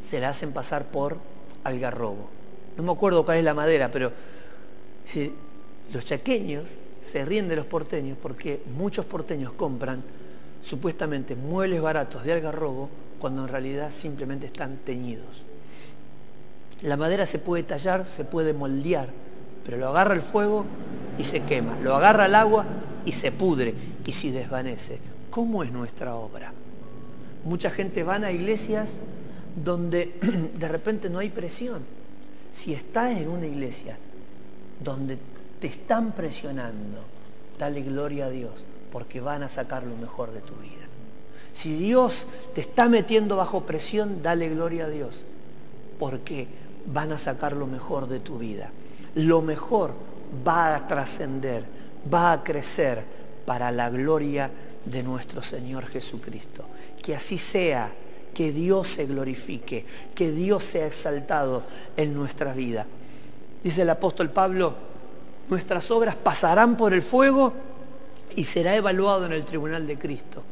se 0.00 0.20
la 0.20 0.30
hacen 0.30 0.52
pasar 0.52 0.86
por 0.86 1.18
algarrobo. 1.64 2.30
No 2.76 2.84
me 2.84 2.92
acuerdo 2.92 3.24
cuál 3.24 3.38
es 3.38 3.44
la 3.44 3.52
madera, 3.52 3.90
pero 3.90 4.12
los 5.92 6.04
chaqueños 6.04 6.78
se 7.02 7.24
ríen 7.24 7.48
de 7.48 7.56
los 7.56 7.66
porteños 7.66 8.16
porque 8.22 8.62
muchos 8.76 9.04
porteños 9.04 9.52
compran 9.52 10.02
supuestamente 10.62 11.34
muebles 11.34 11.82
baratos 11.82 12.22
de 12.24 12.32
algarrobo 12.32 12.88
cuando 13.18 13.42
en 13.42 13.48
realidad 13.48 13.90
simplemente 13.90 14.46
están 14.46 14.78
teñidos. 14.84 15.44
La 16.82 16.96
madera 16.96 17.26
se 17.26 17.38
puede 17.38 17.64
tallar, 17.64 18.06
se 18.06 18.24
puede 18.24 18.52
moldear, 18.52 19.08
pero 19.64 19.76
lo 19.76 19.88
agarra 19.88 20.14
el 20.14 20.22
fuego 20.22 20.64
y 21.18 21.24
se 21.24 21.42
quema, 21.42 21.78
lo 21.80 21.94
agarra 21.94 22.26
el 22.26 22.34
agua 22.34 22.64
y 23.04 23.12
se 23.12 23.32
pudre 23.32 23.74
y 24.06 24.12
se 24.12 24.32
desvanece. 24.32 24.98
¿Cómo 25.30 25.64
es 25.64 25.72
nuestra 25.72 26.14
obra? 26.14 26.52
Mucha 27.44 27.70
gente 27.70 28.02
va 28.02 28.16
a 28.16 28.32
iglesias 28.32 28.90
donde 29.56 30.14
de 30.58 30.68
repente 30.68 31.08
no 31.08 31.18
hay 31.18 31.30
presión. 31.30 31.82
Si 32.54 32.74
estás 32.74 33.16
en 33.16 33.28
una 33.28 33.46
iglesia 33.46 33.96
donde 34.82 35.18
te 35.60 35.66
están 35.66 36.12
presionando, 36.12 36.98
dale 37.58 37.82
gloria 37.82 38.26
a 38.26 38.30
Dios, 38.30 38.52
porque 38.92 39.20
van 39.20 39.42
a 39.42 39.48
sacar 39.48 39.84
lo 39.84 39.96
mejor 39.96 40.32
de 40.32 40.40
tu 40.40 40.54
vida. 40.54 40.82
Si 41.52 41.76
Dios 41.76 42.26
te 42.54 42.60
está 42.60 42.88
metiendo 42.88 43.36
bajo 43.36 43.62
presión, 43.62 44.22
dale 44.22 44.48
gloria 44.48 44.86
a 44.86 44.88
Dios, 44.88 45.24
porque 45.98 46.46
van 46.86 47.12
a 47.12 47.18
sacar 47.18 47.52
lo 47.54 47.66
mejor 47.66 48.08
de 48.08 48.20
tu 48.20 48.38
vida. 48.38 48.70
Lo 49.14 49.42
mejor 49.42 49.92
va 50.46 50.76
a 50.76 50.86
trascender, 50.88 51.64
va 52.12 52.32
a 52.32 52.44
crecer 52.44 53.02
para 53.44 53.70
la 53.70 53.90
gloria 53.90 54.50
de 54.84 55.02
nuestro 55.02 55.42
Señor 55.42 55.86
Jesucristo. 55.86 56.64
Que 57.02 57.14
así 57.14 57.38
sea, 57.38 57.90
que 58.32 58.52
Dios 58.52 58.88
se 58.88 59.06
glorifique, 59.06 59.84
que 60.14 60.30
Dios 60.32 60.64
sea 60.64 60.86
exaltado 60.86 61.62
en 61.96 62.14
nuestra 62.14 62.52
vida. 62.52 62.86
Dice 63.62 63.82
el 63.82 63.90
apóstol 63.90 64.30
Pablo, 64.30 64.74
nuestras 65.48 65.90
obras 65.90 66.16
pasarán 66.16 66.76
por 66.76 66.94
el 66.94 67.02
fuego 67.02 67.52
y 68.34 68.44
será 68.44 68.74
evaluado 68.74 69.26
en 69.26 69.32
el 69.32 69.44
tribunal 69.44 69.86
de 69.86 69.98
Cristo. 69.98 70.42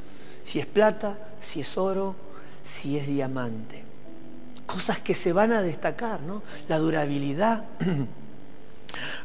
Si 0.44 0.58
es 0.58 0.66
plata, 0.66 1.16
si 1.40 1.60
es 1.60 1.78
oro, 1.78 2.14
si 2.62 2.98
es 2.98 3.06
diamante 3.06 3.90
cosas 4.70 5.00
que 5.00 5.14
se 5.14 5.32
van 5.32 5.50
a 5.50 5.62
destacar, 5.62 6.20
¿no? 6.20 6.42
La 6.68 6.78
durabilidad, 6.78 7.64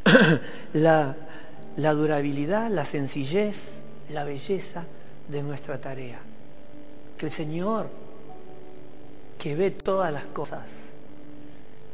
la, 0.74 1.16
durabilidad, 1.94 2.70
la 2.70 2.86
sencillez, 2.86 3.80
la 4.10 4.24
belleza 4.24 4.84
de 5.28 5.44
nuestra 5.44 5.80
tarea. 5.80 6.20
Que 7.18 7.28
el 7.28 7.32
Señor, 7.32 7.88
que 9.38 9.56
ve 9.56 9.72
todas 9.72 10.12
las 10.12 10.26
cosas, 10.26 10.64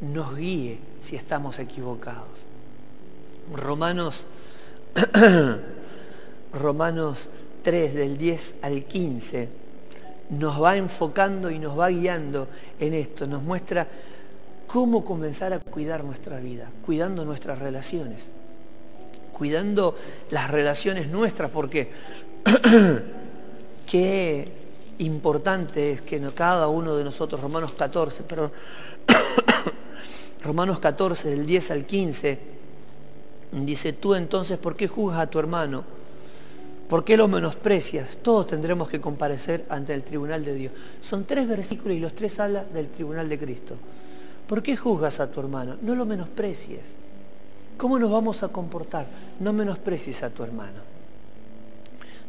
nos 0.01 0.35
guíe 0.35 0.79
si 1.01 1.15
estamos 1.15 1.59
equivocados. 1.59 2.45
Romanos, 3.53 4.25
Romanos 6.53 7.29
3 7.63 7.93
del 7.93 8.17
10 8.17 8.55
al 8.61 8.83
15 8.83 9.61
nos 10.31 10.61
va 10.61 10.77
enfocando 10.77 11.51
y 11.51 11.59
nos 11.59 11.77
va 11.77 11.89
guiando 11.89 12.47
en 12.79 12.93
esto, 12.93 13.27
nos 13.27 13.43
muestra 13.43 13.87
cómo 14.71 15.03
comenzar 15.03 15.51
a 15.51 15.59
cuidar 15.59 16.05
nuestra 16.05 16.39
vida, 16.39 16.69
cuidando 16.85 17.25
nuestras 17.25 17.59
relaciones, 17.59 18.29
cuidando 19.33 19.97
las 20.29 20.49
relaciones 20.49 21.09
nuestras, 21.09 21.51
porque 21.51 21.91
qué 23.85 24.49
importante 24.99 25.91
es 25.91 26.01
que 26.01 26.21
cada 26.33 26.69
uno 26.69 26.95
de 26.95 27.03
nosotros, 27.03 27.41
Romanos 27.41 27.73
14, 27.73 28.23
perdón, 28.23 28.53
Romanos 30.41 30.79
14, 30.79 31.31
del 31.31 31.45
10 31.45 31.71
al 31.71 31.85
15, 31.85 32.39
dice, 33.51 33.91
tú 33.91 34.15
entonces, 34.15 34.57
¿por 34.57 34.77
qué 34.77 34.87
juzgas 34.87 35.19
a 35.19 35.27
tu 35.27 35.37
hermano? 35.37 35.83
¿Por 36.87 37.03
qué 37.03 37.17
lo 37.17 37.27
menosprecias? 37.27 38.19
Todos 38.21 38.47
tendremos 38.47 38.87
que 38.87 39.01
comparecer 39.01 39.65
ante 39.67 39.93
el 39.93 40.03
tribunal 40.03 40.45
de 40.45 40.53
Dios. 40.55 40.73
Son 41.01 41.25
tres 41.25 41.45
versículos 41.45 41.97
y 41.97 41.99
los 41.99 42.15
tres 42.15 42.39
hablan 42.39 42.71
del 42.73 42.87
tribunal 42.87 43.27
de 43.27 43.37
Cristo. 43.37 43.75
¿Por 44.51 44.61
qué 44.61 44.75
juzgas 44.75 45.21
a 45.21 45.31
tu 45.31 45.39
hermano? 45.39 45.77
No 45.81 45.95
lo 45.95 46.05
menosprecies. 46.05 46.81
¿Cómo 47.77 47.97
nos 47.97 48.11
vamos 48.11 48.43
a 48.43 48.49
comportar? 48.49 49.05
No 49.39 49.53
menosprecies 49.53 50.23
a 50.23 50.29
tu 50.29 50.43
hermano. 50.43 50.81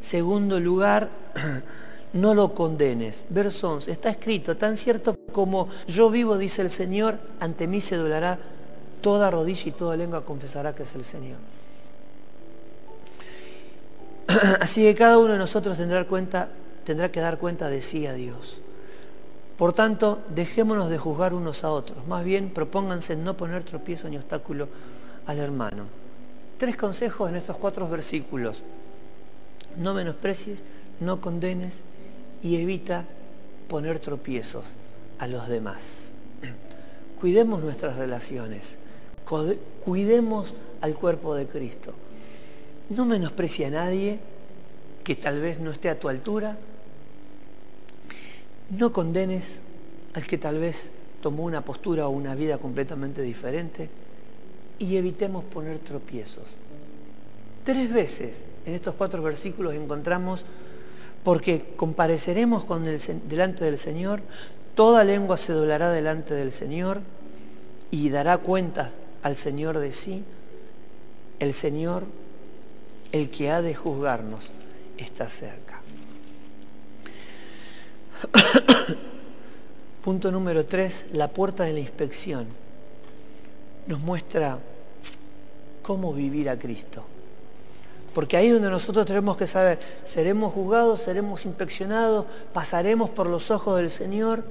Segundo 0.01 0.61
lugar, 0.61 1.09
no 2.13 2.33
lo 2.33 2.55
condenes. 2.55 3.25
Verso 3.29 3.73
11. 3.73 3.91
Está 3.91 4.11
escrito, 4.11 4.57
tan 4.57 4.77
cierto 4.77 5.19
como 5.33 5.69
yo 5.89 6.11
vivo, 6.11 6.39
dice 6.39 6.63
el 6.63 6.71
Señor, 6.71 7.19
ante 7.41 7.67
mí 7.67 7.81
se 7.81 7.97
doblará 7.97 8.39
toda 9.01 9.29
rodilla 9.29 9.71
y 9.71 9.73
toda 9.73 9.97
lengua 9.97 10.25
confesará 10.25 10.77
que 10.77 10.85
es 10.85 10.95
el 10.95 11.03
Señor. 11.03 11.39
Así 14.61 14.83
que 14.83 14.95
cada 14.95 15.19
uno 15.19 15.33
de 15.33 15.41
nosotros 15.41 15.77
tendrá, 15.77 16.05
cuenta, 16.07 16.51
tendrá 16.85 17.11
que 17.11 17.19
dar 17.19 17.39
cuenta 17.39 17.69
de 17.69 17.83
sí 17.83 18.07
a 18.07 18.13
Dios. 18.13 18.62
Por 19.57 19.73
tanto, 19.73 20.23
dejémonos 20.35 20.91
de 20.91 20.99
juzgar 20.99 21.35
unos 21.35 21.65
a 21.65 21.71
otros. 21.71 22.07
Más 22.07 22.25
bien, 22.25 22.51
propónganse 22.51 23.17
no 23.17 23.37
poner 23.37 23.65
tropiezo 23.65 24.09
ni 24.09 24.17
obstáculo 24.17 24.69
al 25.27 25.39
hermano. 25.39 25.85
Tres 26.59 26.77
consejos 26.77 27.29
en 27.29 27.37
estos 27.37 27.57
cuatro 27.57 27.89
versículos. 27.89 28.63
No 29.77 29.95
menosprecies, 29.95 30.63
no 31.01 31.21
condenes 31.21 31.83
y 32.43 32.57
evita 32.57 33.05
poner 33.69 33.99
tropiezos 33.99 34.75
a 35.19 35.27
los 35.27 35.49
demás. 35.49 36.11
Cuidemos 37.21 37.63
nuestras 37.63 37.97
relaciones, 37.97 38.79
cuidemos 39.85 40.55
al 40.81 40.95
cuerpo 40.95 41.35
de 41.35 41.47
Cristo. 41.47 41.95
No 42.91 43.05
menosprecia 43.07 43.69
a 43.69 43.71
nadie 43.71 44.19
que 45.05 45.15
tal 45.15 45.41
vez 45.41 45.59
no 45.59 45.71
esté 45.71 45.89
a 45.89 45.99
tu 45.99 46.09
altura. 46.09 46.57
No 48.79 48.93
condenes 48.93 49.59
al 50.15 50.27
que 50.27 50.39
tal 50.39 50.59
vez 50.59 50.91
tomó 51.21 51.45
una 51.45 51.65
postura 51.65 52.07
o 52.07 52.11
una 52.11 52.35
vida 52.35 52.59
completamente 52.59 53.23
diferente. 53.23 53.89
Y 54.79 54.97
evitemos 54.97 55.45
poner 55.45 55.79
tropiezos. 55.79 56.57
Tres 57.65 57.93
veces 57.93 58.45
en 58.67 58.75
estos 58.75 58.95
cuatro 58.95 59.23
versículos 59.23 59.75
encontramos, 59.75 60.45
porque 61.23 61.75
compareceremos 61.77 62.65
con 62.65 62.87
el, 62.87 63.01
delante 63.29 63.65
del 63.65 63.79
Señor, 63.79 64.21
toda 64.75 65.05
lengua 65.05 65.37
se 65.37 65.53
doblará 65.53 65.91
delante 65.91 66.35
del 66.35 66.53
Señor 66.53 67.01
y 67.91 68.09
dará 68.09 68.39
cuenta 68.39 68.91
al 69.23 69.37
Señor 69.37 69.79
de 69.79 69.93
sí. 69.93 70.25
El 71.39 71.55
Señor 71.55 72.05
el 73.13 73.29
que 73.31 73.51
ha 73.51 73.63
de 73.63 73.75
juzgarnos 73.75 74.51
está 74.97 75.29
cerca. 75.29 75.62
Punto 80.05 80.33
número 80.33 80.67
tres, 80.67 81.07
la 81.13 81.29
puerta 81.29 81.65
de 81.65 81.73
la 81.73 81.81
inspección. 81.81 82.47
Nos 83.87 84.01
muestra 84.01 84.59
cómo 85.83 86.13
vivir 86.13 86.49
a 86.49 86.59
Cristo. 86.59 87.05
Porque 88.15 88.37
ahí 88.37 88.49
es 88.49 88.53
donde 88.53 88.71
nosotros 88.71 89.07
tenemos 89.07 89.37
que 89.37 89.47
saber, 89.47 89.79
seremos 90.03 90.53
juzgados, 90.53 91.01
seremos 91.01 91.47
inspeccionados, 91.47 92.27
pasaremos 92.53 93.11
por 93.11 93.27
los 93.27 93.51
ojos 93.51 93.79
del 93.79 93.91
Señor. 93.91 94.45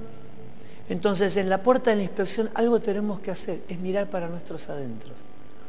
Entonces, 0.88 1.36
en 1.36 1.48
la 1.48 1.62
puerta 1.62 1.90
de 1.90 1.96
la 1.96 2.02
inspección 2.02 2.50
algo 2.54 2.80
tenemos 2.80 3.20
que 3.20 3.30
hacer, 3.30 3.60
es 3.68 3.78
mirar 3.78 4.10
para 4.10 4.28
nuestros 4.28 4.68
adentros. 4.68 5.14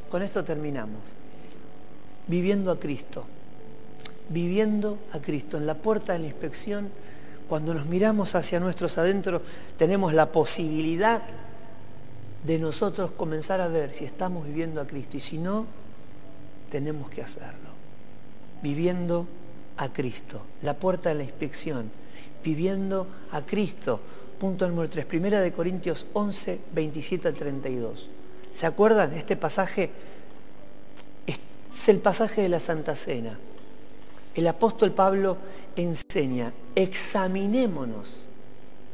Con 0.10 0.24
esto 0.24 0.44
terminamos 0.44 1.00
viviendo 2.28 2.72
a 2.72 2.80
Cristo, 2.80 3.26
viviendo 4.30 4.98
a 5.12 5.20
Cristo. 5.20 5.58
En 5.58 5.66
la 5.66 5.76
puerta 5.76 6.14
de 6.14 6.20
la 6.20 6.26
inspección 6.28 6.90
cuando 7.48 7.74
nos 7.74 7.86
miramos 7.86 8.36
hacia 8.36 8.60
nuestros 8.60 8.98
adentros, 8.98 9.42
tenemos 9.78 10.14
la 10.14 10.32
posibilidad 10.32 11.22
de 12.44 12.60
nosotros 12.60 13.12
comenzar 13.12 13.62
a 13.62 13.68
ver 13.68 13.94
si 13.94 14.06
estamos 14.06 14.46
viviendo 14.46 14.82
a 14.82 14.88
Cristo 14.88 15.18
y 15.18 15.20
si 15.20 15.38
no, 15.38 15.66
tenemos 16.70 17.10
que 17.10 17.22
hacerlo. 17.22 17.70
Viviendo 18.62 19.28
a 19.78 19.92
Cristo, 19.92 20.42
la 20.62 20.74
puerta 20.74 21.10
de 21.10 21.16
la 21.16 21.24
inspección, 21.24 21.90
viviendo 22.44 23.08
a 23.32 23.42
Cristo. 23.42 24.00
Punto 24.40 24.68
número 24.68 24.90
3, 24.90 25.06
primera 25.06 25.40
de 25.40 25.54
Corintios 25.54 26.06
11, 26.14 26.60
27 26.74 27.28
al 27.30 27.34
32. 27.34 28.10
¿Se 28.54 28.66
acuerdan? 28.66 29.14
Este 29.14 29.38
pasaje 29.38 29.90
es 31.26 31.90
el 31.90 32.00
pasaje 32.00 32.42
de 32.42 32.50
la 32.50 32.60
Santa 32.60 32.96
Cena. 32.96 33.38
El 34.36 34.48
apóstol 34.48 34.92
Pablo 34.92 35.38
enseña, 35.76 36.52
examinémonos, 36.76 38.20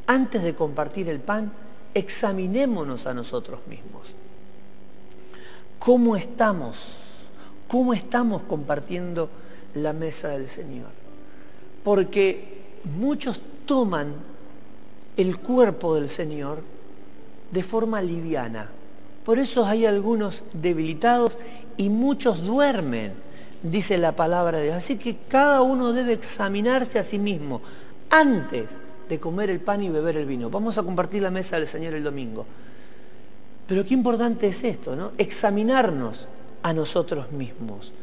antes 0.07 0.43
de 0.43 0.55
compartir 0.55 1.09
el 1.09 1.19
pan, 1.19 1.51
examinémonos 1.93 3.05
a 3.05 3.13
nosotros 3.13 3.59
mismos. 3.67 4.07
¿Cómo 5.77 6.15
estamos? 6.15 6.97
¿Cómo 7.67 7.93
estamos 7.93 8.43
compartiendo 8.43 9.29
la 9.75 9.93
mesa 9.93 10.29
del 10.29 10.47
Señor? 10.47 10.89
Porque 11.83 12.59
muchos 12.97 13.39
toman 13.65 14.13
el 15.15 15.37
cuerpo 15.37 15.95
del 15.95 16.09
Señor 16.09 16.61
de 17.51 17.63
forma 17.63 18.01
liviana. 18.01 18.69
Por 19.23 19.39
eso 19.39 19.65
hay 19.65 19.85
algunos 19.85 20.43
debilitados 20.53 21.37
y 21.77 21.89
muchos 21.89 22.45
duermen, 22.45 23.13
dice 23.63 23.97
la 23.97 24.13
palabra 24.13 24.59
de 24.59 24.65
Dios. 24.65 24.77
Así 24.77 24.97
que 24.97 25.17
cada 25.27 25.61
uno 25.61 25.93
debe 25.93 26.13
examinarse 26.13 26.99
a 26.99 27.03
sí 27.03 27.19
mismo 27.19 27.61
antes 28.09 28.65
de 29.07 29.19
comer 29.19 29.49
el 29.49 29.59
pan 29.59 29.81
y 29.81 29.89
beber 29.89 30.17
el 30.17 30.25
vino. 30.25 30.49
Vamos 30.49 30.77
a 30.77 30.83
compartir 30.83 31.21
la 31.21 31.31
mesa 31.31 31.57
del 31.57 31.67
Señor 31.67 31.93
el 31.93 32.03
domingo. 32.03 32.45
Pero 33.67 33.83
qué 33.85 33.93
importante 33.93 34.47
es 34.47 34.63
esto, 34.63 34.95
¿no? 34.95 35.11
Examinarnos 35.17 36.27
a 36.63 36.73
nosotros 36.73 37.31
mismos. 37.31 37.93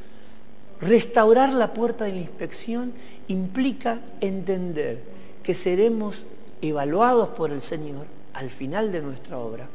Restaurar 0.80 1.52
la 1.52 1.72
puerta 1.72 2.04
de 2.04 2.12
la 2.12 2.18
inspección 2.18 2.92
implica 3.28 3.98
entender 4.20 5.00
que 5.42 5.54
seremos 5.54 6.26
evaluados 6.60 7.28
por 7.30 7.50
el 7.50 7.62
Señor 7.62 8.06
al 8.34 8.50
final 8.50 8.92
de 8.92 9.00
nuestra 9.00 9.38
obra, 9.38 9.66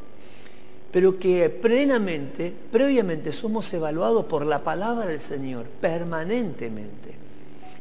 pero 0.92 1.18
que 1.18 1.50
plenamente, 1.50 2.54
previamente 2.72 3.32
somos 3.32 3.72
evaluados 3.74 4.26
por 4.26 4.46
la 4.46 4.60
palabra 4.60 5.06
del 5.06 5.22
Señor 5.22 5.66
permanentemente 5.66 7.16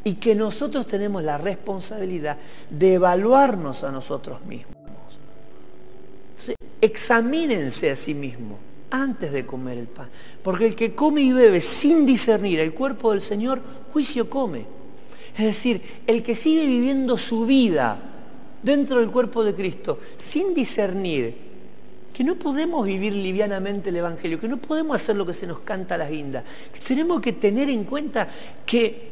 y 0.04 0.14
que 0.14 0.34
nosotros 0.34 0.86
tenemos 0.86 1.22
la 1.22 1.36
responsabilidad 1.36 2.36
de 2.70 2.94
evaluarnos 2.94 3.84
a 3.84 3.90
nosotros 3.90 4.44
mismos. 4.46 4.76
examínense 6.80 7.90
a 7.90 7.96
sí 7.96 8.14
mismos 8.14 8.58
antes 8.90 9.32
de 9.32 9.44
comer 9.44 9.76
el 9.76 9.86
pan, 9.86 10.08
porque 10.42 10.66
el 10.66 10.74
que 10.74 10.94
come 10.94 11.20
y 11.20 11.32
bebe 11.32 11.60
sin 11.60 12.06
discernir 12.06 12.58
el 12.60 12.72
cuerpo 12.72 13.10
del 13.10 13.20
Señor, 13.20 13.60
juicio 13.92 14.30
come. 14.30 14.64
Es 15.36 15.44
decir, 15.44 15.82
el 16.06 16.22
que 16.22 16.34
sigue 16.34 16.66
viviendo 16.66 17.18
su 17.18 17.44
vida 17.44 17.98
dentro 18.62 18.98
del 18.98 19.10
cuerpo 19.10 19.44
de 19.44 19.54
Cristo 19.54 19.98
sin 20.16 20.54
discernir 20.54 21.49
que 22.20 22.24
no 22.24 22.34
podemos 22.34 22.84
vivir 22.84 23.14
livianamente 23.14 23.88
el 23.88 23.96
Evangelio, 23.96 24.38
que 24.38 24.46
no 24.46 24.58
podemos 24.58 24.94
hacer 24.94 25.16
lo 25.16 25.24
que 25.24 25.32
se 25.32 25.46
nos 25.46 25.60
canta 25.60 25.94
a 25.94 25.96
la 25.96 26.06
guinda, 26.06 26.44
que 26.70 26.78
tenemos 26.80 27.18
que 27.22 27.32
tener 27.32 27.70
en 27.70 27.84
cuenta 27.84 28.28
que 28.66 29.10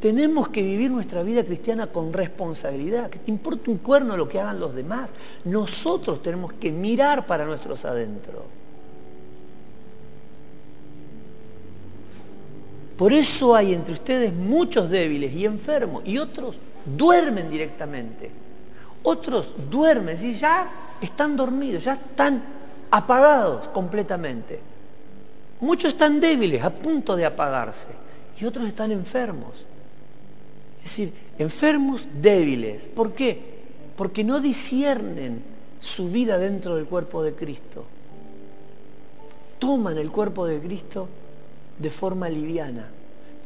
tenemos 0.00 0.48
que 0.48 0.60
vivir 0.60 0.90
nuestra 0.90 1.22
vida 1.22 1.44
cristiana 1.44 1.86
con 1.86 2.12
responsabilidad, 2.12 3.08
que 3.08 3.20
te 3.20 3.30
importa 3.30 3.70
un 3.70 3.78
cuerno 3.78 4.16
lo 4.16 4.28
que 4.28 4.40
hagan 4.40 4.58
los 4.58 4.74
demás. 4.74 5.14
Nosotros 5.44 6.24
tenemos 6.24 6.52
que 6.54 6.72
mirar 6.72 7.24
para 7.24 7.44
nuestros 7.46 7.84
adentros. 7.84 8.42
Por 12.98 13.12
eso 13.12 13.54
hay 13.54 13.74
entre 13.74 13.94
ustedes 13.94 14.34
muchos 14.34 14.90
débiles 14.90 15.32
y 15.34 15.44
enfermos 15.44 16.02
y 16.04 16.18
otros 16.18 16.56
duermen 16.84 17.48
directamente. 17.48 18.28
Otros 19.04 19.54
duermen 19.70 20.18
y 20.20 20.32
ya 20.32 20.80
están 21.04 21.36
dormidos, 21.36 21.84
ya 21.84 21.94
están 21.94 22.42
apagados 22.90 23.68
completamente. 23.68 24.60
Muchos 25.60 25.92
están 25.92 26.20
débiles, 26.20 26.62
a 26.62 26.70
punto 26.70 27.16
de 27.16 27.24
apagarse, 27.24 27.88
y 28.38 28.44
otros 28.44 28.66
están 28.66 28.92
enfermos. 28.92 29.64
Es 30.78 30.90
decir, 30.90 31.12
enfermos 31.38 32.06
débiles. 32.20 32.88
¿Por 32.88 33.12
qué? 33.12 33.40
Porque 33.96 34.24
no 34.24 34.40
disciernen 34.40 35.42
su 35.80 36.10
vida 36.10 36.38
dentro 36.38 36.76
del 36.76 36.86
cuerpo 36.86 37.22
de 37.22 37.34
Cristo. 37.34 37.84
Toman 39.58 39.96
el 39.96 40.10
cuerpo 40.10 40.46
de 40.46 40.60
Cristo 40.60 41.08
de 41.78 41.90
forma 41.90 42.28
liviana. 42.28 42.86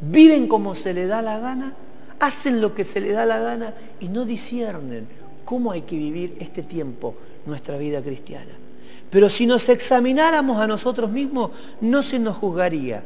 Viven 0.00 0.48
como 0.48 0.74
se 0.74 0.94
le 0.94 1.06
da 1.06 1.22
la 1.22 1.38
gana, 1.38 1.74
hacen 2.20 2.60
lo 2.60 2.74
que 2.74 2.84
se 2.84 3.00
le 3.00 3.12
da 3.12 3.26
la 3.26 3.38
gana 3.38 3.74
y 4.00 4.08
no 4.08 4.24
disciernen 4.24 5.06
cómo 5.44 5.72
hay 5.72 5.82
que 5.82 5.96
vivir 5.96 6.36
este 6.40 6.62
tiempo, 6.62 7.14
nuestra 7.46 7.76
vida 7.76 8.02
cristiana. 8.02 8.52
Pero 9.10 9.30
si 9.30 9.46
nos 9.46 9.68
examináramos 9.68 10.60
a 10.60 10.66
nosotros 10.66 11.10
mismos, 11.10 11.50
no 11.80 12.02
se 12.02 12.18
nos 12.18 12.36
juzgaría 12.36 13.02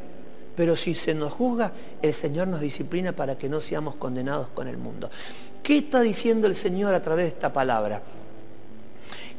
pero 0.55 0.75
si 0.75 0.93
se 0.93 1.13
nos 1.13 1.33
juzga, 1.33 1.71
el 2.01 2.13
Señor 2.13 2.47
nos 2.47 2.61
disciplina 2.61 3.11
para 3.11 3.37
que 3.37 3.49
no 3.49 3.59
seamos 3.59 3.95
condenados 3.95 4.47
con 4.53 4.67
el 4.67 4.77
mundo. 4.77 5.09
¿Qué 5.63 5.79
está 5.79 6.01
diciendo 6.01 6.47
el 6.47 6.55
Señor 6.55 6.93
a 6.93 7.01
través 7.01 7.25
de 7.25 7.29
esta 7.29 7.51
palabra? 7.51 8.01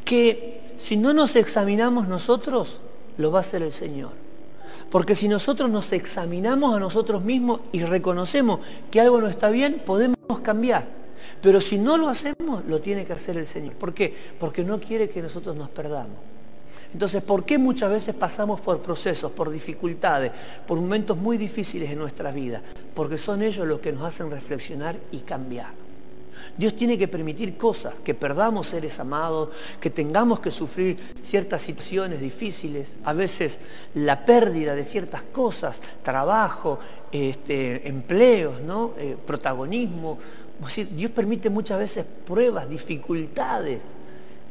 Que 0.04 0.60
si 0.76 0.96
no 0.96 1.14
nos 1.14 1.36
examinamos 1.36 2.08
nosotros, 2.08 2.80
lo 3.18 3.30
va 3.30 3.38
a 3.38 3.40
hacer 3.40 3.62
el 3.62 3.72
Señor. 3.72 4.10
Porque 4.90 5.14
si 5.14 5.28
nosotros 5.28 5.70
nos 5.70 5.92
examinamos 5.92 6.74
a 6.74 6.80
nosotros 6.80 7.22
mismos 7.22 7.60
y 7.72 7.82
reconocemos 7.84 8.60
que 8.90 9.00
algo 9.00 9.20
no 9.20 9.28
está 9.28 9.50
bien, 9.50 9.82
podemos 9.84 10.16
cambiar. 10.42 11.03
Pero 11.44 11.60
si 11.60 11.76
no 11.76 11.98
lo 11.98 12.08
hacemos, 12.08 12.64
lo 12.64 12.80
tiene 12.80 13.04
que 13.04 13.12
hacer 13.12 13.36
el 13.36 13.46
Señor. 13.46 13.74
¿Por 13.74 13.92
qué? 13.92 14.14
Porque 14.40 14.64
no 14.64 14.80
quiere 14.80 15.10
que 15.10 15.20
nosotros 15.20 15.54
nos 15.54 15.68
perdamos. 15.68 16.16
Entonces, 16.90 17.22
¿por 17.22 17.44
qué 17.44 17.58
muchas 17.58 17.90
veces 17.90 18.14
pasamos 18.14 18.62
por 18.62 18.80
procesos, 18.80 19.30
por 19.30 19.50
dificultades, 19.50 20.32
por 20.66 20.80
momentos 20.80 21.18
muy 21.18 21.36
difíciles 21.36 21.90
en 21.90 21.98
nuestra 21.98 22.30
vida? 22.30 22.62
Porque 22.94 23.18
son 23.18 23.42
ellos 23.42 23.68
los 23.68 23.80
que 23.80 23.92
nos 23.92 24.04
hacen 24.04 24.30
reflexionar 24.30 24.96
y 25.12 25.18
cambiar. 25.18 25.84
Dios 26.56 26.74
tiene 26.76 26.96
que 26.96 27.08
permitir 27.08 27.58
cosas, 27.58 27.92
que 28.02 28.14
perdamos 28.14 28.68
seres 28.68 28.98
amados, 28.98 29.50
que 29.80 29.90
tengamos 29.90 30.40
que 30.40 30.50
sufrir 30.50 30.96
ciertas 31.20 31.60
situaciones 31.60 32.20
difíciles, 32.20 32.96
a 33.04 33.12
veces 33.12 33.58
la 33.94 34.24
pérdida 34.24 34.74
de 34.74 34.84
ciertas 34.84 35.22
cosas, 35.22 35.82
trabajo, 36.02 36.78
este, 37.12 37.86
empleos. 37.88 38.60
Eh, 38.98 39.16
protagonismo. 39.24 40.18
Dios 40.90 41.10
permite 41.10 41.50
muchas 41.50 41.78
veces 41.78 42.04
pruebas, 42.26 42.68
dificultades 42.68 43.80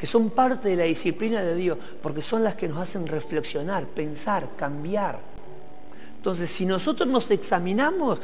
que 0.04 0.08
son 0.08 0.32
parte 0.32 0.68
de 0.68 0.76
la 0.76 0.84
disciplina 0.84 1.42
de 1.42 1.56
Dios, 1.56 1.78
porque 2.02 2.22
son 2.22 2.44
las 2.44 2.56
que 2.56 2.68
nos 2.68 2.78
hacen 2.78 3.08
reflexionar, 3.08 3.86
pensar, 3.86 4.50
cambiar. 4.58 5.18
Entonces, 6.18 6.50
si 6.50 6.66
nosotros 6.66 7.08
nos 7.08 7.32
examinamos, 7.32 8.20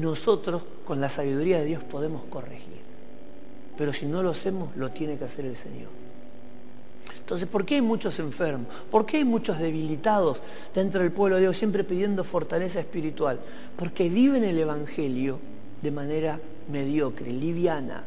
nosotros 0.00 0.62
con 0.84 1.00
la 1.00 1.08
sabiduría 1.08 1.60
de 1.60 1.66
Dios 1.66 1.84
podemos 1.84 2.24
corregir. 2.24 2.80
Pero 3.78 3.92
si 3.92 4.06
no 4.06 4.24
lo 4.24 4.30
hacemos, 4.30 4.76
lo 4.76 4.90
tiene 4.90 5.16
que 5.18 5.24
hacer 5.24 5.44
el 5.44 5.54
Señor. 5.54 5.90
Entonces, 7.16 7.48
¿por 7.48 7.64
qué 7.64 7.76
hay 7.76 7.80
muchos 7.80 8.18
enfermos? 8.18 8.66
¿Por 8.90 9.06
qué 9.06 9.18
hay 9.18 9.24
muchos 9.24 9.60
debilitados 9.60 10.38
dentro 10.74 11.02
del 11.02 11.12
pueblo 11.12 11.36
de 11.36 11.42
Dios 11.42 11.56
siempre 11.56 11.84
pidiendo 11.84 12.24
fortaleza 12.24 12.80
espiritual? 12.80 13.38
Porque 13.76 14.08
viven 14.08 14.42
el 14.42 14.58
Evangelio 14.58 15.38
de 15.82 15.90
manera 15.90 16.38
mediocre, 16.70 17.30
liviana. 17.32 18.02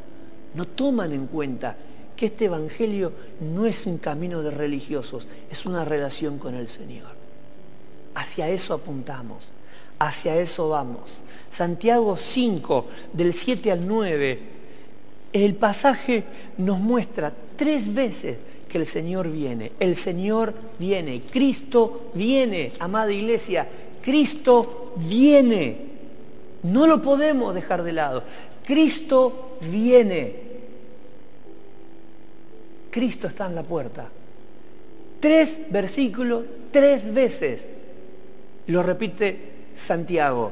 No 0.54 0.66
toman 0.66 1.12
en 1.12 1.28
cuenta 1.28 1.76
que 2.16 2.28
este 2.28 2.46
Evangelio 2.46 3.12
no 3.42 3.66
es 3.66 3.86
un 3.86 3.98
camino 3.98 4.42
de 4.42 4.52
religiosos, 4.52 5.28
es 5.52 5.66
una 5.66 5.84
relación 5.84 6.38
con 6.38 6.56
el 6.56 6.70
Señor. 6.70 7.10
Hacia 8.16 8.50
eso 8.50 8.74
apuntamos, 8.74 9.52
hacia 10.00 10.38
eso 10.38 10.70
vamos. 10.70 11.22
Santiago 11.50 12.16
5, 12.18 12.88
del 13.12 13.34
7 13.34 13.72
al 13.72 13.86
9, 13.86 14.40
el 15.34 15.56
pasaje 15.56 16.24
nos 16.58 16.80
muestra 16.80 17.34
tres 17.58 17.94
veces 17.94 18.38
que 18.70 18.78
el 18.78 18.86
Señor 18.86 19.30
viene. 19.30 19.74
El 19.80 19.98
Señor 19.98 20.54
viene, 20.80 21.22
Cristo 21.22 22.12
viene, 22.14 22.72
amada 22.80 23.12
iglesia, 23.12 23.68
Cristo 24.02 24.94
viene. 24.96 25.95
No 26.66 26.88
lo 26.88 27.02
podemos 27.02 27.54
dejar 27.54 27.84
de 27.84 27.94
lado. 27.94 28.24
Cristo 28.66 29.58
viene. 29.70 30.36
Cristo 32.90 33.28
está 33.28 33.46
en 33.46 33.56
la 33.56 33.64
puerta. 33.64 34.08
Tres 35.20 35.60
versículos, 35.70 36.44
tres 36.72 37.14
veces 37.14 37.68
lo 38.68 38.82
repite 38.82 39.38
Santiago. 39.76 40.52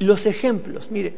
Los 0.00 0.26
ejemplos, 0.26 0.90
mire, 0.90 1.14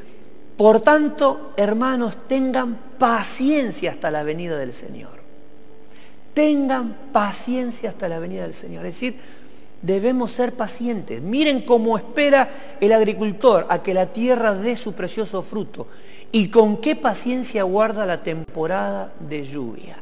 Por 0.57 0.81
tanto, 0.81 1.53
hermanos, 1.57 2.27
tengan 2.27 2.77
paciencia 2.99 3.93
hasta 3.93 4.11
la 4.11 4.25
venida 4.25 4.59
del 4.59 4.73
Señor. 4.73 5.19
Tengan 6.35 6.97
paciencia 7.13 7.91
hasta 7.91 8.09
la 8.09 8.19
venida 8.19 8.43
del 8.43 8.55
Señor. 8.55 8.85
Es 8.85 8.95
decir, 8.95 9.17
debemos 9.83 10.33
ser 10.33 10.55
pacientes. 10.55 11.23
Miren 11.23 11.63
cómo 11.63 11.97
espera 11.97 12.51
el 12.81 12.93
agricultor 12.93 13.67
a 13.69 13.83
que 13.83 13.95
la 13.95 14.07
tierra 14.07 14.55
dé 14.55 14.77
su 14.77 14.93
precioso 14.95 15.43
fruto 15.43 15.87
y 16.33 16.51
con 16.51 16.79
qué 16.79 16.97
paciencia 16.97 17.63
guarda 17.63 18.07
la 18.07 18.23
temporada 18.23 19.13
de 19.21 19.45
lluvia. 19.45 19.99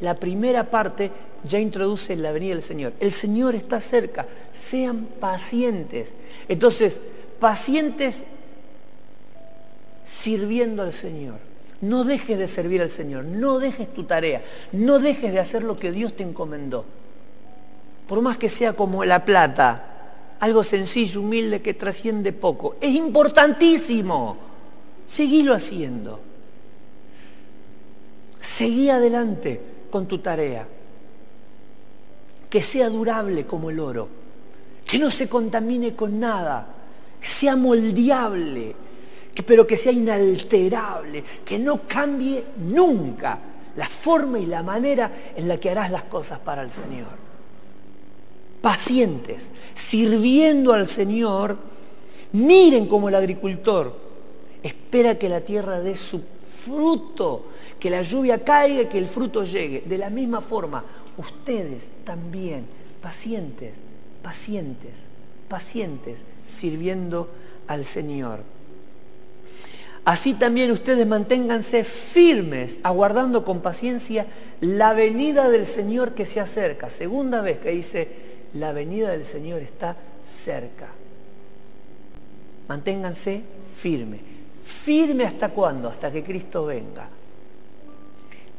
La 0.00 0.14
primera 0.14 0.64
parte 0.64 1.10
ya 1.44 1.58
introduce 1.58 2.14
la 2.16 2.32
venida 2.32 2.54
del 2.54 2.62
Señor. 2.62 2.92
El 3.00 3.12
Señor 3.12 3.54
está 3.54 3.80
cerca. 3.80 4.26
Sean 4.52 5.06
pacientes. 5.20 6.12
Entonces, 6.48 7.00
pacientes 7.40 8.22
sirviendo 10.04 10.82
al 10.82 10.92
Señor. 10.92 11.38
No 11.80 12.04
dejes 12.04 12.38
de 12.38 12.48
servir 12.48 12.82
al 12.82 12.90
Señor, 12.90 13.24
no 13.24 13.60
dejes 13.60 13.92
tu 13.94 14.02
tarea, 14.02 14.42
no 14.72 14.98
dejes 14.98 15.32
de 15.32 15.38
hacer 15.38 15.62
lo 15.62 15.76
que 15.76 15.92
Dios 15.92 16.16
te 16.16 16.24
encomendó. 16.24 16.84
Por 18.08 18.20
más 18.22 18.38
que 18.38 18.48
sea 18.48 18.72
como 18.72 19.04
la 19.04 19.24
plata, 19.24 20.36
algo 20.40 20.64
sencillo, 20.64 21.20
humilde, 21.20 21.62
que 21.62 21.74
trasciende 21.74 22.32
poco, 22.32 22.76
es 22.80 22.94
importantísimo. 22.94 24.36
Seguilo 25.06 25.54
haciendo. 25.54 26.20
Seguí 28.40 28.90
adelante 28.90 29.60
con 29.90 30.06
tu 30.06 30.18
tarea. 30.18 30.66
Que 32.50 32.62
sea 32.62 32.88
durable 32.88 33.46
como 33.46 33.70
el 33.70 33.78
oro. 33.78 34.08
Que 34.86 34.98
no 34.98 35.10
se 35.10 35.28
contamine 35.28 35.94
con 35.94 36.18
nada. 36.18 36.66
Que 37.20 37.28
sea 37.28 37.56
moldeable 37.56 38.74
pero 39.42 39.66
que 39.66 39.76
sea 39.76 39.92
inalterable, 39.92 41.24
que 41.44 41.58
no 41.58 41.82
cambie 41.86 42.44
nunca 42.56 43.38
la 43.76 43.88
forma 43.88 44.38
y 44.38 44.46
la 44.46 44.62
manera 44.62 45.32
en 45.36 45.46
la 45.46 45.58
que 45.58 45.70
harás 45.70 45.90
las 45.90 46.04
cosas 46.04 46.38
para 46.40 46.62
el 46.62 46.70
Señor. 46.70 47.17
Pacientes, 48.68 49.48
sirviendo 49.74 50.74
al 50.74 50.88
Señor, 50.88 51.56
miren 52.32 52.86
como 52.86 53.08
el 53.08 53.14
agricultor 53.14 53.96
espera 54.62 55.18
que 55.18 55.30
la 55.30 55.40
tierra 55.40 55.80
dé 55.80 55.96
su 55.96 56.20
fruto, 56.66 57.46
que 57.80 57.88
la 57.88 58.02
lluvia 58.02 58.44
caiga 58.44 58.82
y 58.82 58.86
que 58.88 58.98
el 58.98 59.08
fruto 59.08 59.42
llegue. 59.44 59.84
De 59.86 59.96
la 59.96 60.10
misma 60.10 60.42
forma, 60.42 60.84
ustedes 61.16 61.82
también, 62.04 62.66
pacientes, 63.00 63.72
pacientes, 64.22 64.92
pacientes, 65.48 66.20
sirviendo 66.46 67.30
al 67.68 67.86
Señor. 67.86 68.40
Así 70.04 70.34
también 70.34 70.72
ustedes 70.72 71.06
manténganse 71.06 71.84
firmes, 71.84 72.80
aguardando 72.82 73.46
con 73.46 73.62
paciencia 73.62 74.26
la 74.60 74.92
venida 74.92 75.48
del 75.48 75.66
Señor 75.66 76.12
que 76.12 76.26
se 76.26 76.38
acerca. 76.38 76.90
Segunda 76.90 77.40
vez 77.40 77.60
que 77.60 77.70
dice, 77.70 78.27
la 78.54 78.72
venida 78.72 79.10
del 79.10 79.24
Señor 79.24 79.60
está 79.62 79.96
cerca. 80.24 80.88
Manténganse 82.68 83.42
firmes. 83.76 84.20
¿Firme 84.64 85.24
hasta 85.24 85.48
cuándo? 85.50 85.88
Hasta 85.88 86.12
que 86.12 86.22
Cristo 86.22 86.66
venga. 86.66 87.08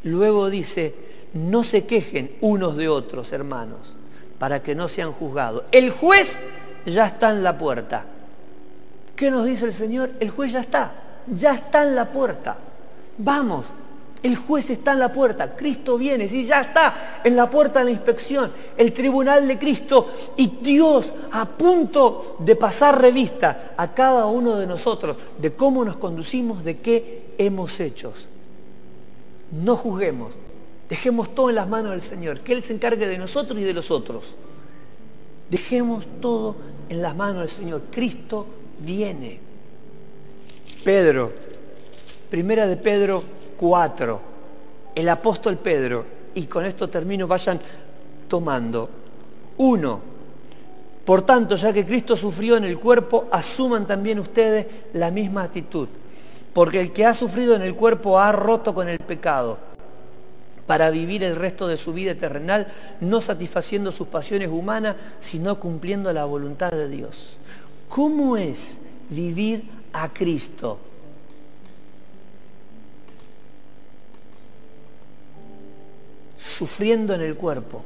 Luego 0.04 0.50
dice, 0.50 0.96
no 1.34 1.64
se 1.64 1.86
quejen 1.86 2.32
unos 2.42 2.78
de 2.78 2.90
otros, 2.90 3.32
hermanos, 3.32 3.96
para 4.40 4.64
que 4.64 4.76
no 4.76 4.88
sean 4.88 5.12
juzgados. 5.12 5.64
El 5.72 5.92
juez 5.92 6.40
ya 6.86 7.08
está 7.08 7.30
en 7.30 7.44
la 7.44 7.58
puerta. 7.58 8.06
¿Qué 9.16 9.30
nos 9.30 9.46
dice 9.46 9.66
el 9.66 9.74
Señor? 9.74 10.12
El 10.20 10.30
juez 10.32 10.52
ya 10.54 10.62
está 10.62 10.94
ya 11.36 11.56
está 11.56 11.84
en 11.84 11.96
la 11.96 12.06
puerta. 12.12 12.58
Vamos, 13.18 13.68
el 14.22 14.36
juez 14.36 14.70
está 14.70 14.92
en 14.92 15.00
la 15.00 15.14
puerta, 15.14 15.56
Cristo 15.56 15.98
viene, 15.98 16.28
sí, 16.28 16.46
ya 16.46 16.62
está 16.62 17.22
en 17.24 17.36
la 17.36 17.50
puerta 17.50 17.80
de 17.80 17.86
la 17.86 17.92
inspección, 17.92 18.52
el 18.78 18.92
tribunal 18.92 19.48
de 19.48 19.58
Cristo 19.58 20.12
y 20.36 20.48
Dios 20.62 21.14
a 21.32 21.46
punto 21.46 22.36
de 22.40 22.56
pasar 22.56 23.02
revista 23.02 23.74
a 23.78 23.94
cada 23.94 24.26
uno 24.26 24.58
de 24.58 24.68
nosotros 24.68 25.18
de 25.38 25.54
cómo 25.54 25.86
nos 25.86 25.96
conducimos, 25.98 26.66
de 26.66 26.80
qué 26.80 27.34
hemos 27.38 27.80
hecho. 27.80 28.14
No 29.52 29.78
juzguemos, 29.78 30.34
dejemos 30.90 31.34
todo 31.34 31.50
en 31.50 31.56
las 31.56 31.70
manos 31.70 31.92
del 31.92 32.02
Señor, 32.02 32.42
que 32.42 32.54
Él 32.54 32.62
se 32.62 32.74
encargue 32.74 33.08
de 33.08 33.18
nosotros 33.18 33.58
y 33.60 33.64
de 33.64 33.74
los 33.74 33.90
otros. 33.90 34.36
Dejemos 35.50 36.06
todo 36.22 36.56
en 36.90 37.02
las 37.02 37.16
manos 37.16 37.42
del 37.42 37.50
Señor. 37.50 37.82
Cristo 37.90 38.46
viene. 38.80 39.40
Pedro, 40.84 41.32
primera 42.30 42.68
de 42.68 42.78
Pedro 42.78 43.24
4, 43.60 44.22
el 44.96 45.10
apóstol 45.10 45.58
Pedro, 45.58 46.06
y 46.36 46.46
con 46.46 46.66
esto 46.66 46.90
termino, 46.90 47.28
vayan 47.28 47.60
tomando. 48.28 48.90
Uno, 49.58 50.00
por 51.04 51.24
tanto, 51.24 51.56
ya 51.56 51.74
que 51.74 51.86
Cristo 51.86 52.16
sufrió 52.16 52.58
en 52.58 52.64
el 52.64 52.80
cuerpo, 52.80 53.28
asuman 53.32 53.86
también 53.86 54.20
ustedes 54.20 54.66
la 54.94 55.12
misma 55.12 55.44
actitud, 55.44 55.88
porque 56.54 56.80
el 56.80 56.92
que 56.92 57.06
ha 57.06 57.14
sufrido 57.14 57.56
en 57.56 57.62
el 57.62 57.76
cuerpo 57.76 58.20
ha 58.20 58.32
roto 58.32 58.74
con 58.74 58.88
el 58.88 59.00
pecado 59.00 59.58
para 60.66 60.92
vivir 60.92 61.24
el 61.24 61.36
resto 61.36 61.68
de 61.68 61.78
su 61.78 61.94
vida 61.94 62.14
terrenal, 62.16 62.68
no 63.02 63.22
satisfaciendo 63.22 63.92
sus 63.92 64.08
pasiones 64.08 64.50
humanas, 64.50 64.96
sino 65.20 65.60
cumpliendo 65.60 66.14
la 66.14 66.26
voluntad 66.26 66.72
de 66.72 66.88
Dios. 66.88 67.38
¿Cómo 67.90 68.38
es 68.38 68.78
vivir 69.10 69.64
a 69.94 70.10
Cristo. 70.10 70.78
Sufriendo 76.60 77.14
en 77.14 77.22
el 77.22 77.38
cuerpo. 77.38 77.82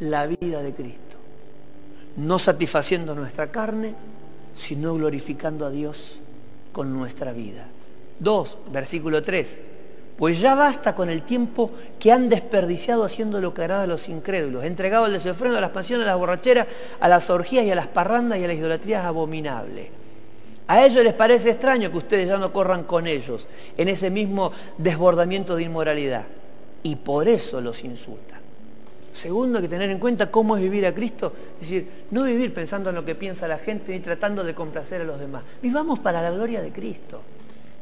La 0.00 0.26
vida 0.26 0.60
de 0.62 0.74
Cristo. 0.74 1.16
No 2.16 2.40
satisfaciendo 2.40 3.14
nuestra 3.14 3.52
carne, 3.52 3.94
sino 4.56 4.94
glorificando 4.94 5.64
a 5.64 5.70
Dios 5.70 6.18
con 6.72 6.92
nuestra 6.92 7.32
vida. 7.32 7.68
2, 8.18 8.58
versículo 8.72 9.22
3 9.22 9.58
pues 10.16 10.40
ya 10.40 10.56
basta 10.56 10.96
con 10.96 11.08
el 11.08 11.22
tiempo 11.22 11.70
que 12.00 12.10
han 12.10 12.28
desperdiciado 12.28 13.04
haciendo 13.04 13.40
lo 13.40 13.54
que 13.54 13.62
agrada 13.62 13.84
a 13.84 13.86
los 13.86 14.08
incrédulos, 14.08 14.64
entregado 14.64 15.04
al 15.04 15.12
desenfreno, 15.12 15.56
a 15.56 15.60
las 15.60 15.70
pasiones, 15.70 16.08
a 16.08 16.10
las 16.10 16.18
borracheras, 16.18 16.66
a 16.98 17.06
las 17.06 17.30
orgías 17.30 17.64
y 17.64 17.70
a 17.70 17.76
las 17.76 17.86
parrandas 17.86 18.40
y 18.40 18.44
a 18.44 18.48
las 18.48 18.56
idolatrías 18.56 19.04
abominables. 19.04 19.97
A 20.68 20.84
ellos 20.84 21.02
les 21.02 21.14
parece 21.14 21.50
extraño 21.50 21.90
que 21.90 21.98
ustedes 21.98 22.28
ya 22.28 22.38
no 22.38 22.52
corran 22.52 22.84
con 22.84 23.06
ellos 23.06 23.48
en 23.76 23.88
ese 23.88 24.10
mismo 24.10 24.52
desbordamiento 24.76 25.56
de 25.56 25.64
inmoralidad. 25.64 26.24
Y 26.82 26.96
por 26.96 27.26
eso 27.26 27.60
los 27.60 27.82
insultan. 27.84 28.38
Segundo, 29.12 29.58
hay 29.58 29.64
que 29.64 29.68
tener 29.68 29.90
en 29.90 29.98
cuenta 29.98 30.30
cómo 30.30 30.56
es 30.56 30.62
vivir 30.62 30.86
a 30.86 30.94
Cristo. 30.94 31.32
Es 31.60 31.68
decir, 31.68 31.88
no 32.10 32.22
vivir 32.22 32.54
pensando 32.54 32.90
en 32.90 32.96
lo 32.96 33.04
que 33.04 33.14
piensa 33.14 33.48
la 33.48 33.58
gente 33.58 33.92
ni 33.92 34.00
tratando 34.00 34.44
de 34.44 34.54
complacer 34.54 35.00
a 35.00 35.04
los 35.04 35.18
demás. 35.18 35.42
Vivamos 35.60 35.98
para 35.98 36.22
la 36.22 36.30
gloria 36.30 36.60
de 36.60 36.70
Cristo 36.70 37.22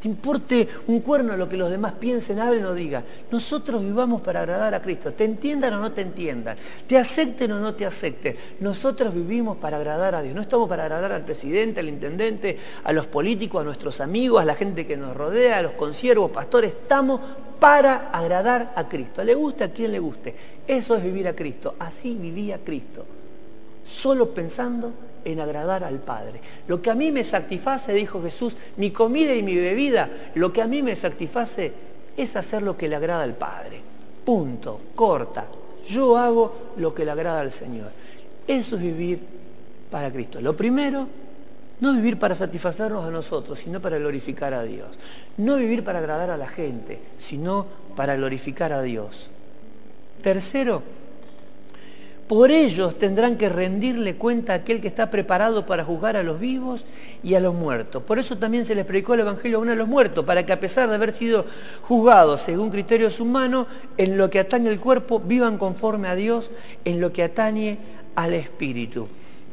importe 0.07 0.68
un 0.86 1.00
cuerno 1.00 1.36
lo 1.36 1.48
que 1.48 1.57
los 1.57 1.70
demás 1.70 1.92
piensen, 2.00 2.38
hablen 2.38 2.64
o 2.64 2.72
digan. 2.72 3.04
Nosotros 3.30 3.82
vivamos 3.82 4.22
para 4.22 4.40
agradar 4.40 4.74
a 4.74 4.80
Cristo. 4.80 5.12
Te 5.12 5.24
entiendan 5.24 5.74
o 5.74 5.80
no 5.80 5.92
te 5.92 6.00
entiendan. 6.00 6.57
Te 6.86 6.96
acepten 6.96 7.52
o 7.52 7.61
no 7.61 7.74
te 7.74 7.84
acepten. 7.84 8.36
Nosotros 8.61 9.12
vivimos 9.12 9.59
para 9.59 9.76
agradar 9.76 10.14
a 10.14 10.22
Dios. 10.22 10.34
No 10.34 10.42
estamos 10.42 10.68
para 10.68 10.84
agradar 10.84 11.12
al 11.12 11.24
presidente, 11.24 11.80
al 11.80 11.88
intendente, 11.88 12.59
a 12.84 12.92
los 12.92 13.07
políticos, 13.07 13.61
a 13.61 13.64
nuestros 13.64 14.00
amigos, 14.00 14.40
a 14.40 14.44
la 14.44 14.54
gente 14.54 14.86
que 14.86 14.96
nos 14.96 15.16
rodea, 15.16 15.59
a 15.59 15.62
los 15.62 15.72
consiervos, 15.72 16.30
pastores. 16.30 16.72
Estamos 16.72 17.20
para 17.61 18.11
agradar 18.11 18.72
a 18.76 18.88
Cristo. 18.88 19.22
Le 19.24 19.34
guste 19.34 19.64
a 19.64 19.72
quien 19.72 19.92
le 19.92 19.98
guste. 19.98 20.34
Eso 20.66 20.96
es 20.96 21.02
vivir 21.02 21.28
a 21.28 21.34
Cristo. 21.34 21.74
Así 21.78 22.14
vivía 22.14 22.59
Cristo. 22.64 23.04
Solo 23.84 24.30
pensando 24.30 24.92
en 25.27 25.41
agradar 25.41 25.83
al 25.83 25.99
Padre. 25.99 26.41
Lo 26.68 26.81
que 26.81 26.91
a 26.91 26.95
mí 26.95 27.11
me 27.11 27.24
satisface, 27.24 27.93
dijo 27.93 28.22
Jesús, 28.22 28.57
mi 28.77 28.93
comida 28.93 29.35
y 29.35 29.43
mi 29.43 29.57
bebida, 29.57 30.09
lo 30.35 30.53
que 30.53 30.62
a 30.62 30.66
mí 30.66 30.83
me 30.83 30.95
satisface 30.95 31.72
es 32.16 32.37
hacer 32.37 32.62
lo 32.62 32.77
que 32.77 32.89
le 32.89 32.95
agrada 32.95 33.24
al 33.24 33.35
Padre. 33.35 33.81
Punto, 34.24 34.81
corta. 34.95 35.47
Yo 35.89 36.16
hago 36.16 36.72
lo 36.77 36.95
que 36.95 37.05
le 37.05 37.11
agrada 37.11 37.41
al 37.41 37.53
Señor. 37.53 37.91
Eso 38.47 38.77
es 38.77 38.83
vivir 38.83 39.20
para 39.91 40.12
Cristo. 40.12 40.41
Lo 40.41 40.57
primero, 40.57 41.09
no 41.81 41.93
vivir 41.93 42.18
para 42.18 42.37
satisfacernos 42.37 43.05
a 43.05 43.11
nosotros, 43.11 43.59
sino 43.59 43.81
para 43.81 43.99
glorificar 43.99 44.55
a 44.55 44.62
Dios. 44.62 44.97
No 45.39 45.57
vivir 45.57 45.83
para 45.83 45.99
agradar 45.99 46.31
a 46.31 46.37
la 46.37 46.49
gente, 46.49 47.01
sino 47.18 47.66
para 47.97 48.14
glorificar 48.14 48.72
a 48.72 48.83
Dios. 48.83 49.29
Tercero, 50.22 50.83
por 52.29 52.51
ellos 52.51 52.99
tendrán 52.99 53.37
que 53.37 53.49
rendirle 53.49 54.16
cuenta 54.16 54.53
a 54.53 54.57
aquel 54.57 54.81
que 54.81 54.89
está 54.89 55.11
preparado 55.11 55.64
para 55.64 55.85
juzgar 55.85 56.16
a 56.16 56.22
los 56.22 56.41
vivos 56.41 56.85
y 57.22 57.35
a 57.35 57.41
los 57.41 57.55
muertos. 57.55 58.03
Por 58.03 58.18
eso 58.18 58.37
también 58.37 58.64
se 58.64 58.74
les 58.74 58.85
predicó 58.85 59.14
el 59.14 59.20
Evangelio 59.20 59.59
a 59.59 59.61
uno 59.61 59.70
de 59.70 59.77
los 59.77 59.89
muertos, 59.89 60.24
para 60.24 60.45
que 60.45 60.53
a 60.53 60.61
pesar 60.61 60.89
de 60.89 60.97
haber 60.97 61.12
sido 61.12 61.45
juzgados 61.83 62.41
según 62.41 62.70
criterios 62.70 63.20
humanos, 63.20 63.66
en 63.97 64.18
lo 64.18 64.29
que 64.29 64.41
atañe 64.41 64.68
al 64.68 64.81
cuerpo, 64.81 65.20
vivan 65.20 65.57
conforme 65.57 66.09
a 66.09 66.16
Dios, 66.16 66.51
en 66.85 67.01
lo 67.01 67.12
que 67.12 67.22
atañe 67.22 67.79
al 68.16 68.35
Espíritu. 68.35 69.09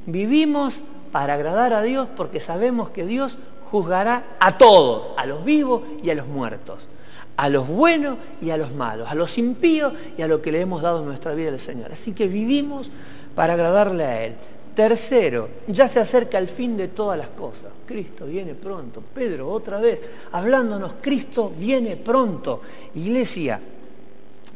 Vivimos 0.06 0.84
para 1.12 1.36
agradar 1.36 1.74
a 1.74 1.84
Dios 1.84 2.08
porque 2.16 2.40
sabemos 2.40 2.90
que 2.90 3.06
Dios 3.06 3.38
juzgará 3.70 4.24
a 4.40 4.58
todos, 4.58 5.18
a 5.18 5.26
los 5.26 5.46
vivos 5.46 5.84
y 6.04 6.10
a 6.10 6.16
los 6.16 6.28
muertos, 6.28 6.88
a 7.38 7.50
los 7.50 7.68
buenos 7.68 8.18
y 8.42 8.52
a 8.52 8.58
los 8.58 8.74
malos, 8.74 9.10
a 9.10 9.16
los 9.16 9.38
impíos 9.38 9.94
y 10.18 10.22
a 10.22 10.28
lo 10.28 10.42
que 10.42 10.52
le 10.52 10.62
hemos 10.62 10.82
dado 10.82 11.00
en 11.00 11.06
nuestra 11.06 11.34
vida 11.34 11.50
al 11.50 11.60
Señor. 11.60 11.92
Así 11.92 12.14
que 12.14 12.28
vivimos 12.28 12.92
para 13.36 13.54
agradarle 13.54 14.04
a 14.04 14.26
Él. 14.26 14.34
Tercero, 14.76 15.50
ya 15.68 15.88
se 15.88 16.00
acerca 16.00 16.40
el 16.40 16.48
fin 16.48 16.76
de 16.78 16.88
todas 16.88 17.18
las 17.18 17.28
cosas. 17.30 17.72
Cristo 17.86 18.26
viene 18.26 18.56
pronto. 18.56 19.04
Pedro, 19.14 19.50
otra 19.50 19.80
vez, 19.80 20.02
hablándonos, 20.32 20.94
Cristo 21.02 21.52
viene 21.56 21.96
pronto. 21.96 22.62
Iglesia, 22.96 23.60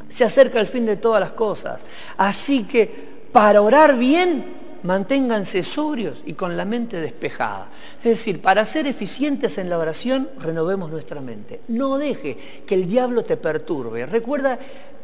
se 0.08 0.24
acerca 0.24 0.58
el 0.58 0.66
fin 0.66 0.86
de 0.86 0.96
todas 0.96 1.20
las 1.20 1.32
cosas. 1.32 1.84
Así 2.16 2.64
que 2.64 3.08
para 3.30 3.62
orar 3.62 3.96
bien, 3.96 4.57
manténganse 4.82 5.62
sobrios 5.62 6.22
y 6.26 6.34
con 6.34 6.56
la 6.56 6.64
mente 6.64 7.00
despejada. 7.00 7.68
Es 7.98 8.04
decir, 8.04 8.40
para 8.40 8.64
ser 8.64 8.86
eficientes 8.86 9.58
en 9.58 9.70
la 9.70 9.78
oración, 9.78 10.28
renovemos 10.40 10.90
nuestra 10.90 11.20
mente. 11.20 11.60
No 11.68 11.98
deje 11.98 12.38
que 12.66 12.74
el 12.74 12.88
diablo 12.88 13.24
te 13.24 13.36
perturbe. 13.36 14.06
Recuerda 14.06 14.58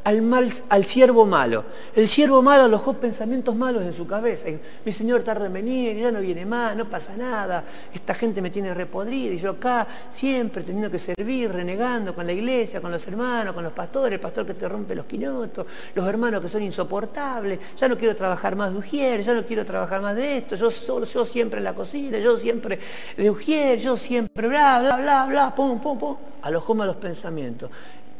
al, 0.04 0.20
mal, 0.20 0.52
al 0.68 0.84
siervo 0.84 1.26
malo. 1.26 1.64
El 1.96 2.06
siervo 2.06 2.42
malo 2.42 2.64
alojó 2.64 2.92
pensamientos 2.92 3.56
malos 3.56 3.82
en 3.82 3.92
su 3.92 4.06
cabeza. 4.06 4.48
Mi 4.84 4.92
Señor 4.92 5.22
tarda 5.22 5.46
en 5.46 5.52
venir, 5.52 5.96
ya 5.96 6.12
no 6.12 6.20
viene 6.20 6.44
más, 6.44 6.76
no 6.76 6.88
pasa 6.88 7.16
nada. 7.16 7.64
Esta 7.92 8.14
gente 8.14 8.42
me 8.42 8.50
tiene 8.50 8.74
repodrida 8.74 9.34
y 9.34 9.38
yo 9.38 9.52
acá 9.52 9.86
siempre 10.10 10.62
teniendo 10.62 10.90
que 10.90 10.98
servir, 10.98 11.50
renegando 11.50 12.14
con 12.14 12.26
la 12.26 12.32
iglesia, 12.32 12.80
con 12.80 12.92
los 12.92 13.06
hermanos, 13.08 13.54
con 13.54 13.64
los 13.64 13.72
pastores, 13.72 14.12
el 14.12 14.20
pastor 14.20 14.46
que 14.46 14.54
te 14.54 14.68
rompe 14.68 14.94
los 14.94 15.06
quinotos, 15.06 15.66
los 15.94 16.06
hermanos 16.06 16.42
que 16.42 16.48
son 16.48 16.62
insoportables. 16.62 17.58
Ya 17.76 17.88
no 17.88 17.96
quiero 17.96 18.14
trabajar 18.14 18.56
más 18.56 18.72
de 18.72 18.78
ujier, 18.78 19.22
ya 19.22 19.32
no 19.32 19.42
quiero 19.44 19.64
trabajar 19.64 20.02
más 20.02 20.14
de 20.14 20.38
esto. 20.38 20.54
Yo, 20.54 20.70
solo, 20.70 21.06
yo 21.06 21.24
siempre 21.24 21.58
en 21.58 21.64
la 21.64 21.74
cocina, 21.74 22.18
yo 22.18 22.36
siempre 22.36 22.78
de 23.16 23.30
ujier, 23.30 23.78
yo 23.78 23.96
siempre 23.96 24.48
bla, 24.48 24.80
bla, 24.80 24.96
bla, 24.96 25.26
bla, 25.26 25.54
pum, 25.54 25.80
pum, 25.80 25.98
pum. 25.98 26.16
Alojó 26.42 26.74
malos 26.74 26.96
pensamientos. 26.96 27.70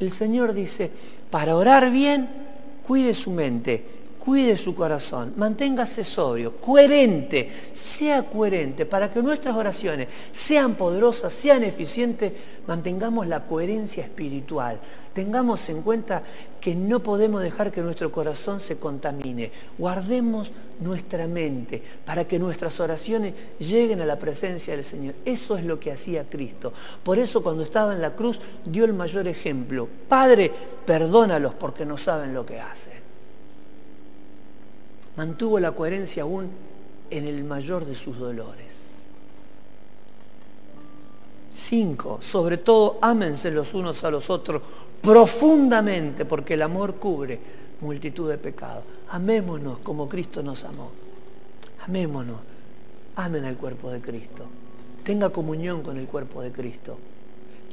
El 0.01 0.11
Señor 0.11 0.53
dice, 0.53 0.91
para 1.35 1.57
orar 1.57 1.91
bien, 1.91 2.29
cuide 2.87 3.13
su 3.13 3.33
mente, 3.33 3.85
cuide 4.25 4.57
su 4.57 4.73
corazón, 4.73 5.33
manténgase 5.37 6.05
sobrio, 6.05 6.59
coherente, 6.59 7.51
sea 7.73 8.23
coherente, 8.23 8.87
para 8.87 9.11
que 9.11 9.21
nuestras 9.21 9.57
oraciones 9.57 10.07
sean 10.31 10.77
poderosas, 10.77 11.33
sean 11.33 11.65
eficientes, 11.65 12.33
mantengamos 12.69 13.27
la 13.27 13.41
coherencia 13.41 14.05
espiritual. 14.05 14.79
Tengamos 15.15 15.69
en 15.69 15.83
cuenta 15.83 16.23
que 16.61 16.75
no 16.75 16.99
podemos 16.99 17.41
dejar 17.41 17.71
que 17.71 17.83
nuestro 17.83 18.11
corazón 18.11 18.59
se 18.59 18.79
contamine. 18.79 19.53
Guardemos 19.79 20.53
nuestra 20.81 21.29
mente 21.29 21.81
para 22.05 22.27
que 22.27 22.39
nuestras 22.39 22.81
oraciones 22.81 23.33
lleguen 23.61 24.01
a 24.01 24.07
la 24.07 24.19
presencia 24.19 24.75
del 24.75 24.83
Señor. 24.83 25.15
Eso 25.25 25.57
es 25.57 25.65
lo 25.65 25.79
que 25.79 25.93
hacía 25.93 26.25
Cristo. 26.25 26.73
Por 27.05 27.21
eso 27.21 27.45
cuando 27.45 27.63
estaba 27.63 27.95
en 27.95 28.03
la 28.03 28.17
cruz 28.17 28.41
dio 28.65 28.85
el 28.85 28.93
mayor 28.93 29.29
ejemplo. 29.29 29.89
Padre, 30.09 30.51
perdónalos 30.85 31.55
porque 31.55 31.87
no 31.87 31.97
saben 31.97 32.35
lo 32.35 32.45
que 32.45 32.59
hacen. 32.61 33.05
Mantuvo 35.17 35.61
la 35.61 35.71
coherencia 35.71 36.25
aún 36.25 36.51
en 37.09 37.29
el 37.29 37.45
mayor 37.45 37.85
de 37.85 37.95
sus 37.95 38.19
dolores. 38.19 38.91
Cinco, 41.53 42.19
sobre 42.21 42.59
todo 42.59 42.99
ámense 43.01 43.51
los 43.53 43.75
unos 43.75 44.03
a 44.03 44.11
los 44.11 44.29
otros 44.29 44.61
profundamente, 45.05 46.25
porque 46.25 46.55
el 46.55 46.63
amor 46.63 46.95
cubre 46.97 47.39
multitud 47.83 48.31
de 48.31 48.39
pecados. 48.39 48.83
Amémonos 49.11 49.79
como 49.81 50.09
Cristo 50.09 50.43
nos 50.43 50.65
amó. 50.65 50.91
Amémonos. 51.87 52.39
Amen 53.17 53.45
al 53.45 53.57
cuerpo 53.57 53.91
de 53.91 54.01
Cristo. 54.01 54.47
Tenga 55.05 55.29
comunión 55.29 55.83
con 55.83 55.99
el 55.99 56.07
cuerpo 56.07 56.41
de 56.41 56.51
Cristo. 56.51 56.99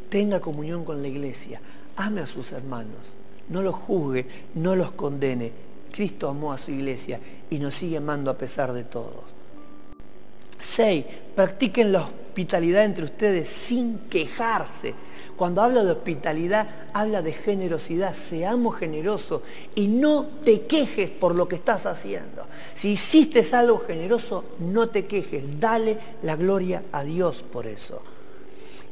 Tenga 0.10 0.42
comunión 0.42 0.84
con 0.84 1.02
la 1.02 1.08
iglesia. 1.08 1.62
Ame 1.96 2.22
a 2.22 2.28
sus 2.28 2.52
hermanos. 2.52 3.14
No 3.48 3.62
los 3.62 3.76
juzgue, 3.76 4.28
no 4.56 4.76
los 4.76 4.92
condene. 4.92 5.52
Cristo 5.92 6.30
amó 6.30 6.52
a 6.52 6.58
su 6.58 6.72
iglesia 6.72 7.20
y 7.50 7.60
nos 7.60 7.74
sigue 7.74 7.98
amando 7.98 8.30
a 8.30 8.38
pesar 8.38 8.74
de 8.74 8.84
todos. 8.84 9.24
Seis, 10.60 11.06
practiquen 11.34 11.92
la 11.92 12.02
hospitalidad 12.02 12.84
entre 12.84 13.06
ustedes 13.06 13.50
sin 13.50 14.00
quejarse 14.10 14.94
cuando 15.42 15.64
habla 15.64 15.84
de 15.84 15.90
hospitalidad, 15.94 16.68
habla 16.94 17.24
de 17.24 17.32
generosidad. 17.32 18.14
Seamos 18.14 18.76
generosos 18.76 19.42
y 19.74 19.88
no 19.88 20.28
te 20.46 20.68
quejes 20.68 21.10
por 21.10 21.34
lo 21.34 21.48
que 21.48 21.56
estás 21.56 21.88
haciendo. 21.88 22.44
Si 22.76 22.90
hiciste 22.90 23.44
algo 23.56 23.80
generoso, 23.80 24.44
no 24.60 24.90
te 24.90 25.08
quejes. 25.08 25.60
Dale 25.60 25.98
la 26.22 26.36
gloria 26.36 26.84
a 26.92 27.04
Dios 27.04 27.42
por 27.42 27.66
eso. 27.66 28.04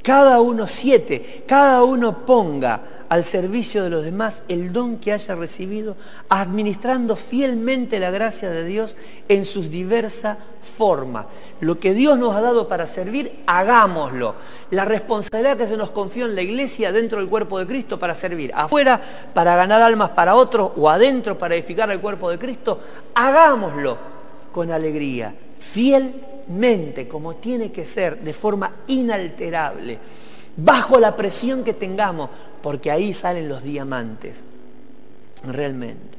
Cada 0.01 0.41
uno 0.41 0.67
siete, 0.67 1.43
cada 1.45 1.83
uno 1.83 2.25
ponga 2.25 2.98
al 3.09 3.25
servicio 3.25 3.83
de 3.83 3.89
los 3.89 4.03
demás 4.03 4.43
el 4.47 4.71
don 4.71 4.97
que 4.97 5.11
haya 5.11 5.35
recibido, 5.35 5.97
administrando 6.29 7.15
fielmente 7.15 7.99
la 7.99 8.11
gracia 8.11 8.49
de 8.49 8.63
Dios 8.63 8.95
en 9.27 9.45
sus 9.45 9.71
diversas 9.71 10.37
formas. 10.61 11.25
Lo 11.59 11.79
que 11.79 11.95
Dios 11.95 12.19
nos 12.19 12.35
ha 12.35 12.41
dado 12.41 12.69
para 12.69 12.85
servir, 12.85 13.39
hagámoslo. 13.47 14.35
La 14.69 14.85
responsabilidad 14.85 15.57
que 15.57 15.67
se 15.67 15.75
nos 15.75 15.89
confió 15.89 16.25
en 16.25 16.35
la 16.35 16.43
iglesia 16.43 16.91
dentro 16.91 17.19
del 17.19 17.27
cuerpo 17.27 17.57
de 17.57 17.65
Cristo 17.65 17.97
para 17.97 18.13
servir, 18.13 18.51
afuera 18.53 19.01
para 19.33 19.55
ganar 19.55 19.81
almas 19.81 20.11
para 20.11 20.35
otros 20.35 20.71
o 20.75 20.89
adentro 20.89 21.37
para 21.37 21.55
edificar 21.55 21.89
el 21.89 21.99
cuerpo 21.99 22.29
de 22.29 22.37
Cristo, 22.37 22.79
hagámoslo 23.15 23.97
con 24.51 24.71
alegría, 24.71 25.33
fielmente, 25.57 27.07
como 27.07 27.35
tiene 27.35 27.71
que 27.71 27.85
ser, 27.85 28.19
de 28.19 28.33
forma 28.33 28.71
inalterable 28.87 29.99
bajo 30.63 30.99
la 30.99 31.15
presión 31.15 31.63
que 31.63 31.73
tengamos, 31.73 32.29
porque 32.61 32.91
ahí 32.91 33.13
salen 33.13 33.49
los 33.49 33.63
diamantes, 33.63 34.43
realmente. 35.43 36.17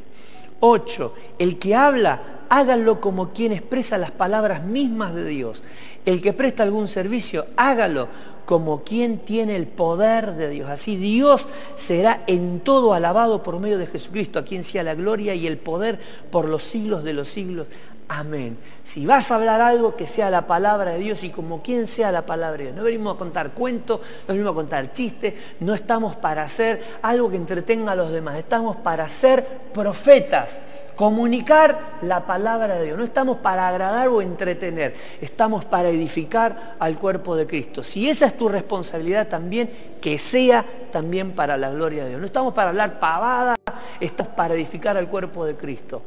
Ocho, 0.61 1.14
el 1.38 1.59
que 1.59 1.74
habla, 1.74 2.20
hágalo 2.49 3.01
como 3.01 3.30
quien 3.30 3.53
expresa 3.53 3.97
las 3.97 4.11
palabras 4.11 4.64
mismas 4.64 5.14
de 5.14 5.24
Dios. 5.24 5.62
El 6.05 6.20
que 6.20 6.32
presta 6.32 6.62
algún 6.62 6.88
servicio, 6.88 7.47
hágalo 7.57 8.09
como 8.51 8.82
quien 8.82 9.18
tiene 9.18 9.55
el 9.55 9.69
poder 9.69 10.35
de 10.35 10.51
Dios. 10.51 10.69
Así 10.69 10.97
Dios 10.97 11.47
será 11.77 12.24
en 12.27 12.59
todo 12.59 12.94
alabado 12.94 13.43
por 13.44 13.60
medio 13.60 13.78
de 13.78 13.86
Jesucristo, 13.86 14.40
a 14.40 14.44
quien 14.44 14.65
sea 14.65 14.82
la 14.82 14.97
gloria 14.97 15.35
y 15.35 15.47
el 15.47 15.56
poder 15.56 16.01
por 16.31 16.48
los 16.48 16.65
siglos 16.65 17.05
de 17.05 17.12
los 17.12 17.28
siglos. 17.28 17.69
Amén. 18.12 18.59
Si 18.82 19.07
vas 19.07 19.31
a 19.31 19.37
hablar 19.37 19.61
algo, 19.61 19.95
que 19.95 20.09
sea 20.09 20.31
la 20.31 20.45
palabra 20.45 20.91
de 20.91 20.99
Dios 20.99 21.23
y 21.23 21.31
como 21.31 21.62
quien 21.62 21.87
sea 21.87 22.11
la 22.11 22.27
palabra 22.27 22.59
de 22.59 22.65
Dios. 22.65 22.77
No 22.77 22.82
venimos 22.82 23.15
a 23.15 23.19
contar 23.19 23.53
cuentos, 23.53 24.01
no 24.27 24.35
venimos 24.35 24.51
a 24.51 24.55
contar 24.57 24.93
chistes, 24.93 25.35
no 25.61 25.74
estamos 25.74 26.16
para 26.16 26.43
hacer 26.43 26.99
algo 27.03 27.31
que 27.31 27.37
entretenga 27.37 27.93
a 27.93 27.95
los 27.95 28.11
demás, 28.11 28.37
estamos 28.37 28.77
para 28.78 29.09
ser 29.09 29.47
profetas, 29.73 30.59
comunicar 30.97 31.78
la 32.03 32.27
palabra 32.27 32.78
de 32.78 32.87
Dios. 32.87 32.99
No 32.99 33.05
estamos 33.05 33.37
para 33.37 33.69
agradar 33.69 34.09
o 34.09 34.20
entretener, 34.20 34.97
estamos 35.20 35.65
para 35.65 35.89
edificar 35.91 36.74
al 36.81 36.99
cuerpo 36.99 37.37
de 37.37 37.47
Cristo. 37.47 37.85
Si 37.85 38.11
esa 38.11 38.27
es 38.27 38.37
tu 38.37 38.49
responsabilidad 38.49 39.28
también, 39.28 39.70
que 40.01 40.19
sea 40.19 40.65
también 40.91 41.31
para 41.31 41.57
la 41.57 41.70
gloria 41.70 42.03
de 42.03 42.09
Dios. 42.09 42.20
No 42.20 42.27
estamos 42.27 42.55
para 42.55 42.70
hablar 42.70 42.99
pavada, 42.99 43.55
estamos 44.01 44.32
para 44.35 44.55
edificar 44.55 44.97
al 44.97 45.07
cuerpo 45.07 45.45
de 45.45 45.55
Cristo. 45.55 46.03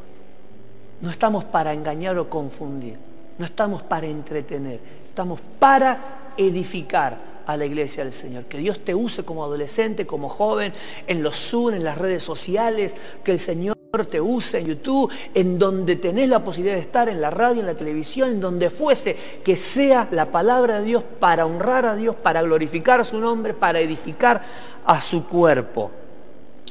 No 1.03 1.09
estamos 1.09 1.43
para 1.43 1.73
engañar 1.73 2.17
o 2.17 2.29
confundir, 2.29 2.95
no 3.37 3.43
estamos 3.43 3.83
para 3.83 4.07
entretener, 4.07 4.79
estamos 5.03 5.41
para 5.59 6.31
edificar 6.37 7.17
a 7.45 7.57
la 7.57 7.65
iglesia 7.65 8.05
del 8.05 8.13
Señor. 8.13 8.45
Que 8.45 8.57
Dios 8.57 8.79
te 8.79 8.95
use 8.95 9.25
como 9.25 9.43
adolescente, 9.43 10.07
como 10.07 10.29
joven, 10.29 10.71
en 11.05 11.21
los 11.21 11.35
Zoom, 11.35 11.73
en 11.73 11.83
las 11.83 11.97
redes 11.97 12.23
sociales, 12.23 12.95
que 13.21 13.33
el 13.33 13.39
Señor 13.39 13.75
te 14.09 14.21
use 14.21 14.59
en 14.59 14.67
YouTube, 14.67 15.11
en 15.33 15.59
donde 15.59 15.97
tenés 15.97 16.29
la 16.29 16.41
posibilidad 16.41 16.77
de 16.77 16.81
estar, 16.83 17.09
en 17.09 17.19
la 17.19 17.29
radio, 17.29 17.59
en 17.59 17.67
la 17.67 17.75
televisión, 17.75 18.29
en 18.29 18.39
donde 18.39 18.69
fuese, 18.69 19.17
que 19.43 19.57
sea 19.57 20.07
la 20.09 20.31
palabra 20.31 20.79
de 20.79 20.85
Dios 20.85 21.03
para 21.19 21.45
honrar 21.45 21.85
a 21.85 21.97
Dios, 21.97 22.15
para 22.15 22.41
glorificar 22.43 23.05
su 23.05 23.19
nombre, 23.19 23.53
para 23.53 23.81
edificar 23.81 24.41
a 24.85 25.01
su 25.01 25.27
cuerpo. 25.27 25.91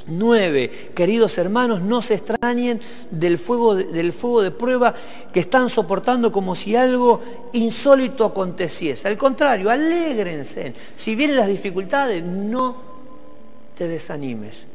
9. 0.07 0.91
Queridos 0.93 1.37
hermanos, 1.37 1.81
no 1.81 2.01
se 2.01 2.15
extrañen 2.15 2.79
del 3.11 3.37
fuego, 3.37 3.75
del 3.75 4.13
fuego 4.13 4.41
de 4.41 4.51
prueba 4.51 4.93
que 5.31 5.39
están 5.39 5.69
soportando 5.69 6.31
como 6.31 6.55
si 6.55 6.75
algo 6.75 7.21
insólito 7.53 8.25
aconteciese. 8.25 9.07
Al 9.07 9.17
contrario, 9.17 9.69
alégrense. 9.69 10.73
Si 10.95 11.15
vienen 11.15 11.37
las 11.37 11.47
dificultades, 11.47 12.23
no 12.23 12.75
te 13.77 13.87
desanimes. 13.87 14.67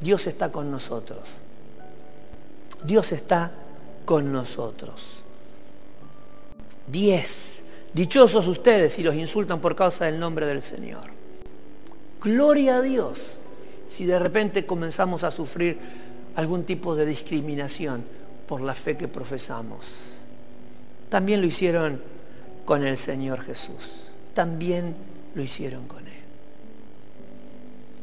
Dios 0.00 0.26
está 0.26 0.50
con 0.50 0.70
nosotros. 0.70 1.20
Dios 2.84 3.12
está 3.12 3.52
con 4.04 4.32
nosotros. 4.32 5.22
10. 6.86 7.62
Dichosos 7.92 8.46
ustedes 8.46 8.94
si 8.94 9.02
los 9.02 9.14
insultan 9.14 9.60
por 9.60 9.76
causa 9.76 10.06
del 10.06 10.18
nombre 10.18 10.46
del 10.46 10.62
Señor. 10.62 11.10
Gloria 12.22 12.76
a 12.76 12.82
Dios 12.82 13.39
si 13.90 14.06
de 14.06 14.18
repente 14.18 14.64
comenzamos 14.64 15.24
a 15.24 15.30
sufrir 15.30 15.78
algún 16.36 16.64
tipo 16.64 16.94
de 16.94 17.04
discriminación 17.04 18.04
por 18.46 18.60
la 18.60 18.74
fe 18.74 18.96
que 18.96 19.08
profesamos. 19.08 20.12
También 21.08 21.40
lo 21.40 21.46
hicieron 21.46 22.00
con 22.64 22.86
el 22.86 22.96
Señor 22.96 23.42
Jesús. 23.42 24.04
También 24.32 24.94
lo 25.34 25.42
hicieron 25.42 25.86
con 25.86 26.06
Él. 26.06 26.14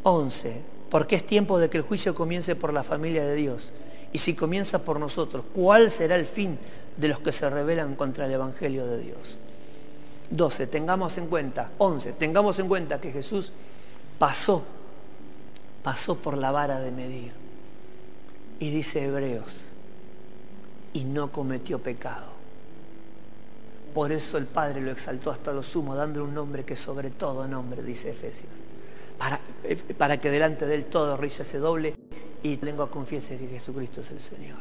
11. 0.04 0.62
Porque 0.90 1.16
es 1.16 1.26
tiempo 1.26 1.58
de 1.58 1.70
que 1.70 1.78
el 1.78 1.84
juicio 1.84 2.14
comience 2.14 2.56
por 2.56 2.74
la 2.74 2.84
familia 2.84 3.26
de 3.26 3.36
Dios. 3.36 3.72
Y 4.14 4.20
si 4.20 4.36
comienza 4.36 4.80
por 4.80 5.00
nosotros, 5.00 5.44
¿cuál 5.54 5.92
será 5.92 6.16
el 6.16 6.26
fin 6.26 6.58
de 6.98 7.08
los 7.08 7.20
que 7.20 7.32
se 7.32 7.50
rebelan 7.50 7.96
contra 7.96 8.26
el 8.26 8.34
Evangelio 8.34 8.86
de 8.86 9.00
Dios? 9.00 9.38
12. 10.30 10.68
Tengamos 10.68 11.18
en 11.18 11.28
cuenta, 11.28 11.72
11. 11.78 12.14
Tengamos 12.14 12.60
en 12.60 12.68
cuenta 12.68 13.00
que 13.00 13.12
Jesús 13.12 13.52
pasó, 14.18 14.64
pasó 15.88 16.18
por 16.18 16.38
la 16.38 16.52
vara 16.52 16.82
de 16.82 16.92
medir. 16.92 17.32
Y 18.60 18.72
dice 18.72 19.06
Hebreos, 19.06 19.68
y 20.92 21.06
no 21.06 21.32
cometió 21.32 21.80
pecado. 21.80 22.26
Por 23.94 24.12
eso 24.12 24.38
el 24.38 24.48
Padre 24.48 24.82
lo 24.82 24.92
exaltó 24.92 25.32
hasta 25.32 25.54
lo 25.54 25.64
sumo, 25.64 25.96
dándole 25.96 26.26
un 26.26 26.34
nombre 26.34 26.66
que 26.66 26.76
sobre 26.76 27.10
todo 27.12 27.48
nombre, 27.48 27.82
dice 27.84 28.10
Efesios. 28.10 28.52
Para, 29.18 29.40
para 29.98 30.20
que 30.20 30.30
delante 30.30 30.66
de 30.66 30.76
él 30.76 30.86
todo 30.88 31.16
risa 31.16 31.46
se 31.46 31.58
doble 31.58 31.96
y 32.44 32.58
lengua 32.58 32.92
confiese 32.92 33.38
que 33.38 33.48
Jesucristo 33.48 34.02
es 34.02 34.12
el 34.12 34.20
Señor. 34.20 34.60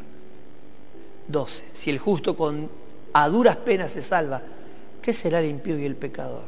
12. 1.27 1.65
Si 1.73 1.91
el 1.91 1.99
justo 1.99 2.37
con 2.37 2.71
a 3.15 3.29
duras 3.29 3.57
penas 3.57 3.91
se 3.91 4.01
salva, 4.01 4.43
¿qué 5.03 5.13
será 5.13 5.41
el 5.41 5.51
impío 5.51 5.77
y 5.77 5.87
el 5.87 5.97
pecador? 5.97 6.45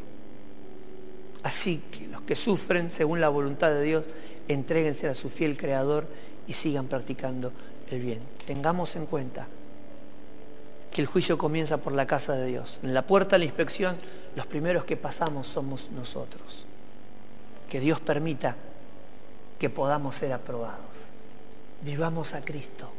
Así 1.42 1.82
que 1.90 2.06
los 2.06 2.22
que 2.22 2.36
sufren 2.36 2.92
según 2.92 3.20
la 3.20 3.28
voluntad 3.28 3.70
de 3.70 3.82
Dios, 3.82 4.04
entréguense 4.48 5.08
a 5.08 5.14
su 5.14 5.28
fiel 5.28 5.56
Creador 5.56 6.06
y 6.46 6.54
sigan 6.54 6.86
practicando 6.86 7.52
el 7.90 8.00
bien. 8.00 8.20
Tengamos 8.46 8.96
en 8.96 9.06
cuenta 9.06 9.46
que 10.90 11.02
el 11.02 11.06
juicio 11.06 11.38
comienza 11.38 11.76
por 11.76 11.92
la 11.92 12.06
casa 12.06 12.32
de 12.32 12.46
Dios. 12.46 12.80
En 12.82 12.94
la 12.94 13.06
puerta 13.06 13.36
de 13.36 13.40
la 13.40 13.44
inspección, 13.44 13.96
los 14.34 14.46
primeros 14.46 14.84
que 14.84 14.96
pasamos 14.96 15.46
somos 15.46 15.90
nosotros. 15.90 16.64
Que 17.68 17.80
Dios 17.80 18.00
permita 18.00 18.56
que 19.58 19.70
podamos 19.70 20.16
ser 20.16 20.32
aprobados. 20.32 20.78
Vivamos 21.82 22.34
a 22.34 22.44
Cristo, 22.44 22.90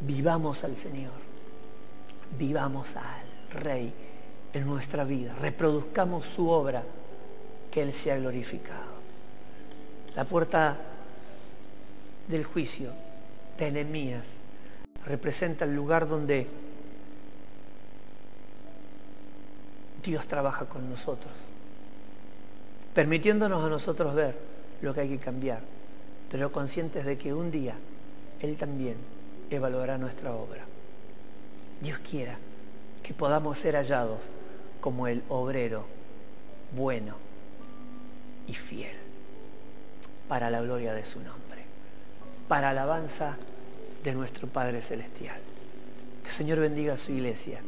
vivamos 0.00 0.64
al 0.64 0.76
Señor, 0.76 1.12
vivamos 2.36 2.96
al 2.96 3.60
Rey 3.62 3.92
en 4.52 4.66
nuestra 4.66 5.04
vida, 5.04 5.34
reproduzcamos 5.40 6.26
su 6.26 6.48
obra, 6.48 6.82
que 7.70 7.82
Él 7.82 7.92
sea 7.92 8.16
glorificado. 8.16 8.93
La 10.16 10.24
puerta 10.24 10.76
del 12.28 12.44
juicio 12.44 12.90
de 13.58 13.66
enemías 13.66 14.28
representa 15.06 15.64
el 15.64 15.74
lugar 15.74 16.06
donde 16.06 16.46
Dios 20.04 20.26
trabaja 20.28 20.66
con 20.66 20.88
nosotros, 20.88 21.32
permitiéndonos 22.94 23.64
a 23.64 23.68
nosotros 23.68 24.14
ver 24.14 24.36
lo 24.82 24.94
que 24.94 25.00
hay 25.00 25.08
que 25.08 25.18
cambiar, 25.18 25.60
pero 26.30 26.52
conscientes 26.52 27.04
de 27.04 27.18
que 27.18 27.34
un 27.34 27.50
día 27.50 27.74
Él 28.40 28.56
también 28.56 28.96
evaluará 29.50 29.98
nuestra 29.98 30.32
obra. 30.32 30.64
Dios 31.80 31.98
quiera 31.98 32.36
que 33.02 33.14
podamos 33.14 33.58
ser 33.58 33.74
hallados 33.74 34.20
como 34.80 35.08
el 35.08 35.24
obrero 35.28 35.84
bueno 36.76 37.16
y 38.46 38.54
fiel 38.54 39.03
para 40.28 40.50
la 40.50 40.60
gloria 40.60 40.94
de 40.94 41.04
su 41.04 41.18
nombre, 41.18 41.64
para 42.48 42.70
alabanza 42.70 43.36
de 44.02 44.14
nuestro 44.14 44.48
Padre 44.48 44.82
Celestial. 44.82 45.38
Que 46.22 46.28
el 46.28 46.34
Señor 46.34 46.60
bendiga 46.60 46.94
a 46.94 46.96
su 46.96 47.12
iglesia 47.12 47.60